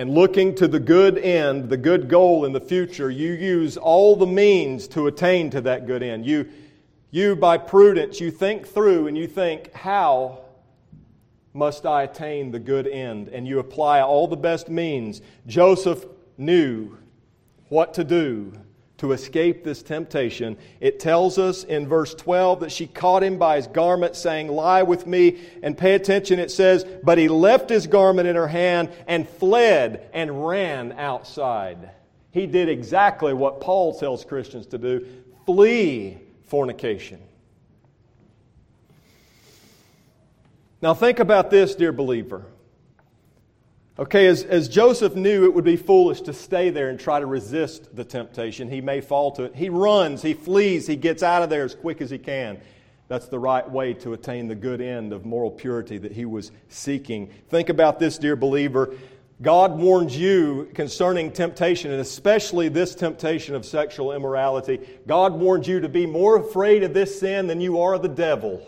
and 0.00 0.14
looking 0.14 0.54
to 0.54 0.66
the 0.66 0.80
good 0.80 1.18
end, 1.18 1.68
the 1.68 1.76
good 1.76 2.08
goal 2.08 2.46
in 2.46 2.54
the 2.54 2.60
future, 2.60 3.10
you 3.10 3.32
use 3.34 3.76
all 3.76 4.16
the 4.16 4.26
means 4.26 4.88
to 4.88 5.06
attain 5.06 5.50
to 5.50 5.60
that 5.60 5.86
good 5.86 6.02
end. 6.02 6.24
You, 6.24 6.48
you 7.10 7.36
by 7.36 7.58
prudence, 7.58 8.18
you 8.18 8.30
think 8.30 8.66
through 8.66 9.08
and 9.08 9.18
you 9.18 9.26
think, 9.26 9.70
how 9.74 10.40
must 11.52 11.84
I 11.84 12.04
attain 12.04 12.50
the 12.50 12.58
good 12.58 12.86
end? 12.86 13.28
And 13.28 13.46
you 13.46 13.58
apply 13.58 14.00
all 14.00 14.26
the 14.26 14.38
best 14.38 14.70
means. 14.70 15.20
Joseph 15.46 16.06
knew 16.38 16.96
what 17.68 17.92
to 17.92 18.02
do 18.02 18.54
to 19.00 19.12
escape 19.12 19.64
this 19.64 19.82
temptation. 19.82 20.58
It 20.78 21.00
tells 21.00 21.38
us 21.38 21.64
in 21.64 21.88
verse 21.88 22.14
12 22.14 22.60
that 22.60 22.70
she 22.70 22.86
caught 22.86 23.22
him 23.22 23.38
by 23.38 23.56
his 23.56 23.66
garment, 23.66 24.14
saying, 24.14 24.48
Lie 24.48 24.82
with 24.82 25.06
me. 25.06 25.40
And 25.62 25.76
pay 25.76 25.94
attention, 25.94 26.38
it 26.38 26.50
says, 26.50 26.84
But 27.02 27.16
he 27.16 27.26
left 27.26 27.70
his 27.70 27.86
garment 27.86 28.28
in 28.28 28.36
her 28.36 28.46
hand 28.46 28.90
and 29.08 29.26
fled 29.26 30.10
and 30.12 30.46
ran 30.46 30.92
outside. 30.92 31.92
He 32.30 32.46
did 32.46 32.68
exactly 32.68 33.32
what 33.32 33.62
Paul 33.62 33.98
tells 33.98 34.22
Christians 34.22 34.66
to 34.66 34.78
do 34.78 35.06
flee 35.46 36.18
fornication. 36.48 37.20
Now, 40.82 40.92
think 40.92 41.20
about 41.20 41.50
this, 41.50 41.74
dear 41.74 41.92
believer. 41.92 42.44
Okay, 44.00 44.28
as, 44.28 44.44
as 44.44 44.70
Joseph 44.70 45.14
knew 45.14 45.44
it 45.44 45.52
would 45.52 45.62
be 45.62 45.76
foolish 45.76 46.22
to 46.22 46.32
stay 46.32 46.70
there 46.70 46.88
and 46.88 46.98
try 46.98 47.20
to 47.20 47.26
resist 47.26 47.94
the 47.94 48.02
temptation, 48.02 48.70
he 48.70 48.80
may 48.80 49.02
fall 49.02 49.30
to 49.32 49.42
it. 49.42 49.54
He 49.54 49.68
runs, 49.68 50.22
he 50.22 50.32
flees, 50.32 50.86
he 50.86 50.96
gets 50.96 51.22
out 51.22 51.42
of 51.42 51.50
there 51.50 51.64
as 51.64 51.74
quick 51.74 52.00
as 52.00 52.08
he 52.08 52.16
can. 52.16 52.58
That's 53.08 53.26
the 53.26 53.38
right 53.38 53.68
way 53.70 53.92
to 53.94 54.14
attain 54.14 54.48
the 54.48 54.54
good 54.54 54.80
end 54.80 55.12
of 55.12 55.26
moral 55.26 55.50
purity 55.50 55.98
that 55.98 56.12
he 56.12 56.24
was 56.24 56.50
seeking. 56.70 57.30
Think 57.50 57.68
about 57.68 57.98
this, 57.98 58.16
dear 58.16 58.36
believer. 58.36 58.94
God 59.42 59.78
warns 59.78 60.16
you 60.16 60.70
concerning 60.72 61.30
temptation, 61.30 61.90
and 61.90 62.00
especially 62.00 62.70
this 62.70 62.94
temptation 62.94 63.54
of 63.54 63.66
sexual 63.66 64.12
immorality. 64.12 64.80
God 65.06 65.34
warns 65.34 65.68
you 65.68 65.78
to 65.80 65.90
be 65.90 66.06
more 66.06 66.36
afraid 66.36 66.84
of 66.84 66.94
this 66.94 67.20
sin 67.20 67.48
than 67.48 67.60
you 67.60 67.78
are 67.78 67.92
of 67.92 68.00
the 68.00 68.08
devil. 68.08 68.66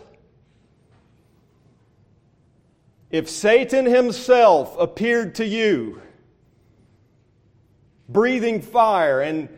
If 3.13 3.29
Satan 3.29 3.85
himself 3.85 4.75
appeared 4.79 5.35
to 5.35 5.45
you, 5.45 6.01
breathing 8.09 8.59
fire 8.59 9.21
and 9.21 9.49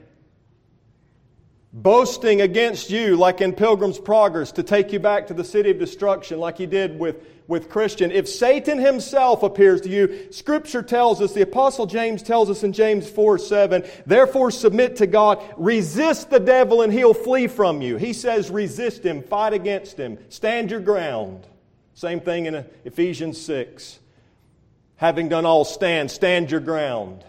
boasting 1.72 2.42
against 2.42 2.90
you, 2.90 3.16
like 3.16 3.40
in 3.40 3.54
Pilgrim's 3.54 3.98
Progress, 3.98 4.52
to 4.52 4.64
take 4.64 4.92
you 4.92 5.00
back 5.00 5.28
to 5.28 5.34
the 5.34 5.46
city 5.46 5.72
of 5.72 5.80
destruction, 5.80 6.38
like 6.38 6.58
he 6.58 6.66
did 6.66 7.00
with, 7.00 7.26
with 7.48 7.70
Christian. 7.70 8.12
If 8.12 8.28
Satan 8.28 8.78
himself 8.78 9.42
appears 9.42 9.80
to 9.82 9.90
you, 9.90 10.34
Scripture 10.34 10.84
tells 10.84 11.22
us, 11.22 11.32
the 11.32 11.44
Apostle 11.44 11.86
James 11.86 12.24
tells 12.24 12.50
us 12.50 12.62
in 12.62 12.74
James 12.74 13.10
4 13.10 13.38
7, 13.38 13.86
therefore 14.06 14.52
submit 14.52 14.98
to 14.98 15.08
God, 15.08 15.42
resist 15.56 16.30
the 16.30 16.42
devil, 16.42 16.82
and 16.82 16.92
he'll 16.92 17.14
flee 17.14 17.48
from 17.48 17.82
you. 17.82 17.96
He 17.96 18.12
says, 18.12 18.52
resist 18.52 19.06
him, 19.06 19.24
fight 19.24 19.54
against 19.54 19.96
him, 19.96 20.18
stand 20.28 20.72
your 20.72 20.82
ground. 20.82 21.48
Same 21.96 22.20
thing 22.20 22.46
in 22.46 22.66
Ephesians 22.84 23.42
6. 23.42 24.00
Having 24.98 25.30
done 25.30 25.46
all, 25.46 25.66
stand, 25.66 26.12
stand 26.12 26.52
your 26.52 26.60
ground. 26.60 27.24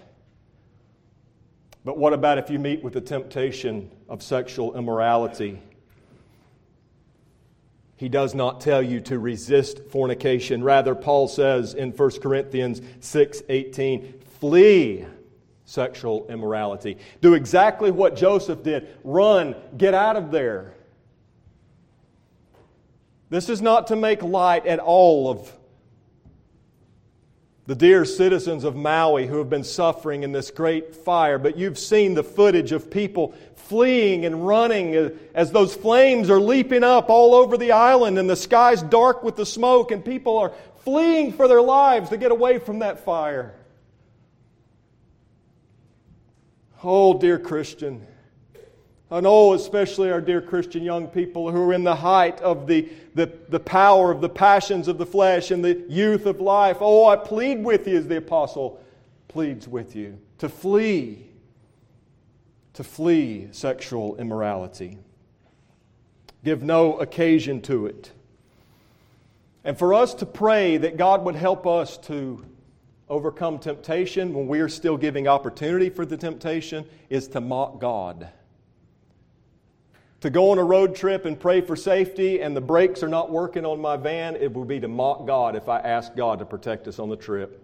But 1.85 1.97
what 1.97 2.13
about 2.13 2.39
if 2.39 2.51
you 2.51 2.59
meet 2.59 2.83
with 2.83 2.93
the 2.93 3.01
temptation 3.01 3.91
of 4.09 4.23
sexual 4.23 4.77
immorality? 4.77 5.61
He 7.95 8.09
does 8.09 8.35
not 8.35 8.61
tell 8.61 8.83
you 8.83 9.01
to 9.03 9.19
resist 9.19 9.89
fornication. 9.91 10.65
Rather, 10.65 10.97
Paul 10.97 11.29
says 11.29 11.75
in 11.75 11.93
1 11.93 12.11
Corinthians 12.21 12.83
6 13.01 13.43
18, 13.49 14.15
flee 14.41 15.07
sexual 15.65 16.27
immorality. 16.29 16.99
Do 17.21 17.35
exactly 17.35 17.91
what 17.91 18.17
Joseph 18.17 18.63
did 18.63 18.89
run, 19.05 19.55
get 19.77 19.95
out 19.95 20.17
of 20.17 20.31
there. 20.31 20.76
This 23.29 23.49
is 23.49 23.61
not 23.61 23.89
to 23.89 23.97
make 23.97 24.23
light 24.23 24.67
at 24.67 24.79
all 24.79 25.31
of 25.31 25.53
the 27.67 27.75
dear 27.75 28.05
citizens 28.05 28.63
of 28.63 28.77
Maui 28.77 29.27
who 29.27 29.39
have 29.39 29.51
been 29.51 29.65
suffering 29.65 30.23
in 30.23 30.31
this 30.31 30.53
great 30.53 30.95
fire, 30.95 31.37
but 31.37 31.59
you've 31.59 31.79
seen 31.79 32.15
the 32.15 32.23
footage 32.23 32.71
of 32.71 32.91
people 32.91 33.35
fleeing 33.57 34.25
and 34.25 34.47
running 34.47 34.95
as 35.35 35.51
those 35.51 35.75
flames 35.75 36.31
are 36.31 36.41
leaping 36.41 36.85
up 36.85 37.11
all 37.11 37.35
over 37.35 37.57
the 37.57 37.73
island 37.73 38.19
and 38.19 38.31
the 38.31 38.37
sky's 38.37 38.83
dark 38.83 39.25
with 39.25 39.35
the 39.35 39.45
smoke 39.45 39.91
and 39.91 40.05
people 40.05 40.39
are 40.39 40.53
fleeing 40.85 41.33
for 41.33 41.49
their 41.49 41.61
lives 41.61 42.11
to 42.11 42.17
get 42.17 42.31
away 42.31 42.61
from 42.61 42.79
that 42.79 43.05
fire. 43.05 43.53
Oh, 46.85 47.19
dear 47.19 47.41
Christian. 47.41 48.07
I 49.09 49.21
know, 49.21 49.53
especially 49.53 50.11
our 50.11 50.21
dear 50.21 50.41
Christian 50.41 50.83
young 50.83 51.07
people 51.07 51.53
who 51.53 51.71
are 51.71 51.73
in 51.73 51.85
the 51.85 51.95
height 51.95 52.41
of 52.41 52.67
the, 52.67 52.89
the, 53.15 53.31
the 53.49 53.61
power 53.61 54.11
of 54.11 54.21
the 54.21 54.29
passions 54.29 54.89
of 54.89 54.99
the 54.99 55.07
flesh 55.07 55.53
and 55.53 55.65
the 55.65 55.85
youth 55.89 56.27
of 56.27 56.41
life. 56.41 56.79
Oh, 56.81 57.07
I 57.07 57.15
plead 57.15 57.63
with 57.63 57.87
you, 57.87 57.97
as 57.99 58.09
the 58.09 58.17
apostle 58.17 58.83
pleads 59.29 59.69
with 59.69 59.95
you, 59.95 60.19
to 60.39 60.49
flee, 60.49 61.25
to 62.73 62.83
flee 62.83 63.47
sexual 63.53 64.17
immorality. 64.17 64.99
Give 66.43 66.65
no 66.65 66.97
occasion 66.99 67.63
to 67.63 67.87
it. 67.87 68.11
And 69.63 69.79
for 69.79 69.95
us 69.95 70.15
to 70.15 70.27
pray 70.27 70.79
that 70.79 70.97
God 70.97 71.25
would 71.25 71.37
help 71.37 71.65
us 71.65 71.97
to 71.99 72.45
overcome 73.09 73.61
temptation 73.61 74.35
when 74.35 74.49
we 74.49 74.59
are 74.59 74.69
still 74.69 74.97
giving 74.97 75.29
opportunity 75.29 75.91
for 75.91 76.05
the 76.05 76.17
temptation 76.17 76.85
is 77.09 77.29
to 77.29 77.41
mock 77.41 77.81
God 77.81 78.31
to 80.21 80.31
go 80.31 80.51
on 80.51 80.59
a 80.59 80.65
road 80.65 80.95
trip 80.95 81.25
and 81.25 81.39
pray 81.39 81.61
for 81.61 81.77
safety 81.77 82.41
and 82.41 82.57
the 82.57 82.61
brakes 82.61 83.03
are 83.03 83.09
not 83.09 83.31
working 83.31 83.65
on 83.65 83.81
my 83.81 83.97
van, 83.97 84.37
it 84.37 84.53
would 84.53 84.69
be 84.69 84.81
to 84.81 84.89
mock 84.89 85.27
God 85.27 85.57
if 85.57 85.69
I 85.69 85.79
asked 85.79 86.17
God 86.17 86.39
to 86.39 86.45
protect 86.45 86.89
us 86.89 86.99
on 86.99 87.09
the 87.09 87.17
trip. 87.17 87.63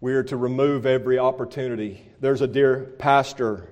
We 0.00 0.14
are 0.14 0.24
to 0.24 0.36
remove 0.36 0.84
every 0.84 1.18
opportunity. 1.18 2.04
There's 2.20 2.40
a 2.40 2.48
dear 2.48 2.94
pastor 2.98 3.68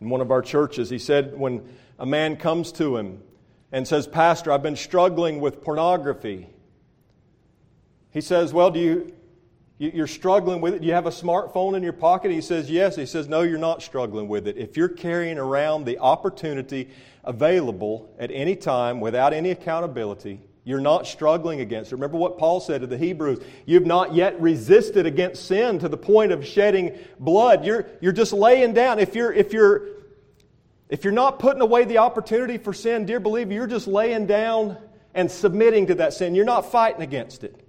in 0.00 0.10
one 0.10 0.20
of 0.20 0.30
our 0.30 0.42
churches. 0.42 0.90
He 0.90 0.98
said, 0.98 1.38
when 1.38 1.66
a 1.98 2.04
man 2.04 2.36
comes 2.36 2.72
to 2.72 2.96
him 2.96 3.22
and 3.70 3.88
says, 3.88 4.06
Pastor, 4.06 4.52
I've 4.52 4.62
been 4.62 4.76
struggling 4.76 5.40
with 5.40 5.62
pornography. 5.62 6.48
He 8.10 8.20
says, 8.20 8.52
Well, 8.52 8.70
do 8.70 8.80
you, 8.80 9.14
you're 9.90 10.06
struggling 10.06 10.60
with 10.60 10.74
it? 10.74 10.82
You 10.82 10.92
have 10.92 11.06
a 11.06 11.10
smartphone 11.10 11.76
in 11.76 11.82
your 11.82 11.92
pocket? 11.92 12.30
He 12.30 12.40
says, 12.40 12.70
Yes. 12.70 12.96
He 12.96 13.06
says, 13.06 13.28
No, 13.28 13.42
you're 13.42 13.58
not 13.58 13.82
struggling 13.82 14.28
with 14.28 14.46
it. 14.46 14.56
If 14.56 14.76
you're 14.76 14.88
carrying 14.88 15.38
around 15.38 15.84
the 15.84 15.98
opportunity 15.98 16.90
available 17.24 18.14
at 18.18 18.30
any 18.30 18.56
time 18.56 19.00
without 19.00 19.32
any 19.32 19.50
accountability, 19.50 20.40
you're 20.64 20.80
not 20.80 21.06
struggling 21.06 21.60
against 21.60 21.90
it. 21.90 21.96
Remember 21.96 22.18
what 22.18 22.38
Paul 22.38 22.60
said 22.60 22.82
to 22.82 22.86
the 22.86 22.96
Hebrews. 22.96 23.40
You've 23.66 23.86
not 23.86 24.14
yet 24.14 24.40
resisted 24.40 25.06
against 25.06 25.46
sin 25.46 25.80
to 25.80 25.88
the 25.88 25.96
point 25.96 26.30
of 26.30 26.46
shedding 26.46 26.96
blood. 27.18 27.64
You're, 27.64 27.86
you're 28.00 28.12
just 28.12 28.32
laying 28.32 28.72
down. 28.72 29.00
If 29.00 29.16
you're, 29.16 29.32
if, 29.32 29.52
you're, 29.52 29.88
if 30.88 31.02
you're 31.02 31.12
not 31.12 31.40
putting 31.40 31.62
away 31.62 31.84
the 31.84 31.98
opportunity 31.98 32.58
for 32.58 32.72
sin, 32.72 33.06
dear 33.06 33.18
believer, 33.18 33.52
you're 33.52 33.66
just 33.66 33.88
laying 33.88 34.26
down 34.26 34.76
and 35.14 35.28
submitting 35.28 35.88
to 35.88 35.96
that 35.96 36.12
sin. 36.12 36.36
You're 36.36 36.44
not 36.44 36.70
fighting 36.70 37.02
against 37.02 37.42
it. 37.42 37.61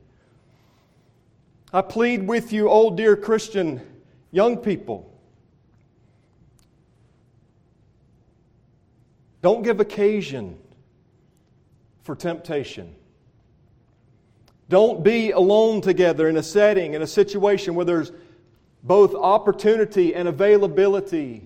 I 1.75 1.81
plead 1.81 2.27
with 2.27 2.53
you, 2.53 2.69
old 2.69 2.97
dear 2.97 3.15
Christian 3.15 3.81
young 4.29 4.57
people. 4.57 5.11
Don't 9.41 9.63
give 9.63 9.79
occasion 9.79 10.59
for 12.03 12.15
temptation. 12.15 12.95
Don't 14.69 15.03
be 15.03 15.31
alone 15.31 15.81
together 15.81 16.29
in 16.29 16.37
a 16.37 16.43
setting, 16.43 16.93
in 16.93 17.01
a 17.01 17.07
situation 17.07 17.73
where 17.73 17.85
there's 17.85 18.11
both 18.83 19.15
opportunity 19.15 20.13
and 20.13 20.27
availability 20.27 21.41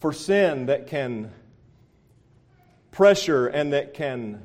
for 0.00 0.14
sin 0.14 0.64
that 0.66 0.86
can 0.86 1.30
pressure 2.90 3.48
and 3.48 3.74
that 3.74 3.92
can 3.92 4.40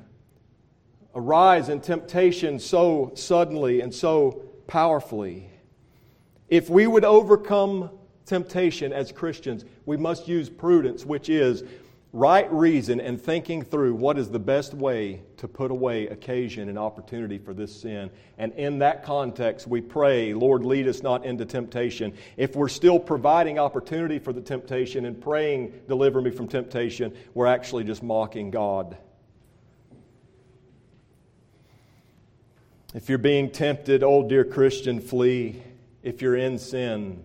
arise 1.16 1.70
in 1.70 1.80
temptation 1.80 2.60
so 2.60 3.12
suddenly 3.16 3.80
and 3.80 3.94
so 3.94 4.49
powerfully. 4.70 5.50
If 6.48 6.70
we 6.70 6.88
would 6.88 7.04
overcome 7.04 7.90
temptation 8.26 8.94
as 8.94 9.12
Christians, 9.12 9.66
we 9.86 9.98
must 9.98 10.28
use 10.28 10.48
prudence, 10.48 11.06
which 11.06 11.28
is 11.28 11.64
right 12.14 12.52
reason 12.52 13.00
and 13.00 13.22
thinking 13.22 13.64
through 13.64 13.94
what 13.94 14.18
is 14.18 14.30
the 14.30 14.40
best 14.40 14.74
way 14.74 15.22
to 15.38 15.48
put 15.48 15.72
away 15.72 16.08
occasion 16.08 16.70
and 16.70 16.78
opportunity 16.78 17.38
for 17.38 17.54
this 17.54 17.76
sin. 17.76 18.10
And 18.38 18.54
in 18.54 18.80
that 18.80 19.04
context, 19.04 19.68
we 19.68 19.82
pray, 19.82 20.34
Lord, 20.34 20.64
lead 20.64 20.88
us 20.88 21.04
not 21.04 21.26
into 21.26 21.46
temptation. 21.46 22.14
If 22.38 22.56
we're 22.56 22.70
still 22.70 23.00
providing 23.00 23.58
opportunity 23.58 24.20
for 24.20 24.34
the 24.34 24.42
temptation 24.42 25.06
and 25.06 25.20
praying, 25.20 25.74
deliver 25.88 26.22
me 26.22 26.30
from 26.32 26.48
temptation, 26.48 27.14
we're 27.34 27.48
actually 27.48 27.84
just 27.84 28.04
mocking 28.04 28.52
God. 28.52 28.98
If 32.96 33.08
you're 33.08 33.20
being 33.20 33.52
tempted, 33.52 34.02
oh 34.02 34.28
dear 34.28 34.44
Christian, 34.44 35.00
flee. 35.00 35.62
If 36.02 36.24
you're 36.24 36.36
in 36.36 36.58
sin, 36.58 37.24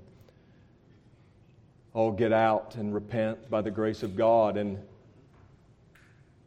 oh, 1.95 2.11
get 2.11 2.33
out 2.33 2.75
and 2.75 2.93
repent 2.93 3.49
by 3.49 3.63
the 3.63 3.71
grace 3.71 4.03
of 4.03 4.15
God 4.15 4.59
and 4.59 4.79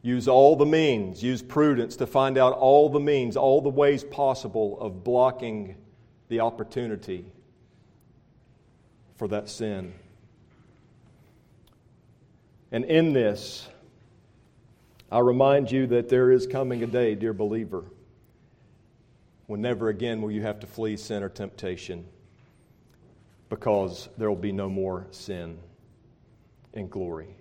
use 0.02 0.28
all 0.28 0.54
the 0.54 0.66
means, 0.66 1.20
use 1.20 1.42
prudence 1.42 1.96
to 1.96 2.06
find 2.06 2.38
out 2.38 2.52
all 2.52 2.88
the 2.88 3.00
means, 3.00 3.36
all 3.36 3.60
the 3.60 3.68
ways 3.68 4.04
possible 4.04 4.78
of 4.80 5.02
blocking 5.02 5.74
the 6.28 6.38
opportunity 6.40 7.24
for 9.16 9.26
that 9.28 9.48
sin. 9.48 9.94
And 12.70 12.84
in 12.84 13.14
this, 13.14 13.68
I 15.10 15.18
remind 15.18 15.72
you 15.72 15.88
that 15.88 16.08
there 16.08 16.30
is 16.30 16.46
coming 16.46 16.84
a 16.84 16.86
day, 16.86 17.16
dear 17.16 17.32
believer, 17.32 17.82
when 19.48 19.62
never 19.62 19.88
again 19.88 20.20
will 20.20 20.30
you 20.30 20.42
have 20.42 20.60
to 20.60 20.66
flee 20.66 20.96
sin 20.96 21.22
or 21.22 21.30
temptation 21.30 22.04
because 23.48 24.10
there 24.18 24.28
will 24.28 24.36
be 24.36 24.52
no 24.52 24.68
more 24.68 25.06
sin 25.10 25.58
in 26.74 26.86
glory. 26.86 27.34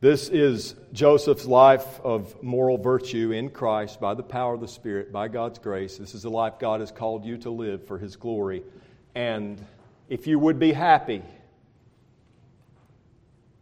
This 0.00 0.28
is 0.28 0.76
Joseph's 0.92 1.44
life 1.44 2.00
of 2.04 2.40
moral 2.40 2.78
virtue 2.78 3.32
in 3.32 3.50
Christ 3.50 4.00
by 4.00 4.14
the 4.14 4.22
power 4.22 4.54
of 4.54 4.60
the 4.60 4.68
Spirit, 4.68 5.10
by 5.10 5.26
God's 5.26 5.58
grace. 5.58 5.96
This 5.96 6.14
is 6.14 6.22
the 6.22 6.30
life 6.30 6.60
God 6.60 6.78
has 6.78 6.92
called 6.92 7.24
you 7.24 7.36
to 7.38 7.50
live 7.50 7.84
for 7.84 7.98
His 7.98 8.14
glory. 8.14 8.62
And 9.16 9.60
if 10.08 10.28
you 10.28 10.38
would 10.38 10.60
be 10.60 10.72
happy, 10.72 11.22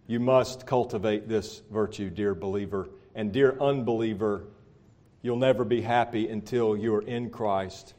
you 0.06 0.20
must 0.20 0.66
cultivate 0.66 1.26
this 1.26 1.62
virtue, 1.70 2.10
dear 2.10 2.34
believer. 2.34 2.90
And 3.14 3.32
dear 3.32 3.56
unbeliever, 3.58 4.44
you'll 5.22 5.36
never 5.36 5.64
be 5.64 5.80
happy 5.80 6.28
until 6.28 6.76
you 6.76 6.94
are 6.94 7.02
in 7.02 7.30
Christ 7.30 7.94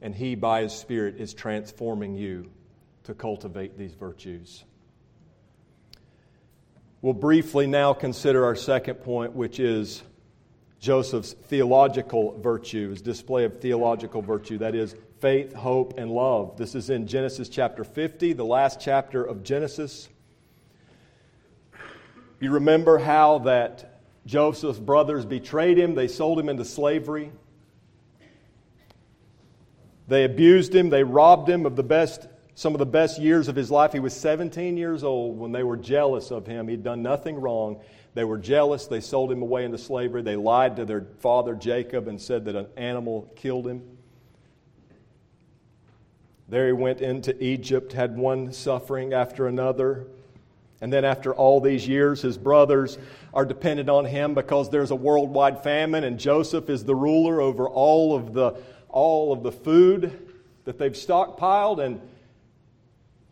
and 0.00 0.14
He, 0.14 0.34
by 0.34 0.62
His 0.62 0.72
Spirit, 0.72 1.16
is 1.18 1.34
transforming 1.34 2.14
you 2.14 2.50
to 3.04 3.14
cultivate 3.14 3.76
these 3.76 3.94
virtues. 3.94 4.64
We'll 7.00 7.14
briefly 7.14 7.66
now 7.66 7.92
consider 7.94 8.44
our 8.44 8.56
second 8.56 8.96
point, 8.96 9.32
which 9.32 9.60
is 9.60 10.02
Joseph's 10.80 11.32
theological 11.32 12.38
virtue, 12.40 12.90
his 12.90 13.02
display 13.02 13.44
of 13.44 13.60
theological 13.60 14.22
virtue, 14.22 14.58
that 14.58 14.74
is, 14.74 14.94
faith, 15.20 15.52
hope, 15.52 15.98
and 15.98 16.10
love. 16.10 16.56
This 16.56 16.74
is 16.74 16.90
in 16.90 17.06
Genesis 17.06 17.48
chapter 17.48 17.82
50, 17.82 18.34
the 18.34 18.44
last 18.44 18.80
chapter 18.80 19.24
of 19.24 19.42
Genesis. 19.42 20.08
You 22.40 22.52
remember 22.52 22.98
how 22.98 23.38
that 23.40 23.97
Joseph's 24.28 24.78
brothers 24.78 25.24
betrayed 25.24 25.78
him, 25.78 25.94
they 25.94 26.06
sold 26.06 26.38
him 26.38 26.50
into 26.50 26.64
slavery. 26.64 27.32
They 30.06 30.24
abused 30.24 30.74
him, 30.74 30.90
they 30.90 31.02
robbed 31.02 31.48
him 31.48 31.64
of 31.64 31.76
the 31.76 31.82
best, 31.82 32.28
some 32.54 32.74
of 32.74 32.78
the 32.78 32.84
best 32.84 33.18
years 33.18 33.48
of 33.48 33.56
his 33.56 33.70
life. 33.70 33.94
He 33.94 34.00
was 34.00 34.12
17 34.12 34.76
years 34.76 35.02
old 35.02 35.38
when 35.38 35.50
they 35.52 35.62
were 35.62 35.78
jealous 35.78 36.30
of 36.30 36.46
him. 36.46 36.68
He'd 36.68 36.82
done 36.82 37.02
nothing 37.02 37.40
wrong. 37.40 37.80
They 38.12 38.24
were 38.24 38.36
jealous. 38.36 38.86
They 38.86 39.00
sold 39.00 39.32
him 39.32 39.40
away 39.40 39.64
into 39.64 39.78
slavery. 39.78 40.20
They 40.20 40.36
lied 40.36 40.76
to 40.76 40.84
their 40.84 41.06
father 41.20 41.54
Jacob 41.54 42.06
and 42.06 42.20
said 42.20 42.44
that 42.44 42.54
an 42.54 42.66
animal 42.76 43.32
killed 43.34 43.66
him. 43.66 43.82
There 46.50 46.66
he 46.66 46.72
went 46.72 47.00
into 47.00 47.42
Egypt, 47.42 47.94
had 47.94 48.18
one 48.18 48.52
suffering 48.52 49.14
after 49.14 49.46
another. 49.46 50.06
And 50.80 50.92
then, 50.92 51.04
after 51.04 51.34
all 51.34 51.60
these 51.60 51.88
years, 51.88 52.22
his 52.22 52.38
brothers 52.38 52.98
are 53.34 53.44
dependent 53.44 53.90
on 53.90 54.04
him 54.04 54.34
because 54.34 54.70
there's 54.70 54.92
a 54.92 54.96
worldwide 54.96 55.62
famine, 55.62 56.04
and 56.04 56.18
Joseph 56.18 56.70
is 56.70 56.84
the 56.84 56.94
ruler 56.94 57.40
over 57.40 57.68
all 57.68 58.14
of 58.14 58.32
the 58.32 58.56
all 58.88 59.32
of 59.32 59.42
the 59.42 59.52
food 59.52 60.32
that 60.64 60.78
they've 60.78 60.92
stockpiled, 60.92 61.84
and 61.84 62.00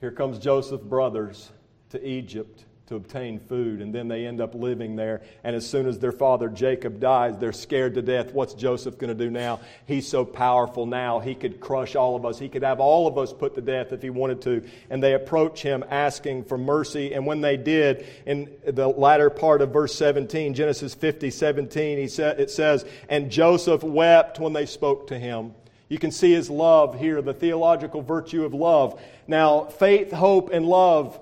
here 0.01 0.11
comes 0.11 0.39
Joseph's 0.39 0.85
brothers 0.85 1.51
to 1.91 2.07
Egypt 2.07 2.66
to 2.87 2.95
obtain 2.95 3.41
food, 3.41 3.81
and 3.81 3.93
then 3.93 4.07
they 4.07 4.27
end 4.27 4.41
up 4.41 4.55
living 4.55 4.95
there. 4.95 5.21
And 5.43 5.57
as 5.57 5.69
soon 5.69 5.89
as 5.89 5.99
their 5.99 6.13
father 6.13 6.49
Jacob 6.49 7.01
dies, 7.01 7.37
they're 7.37 7.53
scared 7.53 7.95
to 7.95 8.03
death. 8.03 8.33
What's 8.33 8.55
Joseph 8.55 8.97
going 8.97 9.17
to 9.17 9.25
do 9.25 9.29
now? 9.29 9.59
He's 9.87 10.07
so 10.07 10.25
powerful 10.25 10.87
now, 10.87 11.19
he 11.19 11.35
could 11.35 11.59
crush 11.59 11.97
all 11.97 12.15
of 12.15 12.25
us. 12.25 12.39
He 12.39 12.49
could 12.49 12.63
have 12.63 12.79
all 12.79 13.09
of 13.09 13.19
us 13.19 13.33
put 13.33 13.57
to 13.57 13.61
death 13.61 13.93
if 13.93 14.03
he 14.03 14.11
wanted 14.11 14.41
to. 14.43 14.63
And 14.89 15.03
they 15.03 15.15
approach 15.15 15.63
him 15.63 15.85
asking 15.91 16.45
for 16.45 16.57
mercy. 16.57 17.13
And 17.13 17.27
when 17.27 17.41
they 17.41 17.57
did, 17.57 18.07
in 18.25 18.51
the 18.65 18.87
latter 18.87 19.31
part 19.31 19.63
of 19.63 19.73
verse 19.73 19.95
17, 19.97 20.55
Genesis 20.55 20.95
50, 20.95 21.31
17, 21.31 21.99
he 21.99 22.07
sa- 22.07 22.29
it 22.29 22.53
says, 22.53 22.85
And 23.09 23.33
Joseph 23.33 23.83
wept 23.83 24.39
when 24.39 24.53
they 24.53 24.67
spoke 24.67 25.09
to 25.09 25.19
him. 25.19 25.55
You 25.89 25.99
can 25.99 26.13
see 26.13 26.33
his 26.33 26.51
love 26.51 26.99
here, 26.99 27.21
the 27.21 27.35
theological 27.35 28.03
virtue 28.03 28.45
of 28.45 28.55
love. 28.55 29.01
Now, 29.27 29.65
faith, 29.65 30.13
hope, 30.13 30.51
and 30.53 30.67
love 30.67 31.19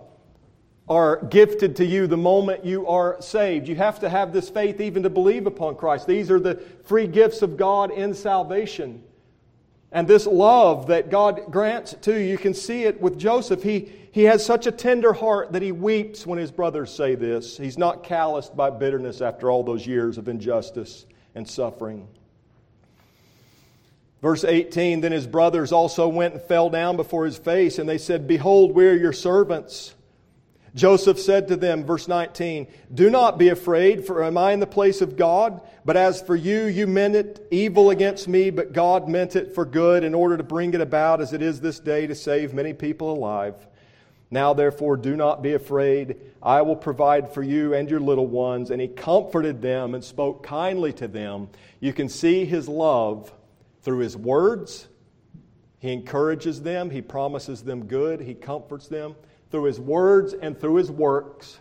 are 0.89 1.25
gifted 1.27 1.77
to 1.77 1.85
you 1.85 2.07
the 2.07 2.17
moment 2.17 2.65
you 2.65 2.87
are 2.87 3.21
saved. 3.21 3.69
You 3.69 3.77
have 3.77 4.01
to 4.01 4.11
have 4.11 4.33
this 4.33 4.51
faith 4.51 4.81
even 4.81 5.03
to 5.05 5.11
believe 5.11 5.47
upon 5.47 5.77
Christ. 5.77 6.07
These 6.07 6.31
are 6.31 6.41
the 6.41 6.57
free 6.85 7.07
gifts 7.07 7.41
of 7.43 7.57
God 7.57 7.91
in 7.91 8.13
salvation. 8.13 9.03
And 9.93 10.07
this 10.07 10.27
love 10.27 10.89
that 10.89 11.09
God 11.09 11.43
grants 11.51 11.95
to 12.03 12.13
you, 12.13 12.27
you 12.27 12.37
can 12.37 12.53
see 12.53 12.83
it 12.83 13.01
with 13.01 13.17
Joseph. 13.17 13.63
He, 13.63 13.93
he 14.13 14.25
has 14.25 14.45
such 14.45 14.67
a 14.67 14.73
tender 14.73 15.13
heart 15.13 15.53
that 15.53 15.63
he 15.63 15.73
weeps 15.73 16.27
when 16.27 16.39
his 16.39 16.51
brothers 16.51 16.93
say 16.93 17.15
this. 17.15 17.57
He's 17.57 17.79
not 17.79 18.03
calloused 18.03 18.57
by 18.57 18.71
bitterness 18.71 19.21
after 19.21 19.51
all 19.51 19.63
those 19.63 19.87
years 19.87 20.19
of 20.19 20.29
injustice 20.29 21.07
and 21.35 21.49
suffering. 21.49 22.09
Verse 24.21 24.43
18 24.43 25.01
Then 25.01 25.13
his 25.13 25.27
brothers 25.27 25.71
also 25.71 26.09
went 26.09 26.35
and 26.35 26.43
fell 26.43 26.69
down 26.69 26.97
before 26.97 27.25
his 27.25 27.39
face, 27.39 27.79
and 27.79 27.89
they 27.89 27.99
said, 27.99 28.27
Behold, 28.27 28.75
we 28.75 28.87
are 28.89 28.95
your 28.95 29.13
servants. 29.13 29.95
Joseph 30.75 31.21
said 31.21 31.47
to 31.49 31.57
them, 31.57 31.85
verse 31.85 32.09
19, 32.09 32.67
Do 32.93 33.09
not 33.09 33.39
be 33.39 33.51
afraid, 33.51 34.05
for 34.05 34.25
am 34.25 34.37
I 34.37 34.53
in 34.53 34.61
the 34.61 34.67
place 34.67 35.01
of 35.01 35.17
God? 35.17 35.61
But 35.85 35.97
as 35.97 36.21
for 36.21 36.35
you, 36.35 36.65
you 36.65 36.89
meant 36.89 37.15
it 37.15 37.47
evil 37.53 37.91
against 37.91 38.27
me, 38.27 38.51
but 38.51 38.73
God 38.73 39.09
meant 39.09 39.37
it 39.37 39.55
for 39.55 39.65
good 39.65 40.03
in 40.03 40.15
order 40.15 40.37
to 40.37 40.43
bring 40.43 40.75
it 40.75 40.81
about 40.81 41.21
as 41.21 41.33
it 41.33 41.43
is 41.43 41.61
this 41.61 41.79
day 41.79 42.09
to 42.09 42.15
save 42.15 42.55
many 42.55 42.73
people 42.73 43.13
alive. 43.13 43.55
Now, 44.33 44.53
therefore, 44.53 44.97
do 44.97 45.15
not 45.15 45.43
be 45.43 45.53
afraid. 45.53 46.17
I 46.43 46.63
will 46.63 46.75
provide 46.75 47.33
for 47.33 47.43
you 47.43 47.75
and 47.75 47.89
your 47.89 48.01
little 48.01 48.27
ones. 48.27 48.73
And 48.73 48.81
he 48.81 48.89
comforted 48.89 49.63
them 49.63 49.95
and 49.95 50.03
spoke 50.03 50.43
kindly 50.43 50.93
to 50.95 51.07
them. 51.07 51.51
You 51.79 51.93
can 51.93 52.09
see 52.09 52.45
his 52.45 52.69
love 52.69 53.33
through 53.83 53.99
his 53.99 54.17
words. 54.17 54.89
He 55.79 55.93
encourages 55.93 56.63
them, 56.63 56.91
he 56.91 57.03
promises 57.03 57.63
them 57.63 57.85
good, 57.85 58.21
he 58.21 58.35
comforts 58.35 58.89
them 58.89 59.15
through 59.55 59.63
his 59.63 59.79
words 59.79 60.33
and 60.33 60.61
through 60.61 60.75
his 60.75 60.91
works. 60.91 61.61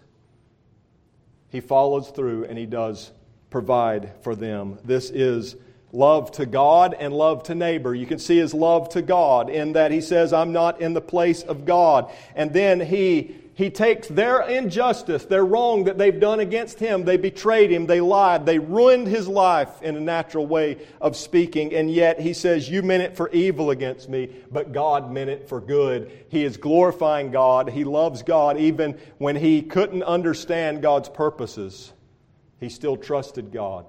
He 1.50 1.62
follows 1.62 2.10
through 2.10 2.46
and 2.46 2.58
he 2.58 2.66
does 2.66 3.12
provide 3.52 4.14
for 4.24 4.36
them. 4.36 4.80
This 4.84 5.12
is 5.12 5.56
love 5.92 6.32
to 6.32 6.48
God 6.48 6.96
and 7.00 7.14
love 7.14 7.44
to 7.44 7.54
neighbor. 7.54 7.94
You 7.94 8.08
can 8.08 8.18
see 8.18 8.36
his 8.36 8.52
love 8.52 8.90
to 8.90 9.04
God 9.04 9.48
in 9.48 9.74
that 9.74 9.92
he 9.92 10.02
says, 10.02 10.34
I'm 10.34 10.52
not 10.52 10.82
in 10.82 10.96
the 10.96 11.02
place 11.02 11.44
of 11.44 11.68
God. 11.68 12.12
And 12.36 12.52
then 12.52 12.80
he 12.80 13.36
he 13.56 13.70
takes 13.70 14.08
their 14.08 14.42
injustice, 14.42 15.26
their 15.26 15.46
wrong 15.46 15.84
that 15.84 16.00
they've 16.00 16.20
done 16.20 16.40
against 16.40 16.80
him. 16.80 17.06
They 17.06 17.18
betrayed 17.18 17.72
him, 17.72 17.86
they 17.86 18.02
lied, 18.02 18.48
they 18.48 18.58
ruined 18.58 19.08
his 19.08 19.28
life 19.28 19.70
in 19.84 19.96
a 19.96 20.00
natural 20.00 20.48
way 20.48 20.80
of 21.00 21.16
speaking. 21.16 21.72
And 21.74 21.92
yet 21.92 22.20
he 22.20 22.34
says, 22.34 22.68
You 22.68 22.82
meant 22.82 23.04
it 23.04 23.16
for 23.16 23.30
evil 23.30 23.70
against 23.70 24.10
me, 24.10 24.32
but 24.52 24.72
God 24.72 25.12
meant 25.12 25.30
it 25.30 25.48
for 25.48 25.62
good. 25.62 26.26
He 26.30 26.44
is 26.44 26.58
glorifying 26.58 27.30
God. 27.30 27.70
He 27.70 27.84
loves 27.84 28.24
God 28.24 28.58
even 28.58 28.98
when 29.20 29.36
he 29.36 29.62
couldn't 29.62 30.04
understand 30.04 30.82
God's 30.82 31.10
purposes. 31.10 31.94
He 32.60 32.70
still 32.70 32.98
trusted 32.98 33.52
God. 33.52 33.86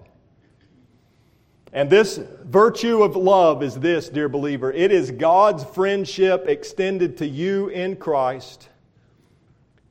And 1.73 1.89
this 1.89 2.21
virtue 2.45 3.03
of 3.03 3.17
love 3.17 3.63
is 3.63 3.77
this, 3.77 4.11
dear 4.11 4.29
believer 4.29 4.71
it 4.71 4.93
is 4.93 5.11
God's 5.11 5.65
friendship 5.65 6.49
extended 6.49 7.17
to 7.17 7.27
you 7.27 7.69
in 7.69 7.97
Christ 7.97 8.69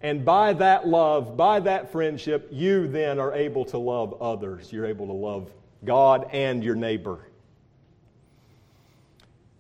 and 0.04 0.26
by 0.26 0.52
that 0.54 0.86
love, 0.86 1.38
by 1.38 1.62
that 1.62 1.94
friendship, 1.94 2.50
you 2.52 2.90
then 2.90 3.20
are 3.20 3.34
able 3.34 3.64
to 3.66 3.78
love 3.78 4.22
others. 4.22 4.72
You're 4.72 4.86
able 4.86 5.08
to 5.08 5.14
love 5.14 5.50
God 5.86 6.30
and 6.34 6.62
your 6.62 6.76
neighbor. 6.76 7.20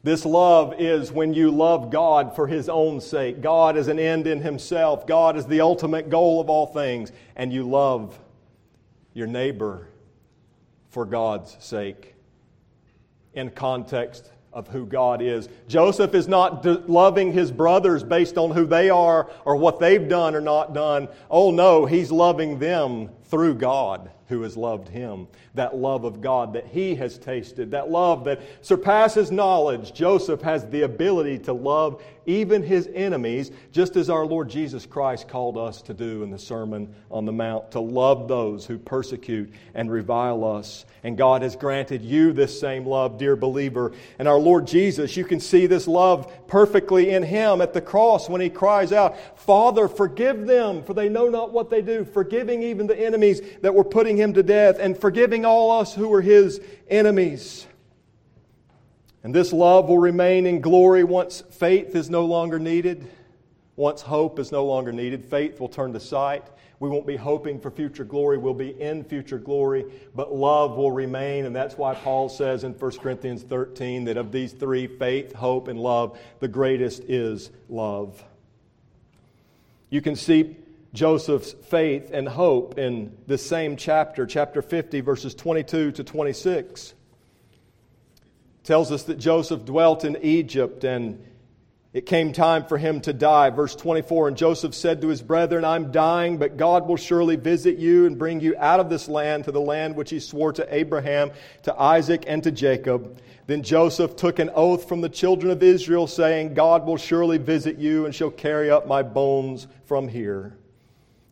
This 0.04 0.26
love 0.26 0.76
is 0.80 1.14
when 1.14 1.34
you 1.34 1.50
love 1.50 1.90
God 1.90 2.36
for 2.36 2.46
His 2.46 2.68
own 2.68 3.00
sake. 3.00 3.40
God 3.40 3.78
is 3.78 3.88
an 3.88 3.98
end 3.98 4.28
in 4.28 4.42
Himself. 4.42 5.08
God 5.08 5.38
is 5.38 5.46
the 5.46 5.62
ultimate 5.62 6.10
goal 6.10 6.42
of 6.42 6.50
all 6.50 6.68
things. 6.68 7.14
And 7.38 7.54
you 7.54 7.64
love 7.64 8.20
your 9.14 9.28
neighbor 9.28 9.88
for 10.90 11.06
God's 11.06 11.56
sake. 11.62 12.16
In 13.34 13.50
context 13.50 14.30
of 14.54 14.68
who 14.68 14.86
God 14.86 15.22
is. 15.22 15.50
Joseph 15.68 16.14
is 16.14 16.28
not 16.28 16.66
loving 16.90 17.34
his 17.34 17.52
brothers 17.52 18.04
based 18.04 18.38
on 18.38 18.52
who 18.52 18.66
they 18.66 18.90
are 18.90 19.30
or 19.46 19.56
what 19.56 19.80
they've 19.80 20.08
done 20.08 20.36
or 20.36 20.42
not 20.42 20.74
done. 20.74 21.08
Oh 21.30 21.52
no, 21.52 21.86
he's 21.86 22.12
loving 22.12 22.60
them 22.60 23.10
through 23.26 23.56
God 23.56 24.12
who 24.28 24.42
has 24.44 24.56
loved 24.56 24.88
him. 24.88 25.28
That 25.56 25.76
love 25.76 26.04
of 26.04 26.22
God 26.22 26.54
that 26.54 26.68
he 26.68 26.96
has 26.96 27.18
tasted, 27.18 27.72
that 27.72 27.90
love 27.90 28.24
that 28.26 28.42
surpasses 28.62 29.32
knowledge. 29.32 29.94
Joseph 29.94 30.42
has 30.42 30.68
the 30.70 30.82
ability 30.82 31.40
to 31.40 31.54
love 31.54 32.02
even 32.26 32.64
his 32.64 32.90
enemies, 32.94 33.52
just 33.72 33.96
as 33.96 34.10
our 34.10 34.26
Lord 34.26 34.50
Jesus 34.50 34.86
Christ 34.86 35.28
called 35.28 35.58
us 35.58 35.82
to 35.84 35.94
do 35.94 36.24
in 36.24 36.30
the 36.30 36.40
Sermon 36.40 36.94
on 37.12 37.26
the 37.26 37.32
Mount, 37.32 37.72
to 37.72 37.80
love 37.80 38.28
those 38.28 38.66
who 38.66 38.78
persecute 38.78 39.52
and 39.74 39.92
revile 39.92 40.44
us. 40.44 40.86
And 41.04 41.18
God 41.18 41.42
has 41.42 41.56
granted 41.56 42.02
you 42.02 42.34
this 42.34 42.60
same 42.60 42.86
love, 42.86 43.18
dear 43.18 43.36
believer. 43.36 43.92
And 44.20 44.28
our 44.28 44.40
Lord 44.40 44.68
Jesus, 44.68 45.18
you 45.18 45.26
can 45.26 45.40
see 45.40 45.66
this 45.66 45.88
love 45.88 46.48
perfectly 46.48 47.10
in 47.12 47.24
him 47.24 47.62
at 47.62 47.74
the 47.74 47.82
cross 47.82 48.30
when 48.30 48.42
he 48.42 48.50
cries 48.50 48.92
out, 48.92 49.40
Father, 49.40 49.88
forgive 49.88 50.48
them, 50.48 50.84
for 50.84 50.94
they 50.94 51.10
know 51.10 51.30
not 51.30 51.52
what 51.52 51.70
they 51.70 51.82
do, 51.82 52.06
forgiving 52.06 52.64
even 52.64 52.88
the 52.88 53.00
enemies 53.00 53.42
that 53.62 53.76
were 53.76 53.84
putting 53.84 54.18
him 54.18 54.34
to 54.34 54.44
death, 54.44 54.78
and 54.80 54.98
forgiving 54.98 55.46
all 55.46 55.72
us 55.80 55.94
who 55.94 56.08
were 56.08 56.22
his 56.22 56.62
enemies. 56.90 57.68
And 59.24 59.34
this 59.34 59.54
love 59.54 59.88
will 59.88 60.00
remain 60.00 60.46
in 60.46 60.60
glory 60.60 61.06
once 61.06 61.42
faith 61.50 61.96
is 61.96 62.10
no 62.10 62.26
longer 62.26 62.60
needed, 62.60 63.08
once 63.78 64.02
hope 64.02 64.38
is 64.38 64.52
no 64.52 64.66
longer 64.66 64.92
needed. 64.92 65.24
Faith 65.24 65.62
will 65.62 65.70
turn 65.70 65.94
to 65.94 66.00
sight. 66.00 66.44
We 66.80 66.90
won't 66.90 67.08
be 67.08 67.16
hoping 67.16 67.62
for 67.62 67.72
future 67.72 68.04
glory, 68.04 68.38
we'll 68.38 68.54
be 68.54 68.82
in 68.82 69.06
future 69.06 69.38
glory, 69.38 69.86
but 70.14 70.36
love 70.36 70.76
will 70.76 70.92
remain. 70.92 71.46
And 71.46 71.56
that's 71.56 71.78
why 71.78 71.96
Paul 71.96 72.28
says 72.28 72.66
in 72.66 72.74
1 72.74 72.92
Corinthians 72.98 73.44
13 73.44 74.04
that 74.06 74.18
of 74.18 74.34
these 74.34 74.52
three 74.52 74.88
faith, 74.88 75.34
hope, 75.34 75.70
and 75.70 75.80
love, 75.80 76.20
the 76.42 76.50
greatest 76.50 77.04
is 77.06 77.52
love. 77.70 78.22
You 79.90 80.02
can 80.02 80.18
see 80.18 80.58
Joseph's 80.94 81.54
faith 81.54 82.10
and 82.12 82.28
hope 82.28 82.78
in 82.78 83.16
the 83.28 83.38
same 83.38 83.78
chapter, 83.78 84.26
chapter 84.26 84.62
50, 84.62 85.00
verses 85.00 85.34
22 85.34 85.94
to 85.94 86.04
26 86.04 86.96
tells 88.64 88.92
us 88.92 89.04
that 89.04 89.20
Joseph 89.20 89.66
dwelt 89.66 90.06
in 90.06 90.18
Egypt 90.22 90.84
and 90.84 91.24
it 91.94 92.08
came 92.08 92.34
time 92.34 92.66
for 92.66 92.80
him 92.80 93.02
to 93.02 93.14
die. 93.14 93.52
Verse 93.52 93.76
24 93.76 94.30
And 94.30 94.38
Joseph 94.38 94.74
said 94.74 95.02
to 95.02 95.10
his 95.10 95.22
brethren, 95.22 95.64
I'm 95.64 95.92
dying, 95.92 96.40
but 96.40 96.58
God 96.58 96.88
will 96.88 96.98
surely 96.98 97.36
visit 97.36 97.78
you 97.78 98.08
and 98.08 98.18
bring 98.18 98.40
you 98.40 98.56
out 98.58 98.80
of 98.80 98.90
this 98.90 99.08
land 99.08 99.44
to 99.44 99.52
the 99.52 99.62
land 99.62 99.96
which 99.96 100.10
he 100.10 100.20
swore 100.20 100.52
to 100.54 100.76
Abraham, 100.76 101.32
to 101.64 101.80
Isaac, 101.80 102.24
and 102.26 102.42
to 102.44 102.52
Jacob. 102.52 103.20
Then 103.46 103.62
Joseph 103.62 104.16
took 104.16 104.40
an 104.40 104.50
oath 104.56 104.88
from 104.90 105.02
the 105.02 105.10
children 105.10 105.52
of 105.52 105.62
Israel, 105.62 106.08
saying, 106.08 106.56
God 106.56 106.86
will 106.86 106.98
surely 106.98 107.38
visit 107.38 107.78
you 107.78 108.06
and 108.06 108.16
shall 108.16 108.32
carry 108.32 108.72
up 108.72 108.88
my 108.88 109.04
bones 109.04 109.68
from 109.86 110.08
here. 110.08 110.58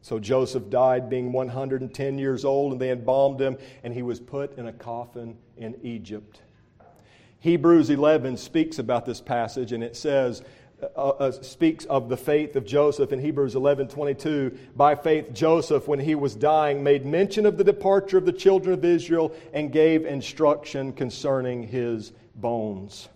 So 0.04 0.20
Joseph 0.20 0.70
died 0.70 1.10
being 1.10 1.32
110 1.32 2.18
years 2.20 2.46
old, 2.46 2.74
and 2.74 2.82
they 2.82 2.92
embalmed 2.92 3.40
him, 3.40 3.58
and 3.84 3.94
he 3.94 4.04
was 4.04 4.20
put 4.20 4.58
in 4.60 4.68
a 4.68 4.74
coffin 4.74 5.38
in 5.58 5.76
Egypt. 5.82 6.42
Hebrews 7.42 7.89
11 7.89 8.38
speaks 8.38 8.80
about 8.80 9.06
this 9.06 9.20
passage, 9.20 9.72
and 9.72 9.84
it 9.84 9.96
says, 9.96 10.44
uh, 10.82 11.10
uh, 11.10 11.32
speaks 11.32 11.86
of 11.86 12.10
the 12.10 12.18
faith 12.18 12.56
of 12.56 12.66
Joseph 12.66 13.12
in 13.12 13.20
Hebrews 13.20 13.56
11 13.56 13.88
22. 13.88 14.58
By 14.76 14.96
faith, 14.96 15.32
Joseph, 15.34 15.88
when 15.88 16.00
he 16.00 16.16
was 16.16 16.34
dying, 16.36 16.84
made 16.84 17.06
mention 17.06 17.46
of 17.46 17.58
the 17.58 17.64
departure 17.64 18.18
of 18.18 18.26
the 18.26 18.32
children 18.32 18.74
of 18.74 18.86
Israel 18.86 19.34
and 19.54 19.72
gave 19.72 20.06
instruction 20.06 20.94
concerning 20.94 21.68
his 21.68 22.14
bones. 22.36 23.10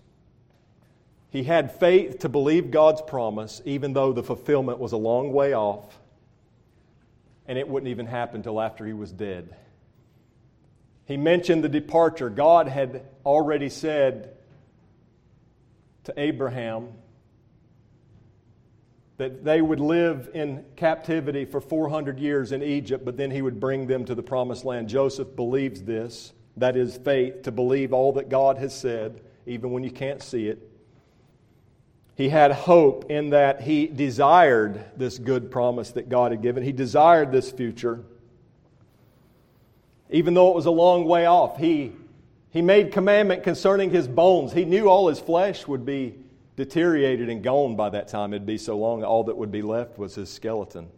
He 1.30 1.44
had 1.44 1.72
faith 1.72 2.20
to 2.20 2.30
believe 2.30 2.72
God's 2.72 3.02
promise, 3.02 3.62
even 3.66 3.94
though 3.94 4.14
the 4.14 4.24
fulfillment 4.24 4.80
was 4.80 4.92
a 4.92 4.98
long 4.98 5.34
way 5.34 5.54
off, 5.54 6.00
and 7.48 7.58
it 7.58 7.68
wouldn't 7.68 7.90
even 7.90 8.06
happen 8.06 8.38
until 8.38 8.62
after 8.62 8.86
he 8.86 8.94
was 8.94 9.12
dead. 9.12 9.56
He 11.06 11.18
mentioned 11.18 11.64
the 11.64 11.70
departure. 11.70 12.30
God 12.30 12.68
had 12.68 13.06
already 13.26 13.70
said 13.70 14.32
to 16.06 16.14
Abraham 16.18 16.90
that 19.18 19.46
they 19.46 19.62
would 19.62 19.80
live 19.80 20.30
in 20.34 20.66
captivity 20.76 21.46
for 21.46 21.62
400 21.62 22.20
years 22.20 22.52
in 22.52 22.62
Egypt, 22.62 23.06
but 23.06 23.18
then 23.18 23.32
he 23.32 23.42
would 23.42 23.60
bring 23.60 23.88
them 23.88 24.04
to 24.06 24.16
the 24.16 24.24
promised 24.24 24.66
land. 24.66 24.90
Joseph 24.90 25.36
believes 25.36 25.84
this. 25.84 26.34
That 26.58 26.76
is 26.76 26.98
faith, 26.98 27.44
to 27.44 27.52
believe 27.52 27.94
all 27.94 28.14
that 28.14 28.30
God 28.30 28.58
has 28.58 28.74
said, 28.74 29.22
even 29.46 29.72
when 29.72 29.84
you 29.84 29.92
can't 29.92 30.22
see 30.22 30.48
it. 30.48 30.70
He 32.16 32.30
had 32.30 32.52
hope 32.52 33.12
in 33.12 33.32
that 33.32 33.62
he 33.62 33.88
desired 33.88 34.84
this 34.96 35.20
good 35.20 35.52
promise 35.52 35.92
that 35.92 36.08
God 36.08 36.32
had 36.32 36.42
given. 36.42 36.64
He 36.64 36.72
desired 36.72 37.32
this 37.32 37.52
future 37.52 38.04
even 40.10 40.34
though 40.34 40.50
it 40.50 40.56
was 40.56 40.66
a 40.66 40.72
long 40.72 41.06
way 41.06 41.26
off. 41.26 41.58
He, 41.58 41.94
he 42.50 42.62
made 42.62 42.92
commandment 42.92 43.44
concerning 43.44 43.90
his 43.90 44.08
bones. 44.08 44.54
He 44.54 44.66
knew 44.66 44.88
all 44.88 45.08
his 45.08 45.20
flesh 45.20 45.68
would 45.68 45.86
be 45.86 46.16
deteriorated 46.56 47.30
and 47.30 47.44
gone 47.44 47.76
by 47.76 47.90
that 47.90 48.08
time. 48.08 48.34
It'd 48.34 48.46
be 48.46 48.58
so 48.58 48.78
long, 48.78 49.04
all 49.04 49.24
that 49.26 49.36
would 49.36 49.52
be 49.52 49.62
left 49.62 49.98
was 49.98 50.16
his 50.16 50.32
skeleton. 50.32 50.90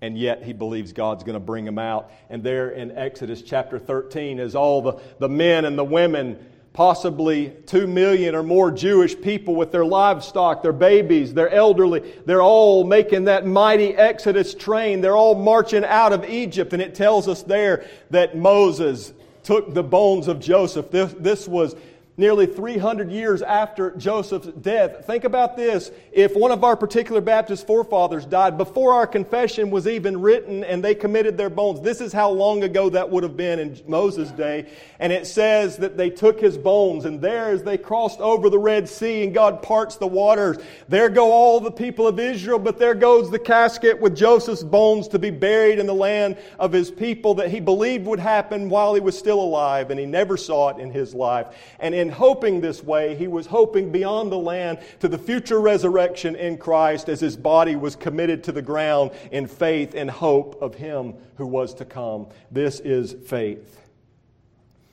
And 0.00 0.16
yet 0.18 0.42
he 0.42 0.52
believes 0.52 0.92
God's 0.92 1.24
going 1.24 1.34
to 1.34 1.40
bring 1.40 1.66
him 1.66 1.78
out. 1.78 2.10
And 2.28 2.42
there 2.44 2.70
in 2.70 2.96
Exodus 2.96 3.42
chapter 3.42 3.78
13, 3.78 4.38
as 4.38 4.54
all 4.54 4.82
the, 4.82 5.00
the 5.18 5.28
men 5.28 5.64
and 5.64 5.76
the 5.76 5.84
women 5.84 6.38
possibly 6.76 7.54
2 7.64 7.86
million 7.86 8.34
or 8.34 8.42
more 8.42 8.70
Jewish 8.70 9.18
people 9.18 9.56
with 9.56 9.72
their 9.72 9.84
livestock, 9.84 10.62
their 10.62 10.74
babies, 10.74 11.32
their 11.32 11.48
elderly. 11.48 12.00
They're 12.26 12.42
all 12.42 12.84
making 12.84 13.24
that 13.24 13.46
mighty 13.46 13.94
Exodus 13.94 14.54
train. 14.54 15.00
They're 15.00 15.16
all 15.16 15.34
marching 15.34 15.86
out 15.86 16.12
of 16.12 16.28
Egypt. 16.28 16.74
And 16.74 16.82
it 16.82 16.94
tells 16.94 17.28
us 17.28 17.42
there 17.42 17.86
that 18.10 18.36
Moses 18.36 19.14
took 19.42 19.72
the 19.72 19.82
bones 19.82 20.28
of 20.28 20.38
Joseph. 20.38 20.90
This, 20.90 21.14
this 21.18 21.48
was 21.48 21.74
nearly 22.18 22.46
300 22.46 23.10
years 23.10 23.42
after 23.42 23.90
Joseph's 23.96 24.48
death. 24.48 25.06
Think 25.06 25.24
about 25.24 25.56
this. 25.56 25.90
If 26.12 26.34
one 26.34 26.50
of 26.50 26.64
our 26.64 26.76
particular 26.76 27.20
Baptist 27.20 27.66
forefathers 27.66 28.24
died 28.24 28.56
before 28.56 28.94
our 28.94 29.06
confession 29.06 29.70
was 29.70 29.86
even 29.86 30.20
written 30.20 30.64
and 30.64 30.82
they 30.82 30.94
committed 30.94 31.36
their 31.36 31.50
bones, 31.50 31.82
this 31.82 32.00
is 32.00 32.12
how 32.12 32.30
long 32.30 32.62
ago 32.62 32.88
that 32.90 33.10
would 33.10 33.22
have 33.22 33.36
been 33.36 33.58
in 33.58 33.78
Moses' 33.86 34.30
day. 34.30 34.66
And 34.98 35.12
it 35.12 35.26
says 35.26 35.76
that 35.78 35.96
they 35.96 36.08
took 36.08 36.40
his 36.40 36.56
bones, 36.56 37.04
and 37.04 37.20
there 37.20 37.50
as 37.50 37.62
they 37.62 37.76
crossed 37.76 38.20
over 38.20 38.48
the 38.48 38.58
Red 38.58 38.88
Sea 38.88 39.24
and 39.24 39.34
God 39.34 39.62
parts 39.62 39.96
the 39.96 40.06
waters, 40.06 40.56
there 40.88 41.10
go 41.10 41.32
all 41.32 41.60
the 41.60 41.70
people 41.70 42.06
of 42.06 42.18
Israel, 42.18 42.58
but 42.58 42.78
there 42.78 42.94
goes 42.94 43.30
the 43.30 43.38
casket 43.38 44.00
with 44.00 44.16
Joseph's 44.16 44.62
bones 44.62 45.08
to 45.08 45.18
be 45.18 45.30
buried 45.30 45.78
in 45.78 45.86
the 45.86 45.94
land 45.94 46.38
of 46.58 46.72
his 46.72 46.90
people 46.90 47.34
that 47.34 47.50
he 47.50 47.60
believed 47.60 48.06
would 48.06 48.18
happen 48.18 48.70
while 48.70 48.94
he 48.94 49.00
was 49.00 49.18
still 49.18 49.40
alive, 49.40 49.90
and 49.90 50.00
he 50.00 50.06
never 50.06 50.36
saw 50.36 50.70
it 50.70 50.78
in 50.78 50.90
his 50.90 51.14
life. 51.14 51.48
And 51.78 51.94
in 51.94 52.05
hoping 52.10 52.60
this 52.60 52.82
way, 52.82 53.14
he 53.14 53.28
was 53.28 53.46
hoping 53.46 53.90
beyond 53.90 54.32
the 54.32 54.38
land 54.38 54.78
to 55.00 55.08
the 55.08 55.18
future 55.18 55.60
resurrection 55.60 56.36
in 56.36 56.58
Christ 56.58 57.08
as 57.08 57.20
his 57.20 57.36
body 57.36 57.76
was 57.76 57.96
committed 57.96 58.44
to 58.44 58.52
the 58.52 58.62
ground 58.62 59.10
in 59.30 59.46
faith 59.46 59.94
and 59.94 60.10
hope 60.10 60.60
of 60.60 60.74
him 60.74 61.14
who 61.36 61.46
was 61.46 61.74
to 61.74 61.84
come. 61.84 62.28
This 62.50 62.80
is 62.80 63.14
faith. 63.28 63.80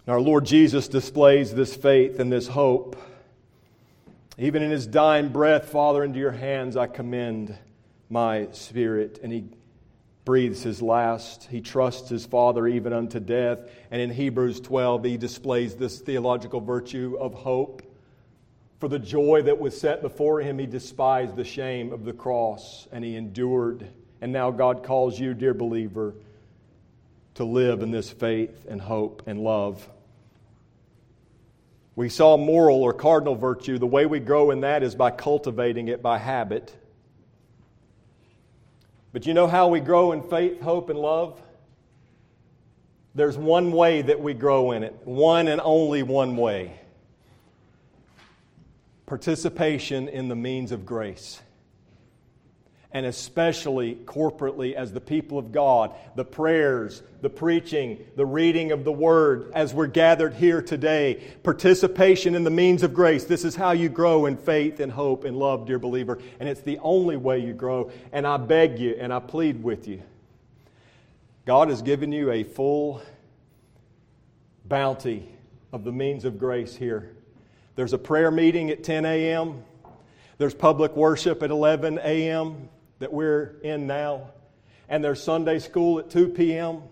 Our 0.08 0.20
Lord 0.20 0.46
Jesus 0.46 0.88
displays 0.88 1.54
this 1.54 1.76
faith 1.76 2.20
and 2.20 2.32
this 2.32 2.48
hope. 2.48 2.98
Even 4.38 4.62
in 4.62 4.72
his 4.72 4.86
dying 4.88 5.30
breath, 5.30 5.70
Father, 5.70 6.04
into 6.04 6.20
your 6.20 6.32
hands 6.32 6.76
I 6.76 6.88
commend 6.88 7.56
my 8.10 8.48
spirit. 8.52 9.20
And 9.24 9.32
he 9.32 9.46
breathes 10.26 10.64
his 10.64 10.82
last. 10.82 11.48
He 11.50 11.62
trusts 11.62 12.10
his 12.10 12.26
Father 12.26 12.68
even 12.68 12.94
unto 12.94 13.20
death. 13.20 13.60
And 13.92 14.02
in 14.02 14.10
Hebrews 14.10 14.62
12, 14.62 15.04
he 15.04 15.18
displays 15.18 15.76
this 15.76 16.00
theological 16.00 16.62
virtue 16.62 17.18
of 17.20 17.34
hope. 17.34 17.82
For 18.80 18.88
the 18.88 19.00
joy 19.00 19.44
that 19.44 19.60
was 19.60 19.80
set 19.80 20.02
before 20.02 20.42
him, 20.42 20.60
he 20.60 20.66
despised 20.66 21.36
the 21.36 21.44
shame 21.44 21.92
of 21.92 22.06
the 22.06 22.14
cross 22.14 22.88
and 22.92 23.04
he 23.04 23.16
endured. 23.16 23.88
And 24.22 24.32
now 24.32 24.52
God 24.52 24.84
calls 24.84 25.20
you, 25.20 25.34
dear 25.34 25.54
believer, 25.54 26.16
to 27.36 27.44
live 27.44 27.82
in 27.82 27.92
this 27.92 28.10
faith 28.10 28.66
and 28.70 28.82
hope 28.82 29.24
and 29.26 29.40
love. 29.40 29.88
We 31.96 32.10
saw 32.10 32.38
moral 32.38 32.82
or 32.82 32.94
cardinal 32.94 33.36
virtue. 33.36 33.78
The 33.78 33.86
way 33.86 34.06
we 34.06 34.20
grow 34.20 34.52
in 34.52 34.62
that 34.62 34.84
is 34.84 34.96
by 34.96 35.12
cultivating 35.12 35.90
it 35.90 36.02
by 36.02 36.18
habit. 36.18 36.76
But 39.14 39.28
you 39.28 39.36
know 39.36 39.48
how 39.48 39.68
we 39.68 39.80
grow 39.80 40.12
in 40.12 40.24
faith, 40.24 40.60
hope, 40.60 40.90
and 40.90 40.98
love? 40.98 41.40
There's 43.14 43.38
one 43.38 43.72
way 43.72 44.02
that 44.02 44.20
we 44.20 44.34
grow 44.34 44.72
in 44.72 44.82
it, 44.82 45.00
one 45.06 45.48
and 45.48 45.62
only 45.64 46.02
one 46.02 46.36
way. 46.36 46.80
Participation 49.06 50.10
in 50.10 50.30
the 50.30 50.36
means 50.36 50.72
of 50.72 50.84
grace 50.84 51.43
and 52.94 53.08
especially 53.08 53.96
corporately 54.06 54.74
as 54.76 54.94
the 54.94 55.02
people 55.02 55.40
of 55.40 55.52
God, 55.52 55.94
the 56.16 56.24
prayers, 56.24 57.02
the 57.22 57.30
preaching, 57.30 58.06
the 58.16 58.26
reading 58.26 58.72
of 58.72 58.84
the 58.84 58.92
Word 58.92 59.52
as 59.56 59.74
we're 59.74 59.88
gathered 59.88 60.36
here 60.36 60.62
today, 60.62 61.20
participation 61.42 62.36
in 62.36 62.44
the 62.44 62.52
means 62.52 62.84
of 62.84 62.94
grace. 62.94 63.24
This 63.24 63.44
is 63.44 63.56
how 63.56 63.72
you 63.72 63.90
grow 63.90 64.28
in 64.28 64.38
faith 64.38 64.80
and 64.80 64.92
hope 64.92 65.24
and 65.24 65.36
love, 65.36 65.66
dear 65.66 65.80
believer. 65.80 66.20
And 66.40 66.48
it's 66.48 66.62
the 66.62 66.78
only 66.80 67.18
way 67.18 67.40
you 67.40 67.54
grow. 67.54 67.92
And 68.12 68.28
I 68.28 68.38
beg 68.38 68.78
you 68.78 68.96
and 69.00 69.12
I 69.12 69.20
plead 69.20 69.64
with 69.64 69.88
you 69.88 70.04
God 71.46 71.70
has 71.70 71.82
given 71.82 72.14
you 72.14 72.32
a 72.32 72.44
full 72.44 73.02
bounty 74.66 75.28
of 75.74 75.84
the 75.84 75.92
means 75.92 76.24
of 76.24 76.40
grace 76.40 76.74
here. 76.76 77.12
There's 77.76 77.92
a 77.92 77.98
prayer 77.98 78.32
meeting 78.32 78.70
at 78.70 78.84
10 78.84 79.04
a.m. 79.04 79.64
There's 80.38 80.54
public 80.54 80.96
worship 80.96 81.44
at 81.44 81.50
11 81.50 82.00
a.m 82.02 82.70
that 83.04 83.12
we're 83.12 83.58
in 83.64 83.86
now, 83.86 84.30
and 84.88 85.04
there's 85.04 85.22
Sunday 85.22 85.60
school 85.60 86.00
at 86.00 86.10
2 86.10 86.30
p.m. 86.30 86.84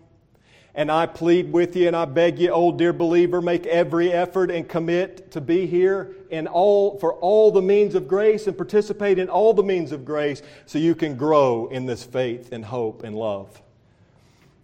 And 0.76 0.92
I 0.92 1.06
plead 1.06 1.54
with 1.54 1.74
you 1.78 1.88
and 1.88 1.96
I 1.96 2.04
beg 2.04 2.38
you, 2.38 2.50
old 2.50 2.78
dear 2.78 2.92
believer, 2.92 3.42
make 3.42 3.66
every 3.66 4.12
effort 4.12 4.52
and 4.52 4.68
commit 4.68 5.32
to 5.32 5.40
be 5.40 5.68
here 5.68 6.14
in 6.30 6.48
all, 6.48 7.00
for 7.00 7.14
all 7.14 7.50
the 7.50 7.62
means 7.62 7.96
of 7.96 8.10
grace 8.10 8.46
and 8.46 8.58
participate 8.58 9.20
in 9.20 9.30
all 9.30 9.54
the 9.54 9.64
means 9.64 9.94
of 9.94 10.04
grace 10.04 10.42
so 10.66 10.80
you 10.80 10.96
can 10.96 11.16
grow 11.16 11.68
in 11.68 11.86
this 11.86 12.04
faith 12.04 12.52
and 12.52 12.66
hope 12.66 13.04
and 13.04 13.16
love. 13.16 13.62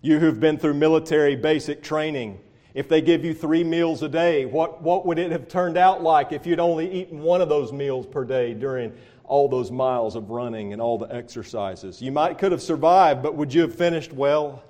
You 0.01 0.19
who've 0.19 0.39
been 0.39 0.57
through 0.57 0.73
military 0.73 1.37
basic 1.37 1.81
training, 1.81 2.41
if 2.73 2.89
they 2.89 3.01
give 3.01 3.23
you 3.23 3.33
three 3.33 3.63
meals 3.63 4.03
a 4.03 4.09
day, 4.09 4.45
what, 4.45 4.81
what 4.81 5.05
would 5.05 5.17
it 5.17 5.31
have 5.31 5.47
turned 5.47 5.77
out 5.77 6.03
like 6.03 6.33
if 6.33 6.45
you'd 6.45 6.59
only 6.59 6.91
eaten 6.91 7.21
one 7.21 7.39
of 7.39 7.47
those 7.47 7.71
meals 7.71 8.05
per 8.05 8.25
day 8.25 8.53
during 8.53 8.93
all 9.27 9.49
those 9.49 9.69
miles 9.69 10.15
of 10.15 10.29
running 10.29 10.73
and 10.73 10.81
all 10.81 10.97
the 10.97 11.13
exercises. 11.13 12.01
You 12.01 12.11
might 12.11 12.37
could 12.37 12.51
have 12.53 12.61
survived, 12.61 13.21
but 13.21 13.35
would 13.35 13.53
you 13.53 13.61
have 13.61 13.75
finished 13.75 14.13
well? 14.13 14.63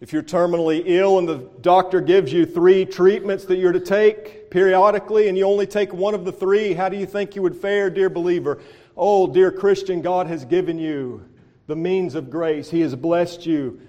If 0.00 0.12
you're 0.12 0.22
terminally 0.22 0.82
ill 0.84 1.18
and 1.18 1.26
the 1.26 1.48
doctor 1.62 2.02
gives 2.02 2.30
you 2.30 2.44
three 2.44 2.84
treatments 2.84 3.46
that 3.46 3.56
you're 3.56 3.72
to 3.72 3.80
take 3.80 4.50
periodically 4.50 5.28
and 5.28 5.38
you 5.38 5.46
only 5.46 5.66
take 5.66 5.94
one 5.94 6.14
of 6.14 6.26
the 6.26 6.32
three, 6.32 6.74
how 6.74 6.90
do 6.90 6.98
you 6.98 7.06
think 7.06 7.34
you 7.34 7.40
would 7.40 7.56
fare, 7.56 7.88
dear 7.88 8.10
believer? 8.10 8.60
Oh, 8.96 9.26
dear 9.26 9.50
Christian, 9.50 10.02
God 10.02 10.26
has 10.26 10.44
given 10.44 10.78
you 10.78 11.26
the 11.66 11.76
means 11.76 12.14
of 12.14 12.28
grace. 12.28 12.70
He 12.70 12.82
has 12.82 12.94
blessed 12.94 13.46
you. 13.46 13.80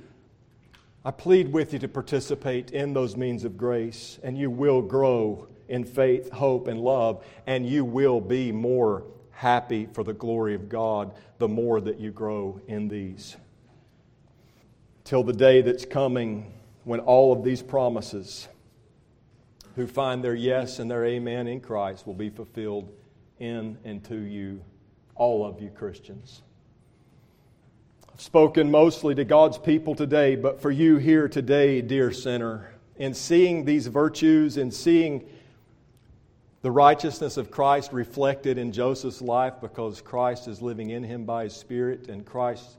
I 1.04 1.12
plead 1.12 1.52
with 1.52 1.74
you 1.74 1.80
to 1.80 1.90
participate 1.90 2.72
in 2.72 2.94
those 2.94 3.18
means 3.18 3.44
of 3.44 3.58
grace, 3.58 4.18
and 4.24 4.38
you 4.38 4.50
will 4.50 4.82
grow 4.82 5.50
in 5.68 5.84
faith, 5.84 6.32
hope, 6.32 6.68
and 6.68 6.80
love, 6.80 7.26
and 7.46 7.68
you 7.68 7.84
will 7.84 8.22
be 8.22 8.52
more 8.54 9.04
happy 9.46 9.88
for 9.94 10.04
the 10.04 10.12
glory 10.12 10.56
of 10.56 10.68
God 10.70 11.12
the 11.38 11.48
more 11.48 11.80
that 11.80 12.00
you 12.00 12.10
grow 12.10 12.60
in 12.68 12.88
these. 12.88 13.38
Till 15.04 15.22
the 15.22 15.34
day 15.34 15.62
that's 15.62 15.86
coming 15.86 16.52
when 16.84 17.00
all 17.00 17.32
of 17.32 17.44
these 17.44 17.62
promises 17.62 18.48
who 19.76 19.86
find 19.86 20.24
their 20.24 20.34
yes 20.34 20.80
and 20.80 20.90
their 20.90 21.06
amen 21.06 21.46
in 21.46 21.62
Christ 21.62 22.08
will 22.08 22.16
be 22.16 22.32
fulfilled 22.32 22.92
in 23.38 23.78
and 23.84 24.04
to 24.06 24.16
you, 24.16 24.64
all 25.14 25.46
of 25.46 25.62
you 25.62 25.70
Christians. 25.70 26.42
I've 28.12 28.22
spoken 28.22 28.72
mostly 28.72 29.14
to 29.14 29.26
God's 29.26 29.60
people 29.60 29.94
today, 29.94 30.36
but 30.36 30.60
for 30.60 30.72
you 30.72 30.98
here 30.98 31.28
today, 31.28 31.84
dear 31.84 32.12
sinner, 32.12 32.72
in 32.96 33.14
seeing 33.14 33.64
these 33.64 33.86
virtues, 33.86 34.58
in 34.58 34.72
seeing 34.72 35.30
the 36.66 36.72
righteousness 36.72 37.38
of 37.38 37.52
Christ 37.52 37.94
reflected 37.94 38.58
in 38.58 38.72
Joseph's 38.72 39.22
life 39.22 39.54
because 39.62 40.02
Christ 40.02 40.48
is 40.48 40.64
living 40.64 40.90
in 40.90 41.04
him 41.04 41.24
by 41.24 41.44
his 41.44 41.56
Spirit, 41.56 42.10
and 42.10 42.26
Christ 42.26 42.78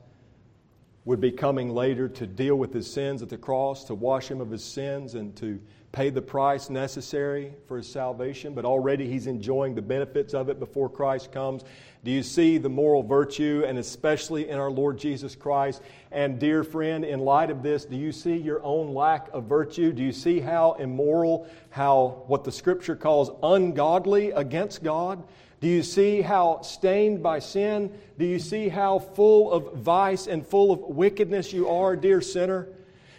would 1.07 1.21
be 1.21 1.31
coming 1.31 1.73
later 1.73 2.09
to 2.09 2.27
deal 2.27 2.57
with 2.57 2.73
his 2.73 2.91
sins 2.91 3.21
at 3.21 3.29
the 3.29 3.37
cross, 3.37 3.85
to 3.85 3.95
wash 3.95 4.29
him 4.29 4.41
of 4.41 4.51
his 4.51 4.61
sins, 4.61 5.15
and 5.15 5.33
to 5.37 5.57
pay 5.93 6.09
the 6.09 6.21
price 6.21 6.69
necessary 6.69 7.53
for 7.65 7.77
his 7.77 7.89
salvation. 7.89 8.53
But 8.53 8.65
already 8.65 9.09
he's 9.09 9.25
enjoying 9.25 9.73
the 9.73 9.81
benefits 9.81 10.33
of 10.33 10.49
it 10.49 10.59
before 10.59 10.89
Christ 10.89 11.31
comes. 11.31 11.63
Do 12.03 12.11
you 12.11 12.21
see 12.21 12.57
the 12.57 12.67
moral 12.67 13.03
virtue, 13.03 13.63
and 13.65 13.77
especially 13.77 14.49
in 14.49 14.59
our 14.59 14.69
Lord 14.69 14.97
Jesus 14.97 15.33
Christ? 15.33 15.81
And, 16.11 16.39
dear 16.39 16.65
friend, 16.65 17.05
in 17.05 17.21
light 17.21 17.51
of 17.51 17.63
this, 17.63 17.85
do 17.85 17.95
you 17.95 18.11
see 18.11 18.35
your 18.35 18.61
own 18.61 18.93
lack 18.93 19.29
of 19.31 19.45
virtue? 19.45 19.93
Do 19.93 20.03
you 20.03 20.11
see 20.11 20.41
how 20.41 20.73
immoral, 20.73 21.47
how 21.69 22.25
what 22.27 22.43
the 22.43 22.51
Scripture 22.51 22.97
calls 22.97 23.31
ungodly 23.41 24.31
against 24.31 24.83
God? 24.83 25.23
Do 25.59 25.67
you 25.67 25.81
see 25.81 26.21
how 26.21 26.61
stained 26.61 27.23
by 27.23 27.39
sin? 27.39 27.91
Do 28.19 28.25
you 28.25 28.37
see 28.37 28.69
how 28.69 28.99
full 28.99 29.51
of 29.51 29.73
vice 29.73 30.27
and 30.27 30.45
full 30.45 30.71
of 30.71 30.79
wickedness 30.81 31.51
you 31.51 31.67
are, 31.67 31.95
dear 31.95 32.21
sinner? 32.21 32.67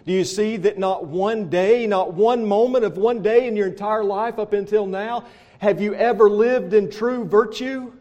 Do 0.07 0.13
you 0.13 0.25
see 0.25 0.57
that 0.59 0.79
not 0.79 1.07
one 1.07 1.51
day, 1.51 1.87
not 1.87 2.15
one 2.15 2.47
moment 2.47 2.85
of 2.85 2.97
one 2.97 3.23
day 3.23 3.49
in 3.49 3.57
your 3.57 3.67
entire 3.67 4.05
life 4.05 4.39
up 4.39 4.53
until 4.53 4.87
now, 4.87 5.25
have 5.59 5.81
you 5.81 5.95
ever 5.95 6.31
lived 6.31 6.73
in 6.73 6.91
true 6.91 7.25
virtue? 7.25 7.93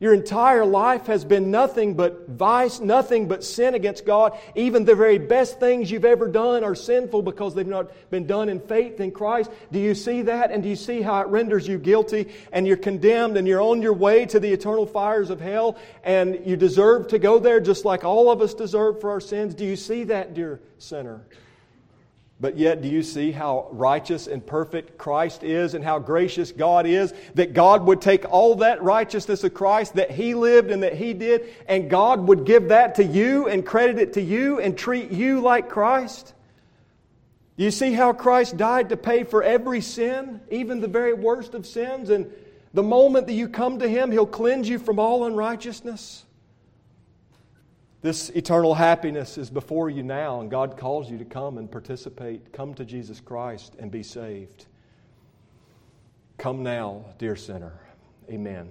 Your 0.00 0.14
entire 0.14 0.64
life 0.64 1.06
has 1.08 1.26
been 1.26 1.50
nothing 1.50 1.92
but 1.92 2.26
vice, 2.26 2.80
nothing 2.80 3.28
but 3.28 3.44
sin 3.44 3.74
against 3.74 4.06
God. 4.06 4.36
Even 4.54 4.86
the 4.86 4.94
very 4.94 5.18
best 5.18 5.60
things 5.60 5.90
you've 5.90 6.06
ever 6.06 6.26
done 6.26 6.64
are 6.64 6.74
sinful 6.74 7.20
because 7.20 7.54
they've 7.54 7.66
not 7.66 7.90
been 8.08 8.26
done 8.26 8.48
in 8.48 8.60
faith 8.60 8.98
in 8.98 9.10
Christ. 9.10 9.50
Do 9.70 9.78
you 9.78 9.94
see 9.94 10.22
that? 10.22 10.52
And 10.52 10.62
do 10.62 10.70
you 10.70 10.76
see 10.76 11.02
how 11.02 11.20
it 11.20 11.26
renders 11.28 11.68
you 11.68 11.76
guilty 11.76 12.28
and 12.50 12.66
you're 12.66 12.78
condemned 12.78 13.36
and 13.36 13.46
you're 13.46 13.60
on 13.60 13.82
your 13.82 13.92
way 13.92 14.24
to 14.24 14.40
the 14.40 14.50
eternal 14.50 14.86
fires 14.86 15.28
of 15.28 15.38
hell 15.38 15.76
and 16.02 16.46
you 16.46 16.56
deserve 16.56 17.08
to 17.08 17.18
go 17.18 17.38
there 17.38 17.60
just 17.60 17.84
like 17.84 18.02
all 18.02 18.30
of 18.30 18.40
us 18.40 18.54
deserve 18.54 19.02
for 19.02 19.10
our 19.10 19.20
sins? 19.20 19.54
Do 19.54 19.66
you 19.66 19.76
see 19.76 20.04
that, 20.04 20.32
dear 20.32 20.60
sinner? 20.78 21.20
But 22.40 22.56
yet, 22.56 22.80
do 22.80 22.88
you 22.88 23.02
see 23.02 23.32
how 23.32 23.68
righteous 23.70 24.26
and 24.26 24.44
perfect 24.44 24.96
Christ 24.96 25.42
is 25.42 25.74
and 25.74 25.84
how 25.84 25.98
gracious 25.98 26.52
God 26.52 26.86
is? 26.86 27.12
That 27.34 27.52
God 27.52 27.84
would 27.84 28.00
take 28.00 28.24
all 28.30 28.54
that 28.56 28.82
righteousness 28.82 29.44
of 29.44 29.52
Christ 29.52 29.96
that 29.96 30.10
He 30.10 30.32
lived 30.32 30.70
and 30.70 30.82
that 30.82 30.94
He 30.94 31.12
did, 31.12 31.54
and 31.68 31.90
God 31.90 32.26
would 32.28 32.46
give 32.46 32.68
that 32.68 32.94
to 32.94 33.04
you 33.04 33.46
and 33.46 33.64
credit 33.64 33.98
it 33.98 34.14
to 34.14 34.22
you 34.22 34.58
and 34.58 34.76
treat 34.76 35.10
you 35.10 35.40
like 35.40 35.68
Christ? 35.68 36.32
Do 37.58 37.64
you 37.64 37.70
see 37.70 37.92
how 37.92 38.14
Christ 38.14 38.56
died 38.56 38.88
to 38.88 38.96
pay 38.96 39.24
for 39.24 39.42
every 39.42 39.82
sin, 39.82 40.40
even 40.50 40.80
the 40.80 40.88
very 40.88 41.12
worst 41.12 41.52
of 41.52 41.66
sins? 41.66 42.08
And 42.08 42.32
the 42.72 42.82
moment 42.82 43.26
that 43.26 43.34
you 43.34 43.50
come 43.50 43.80
to 43.80 43.88
Him, 43.88 44.10
He'll 44.10 44.24
cleanse 44.24 44.66
you 44.66 44.78
from 44.78 44.98
all 44.98 45.26
unrighteousness. 45.26 46.24
This 48.02 48.30
eternal 48.30 48.74
happiness 48.74 49.38
is 49.38 49.50
before 49.50 49.90
you 49.90 50.02
now, 50.02 50.40
and 50.40 50.50
God 50.50 50.76
calls 50.76 51.10
you 51.10 51.18
to 51.18 51.24
come 51.24 51.58
and 51.58 51.70
participate. 51.70 52.52
Come 52.52 52.74
to 52.74 52.84
Jesus 52.84 53.20
Christ 53.20 53.76
and 53.78 53.90
be 53.90 54.02
saved. 54.02 54.66
Come 56.38 56.62
now, 56.62 57.04
dear 57.18 57.36
sinner. 57.36 57.78
Amen. 58.30 58.68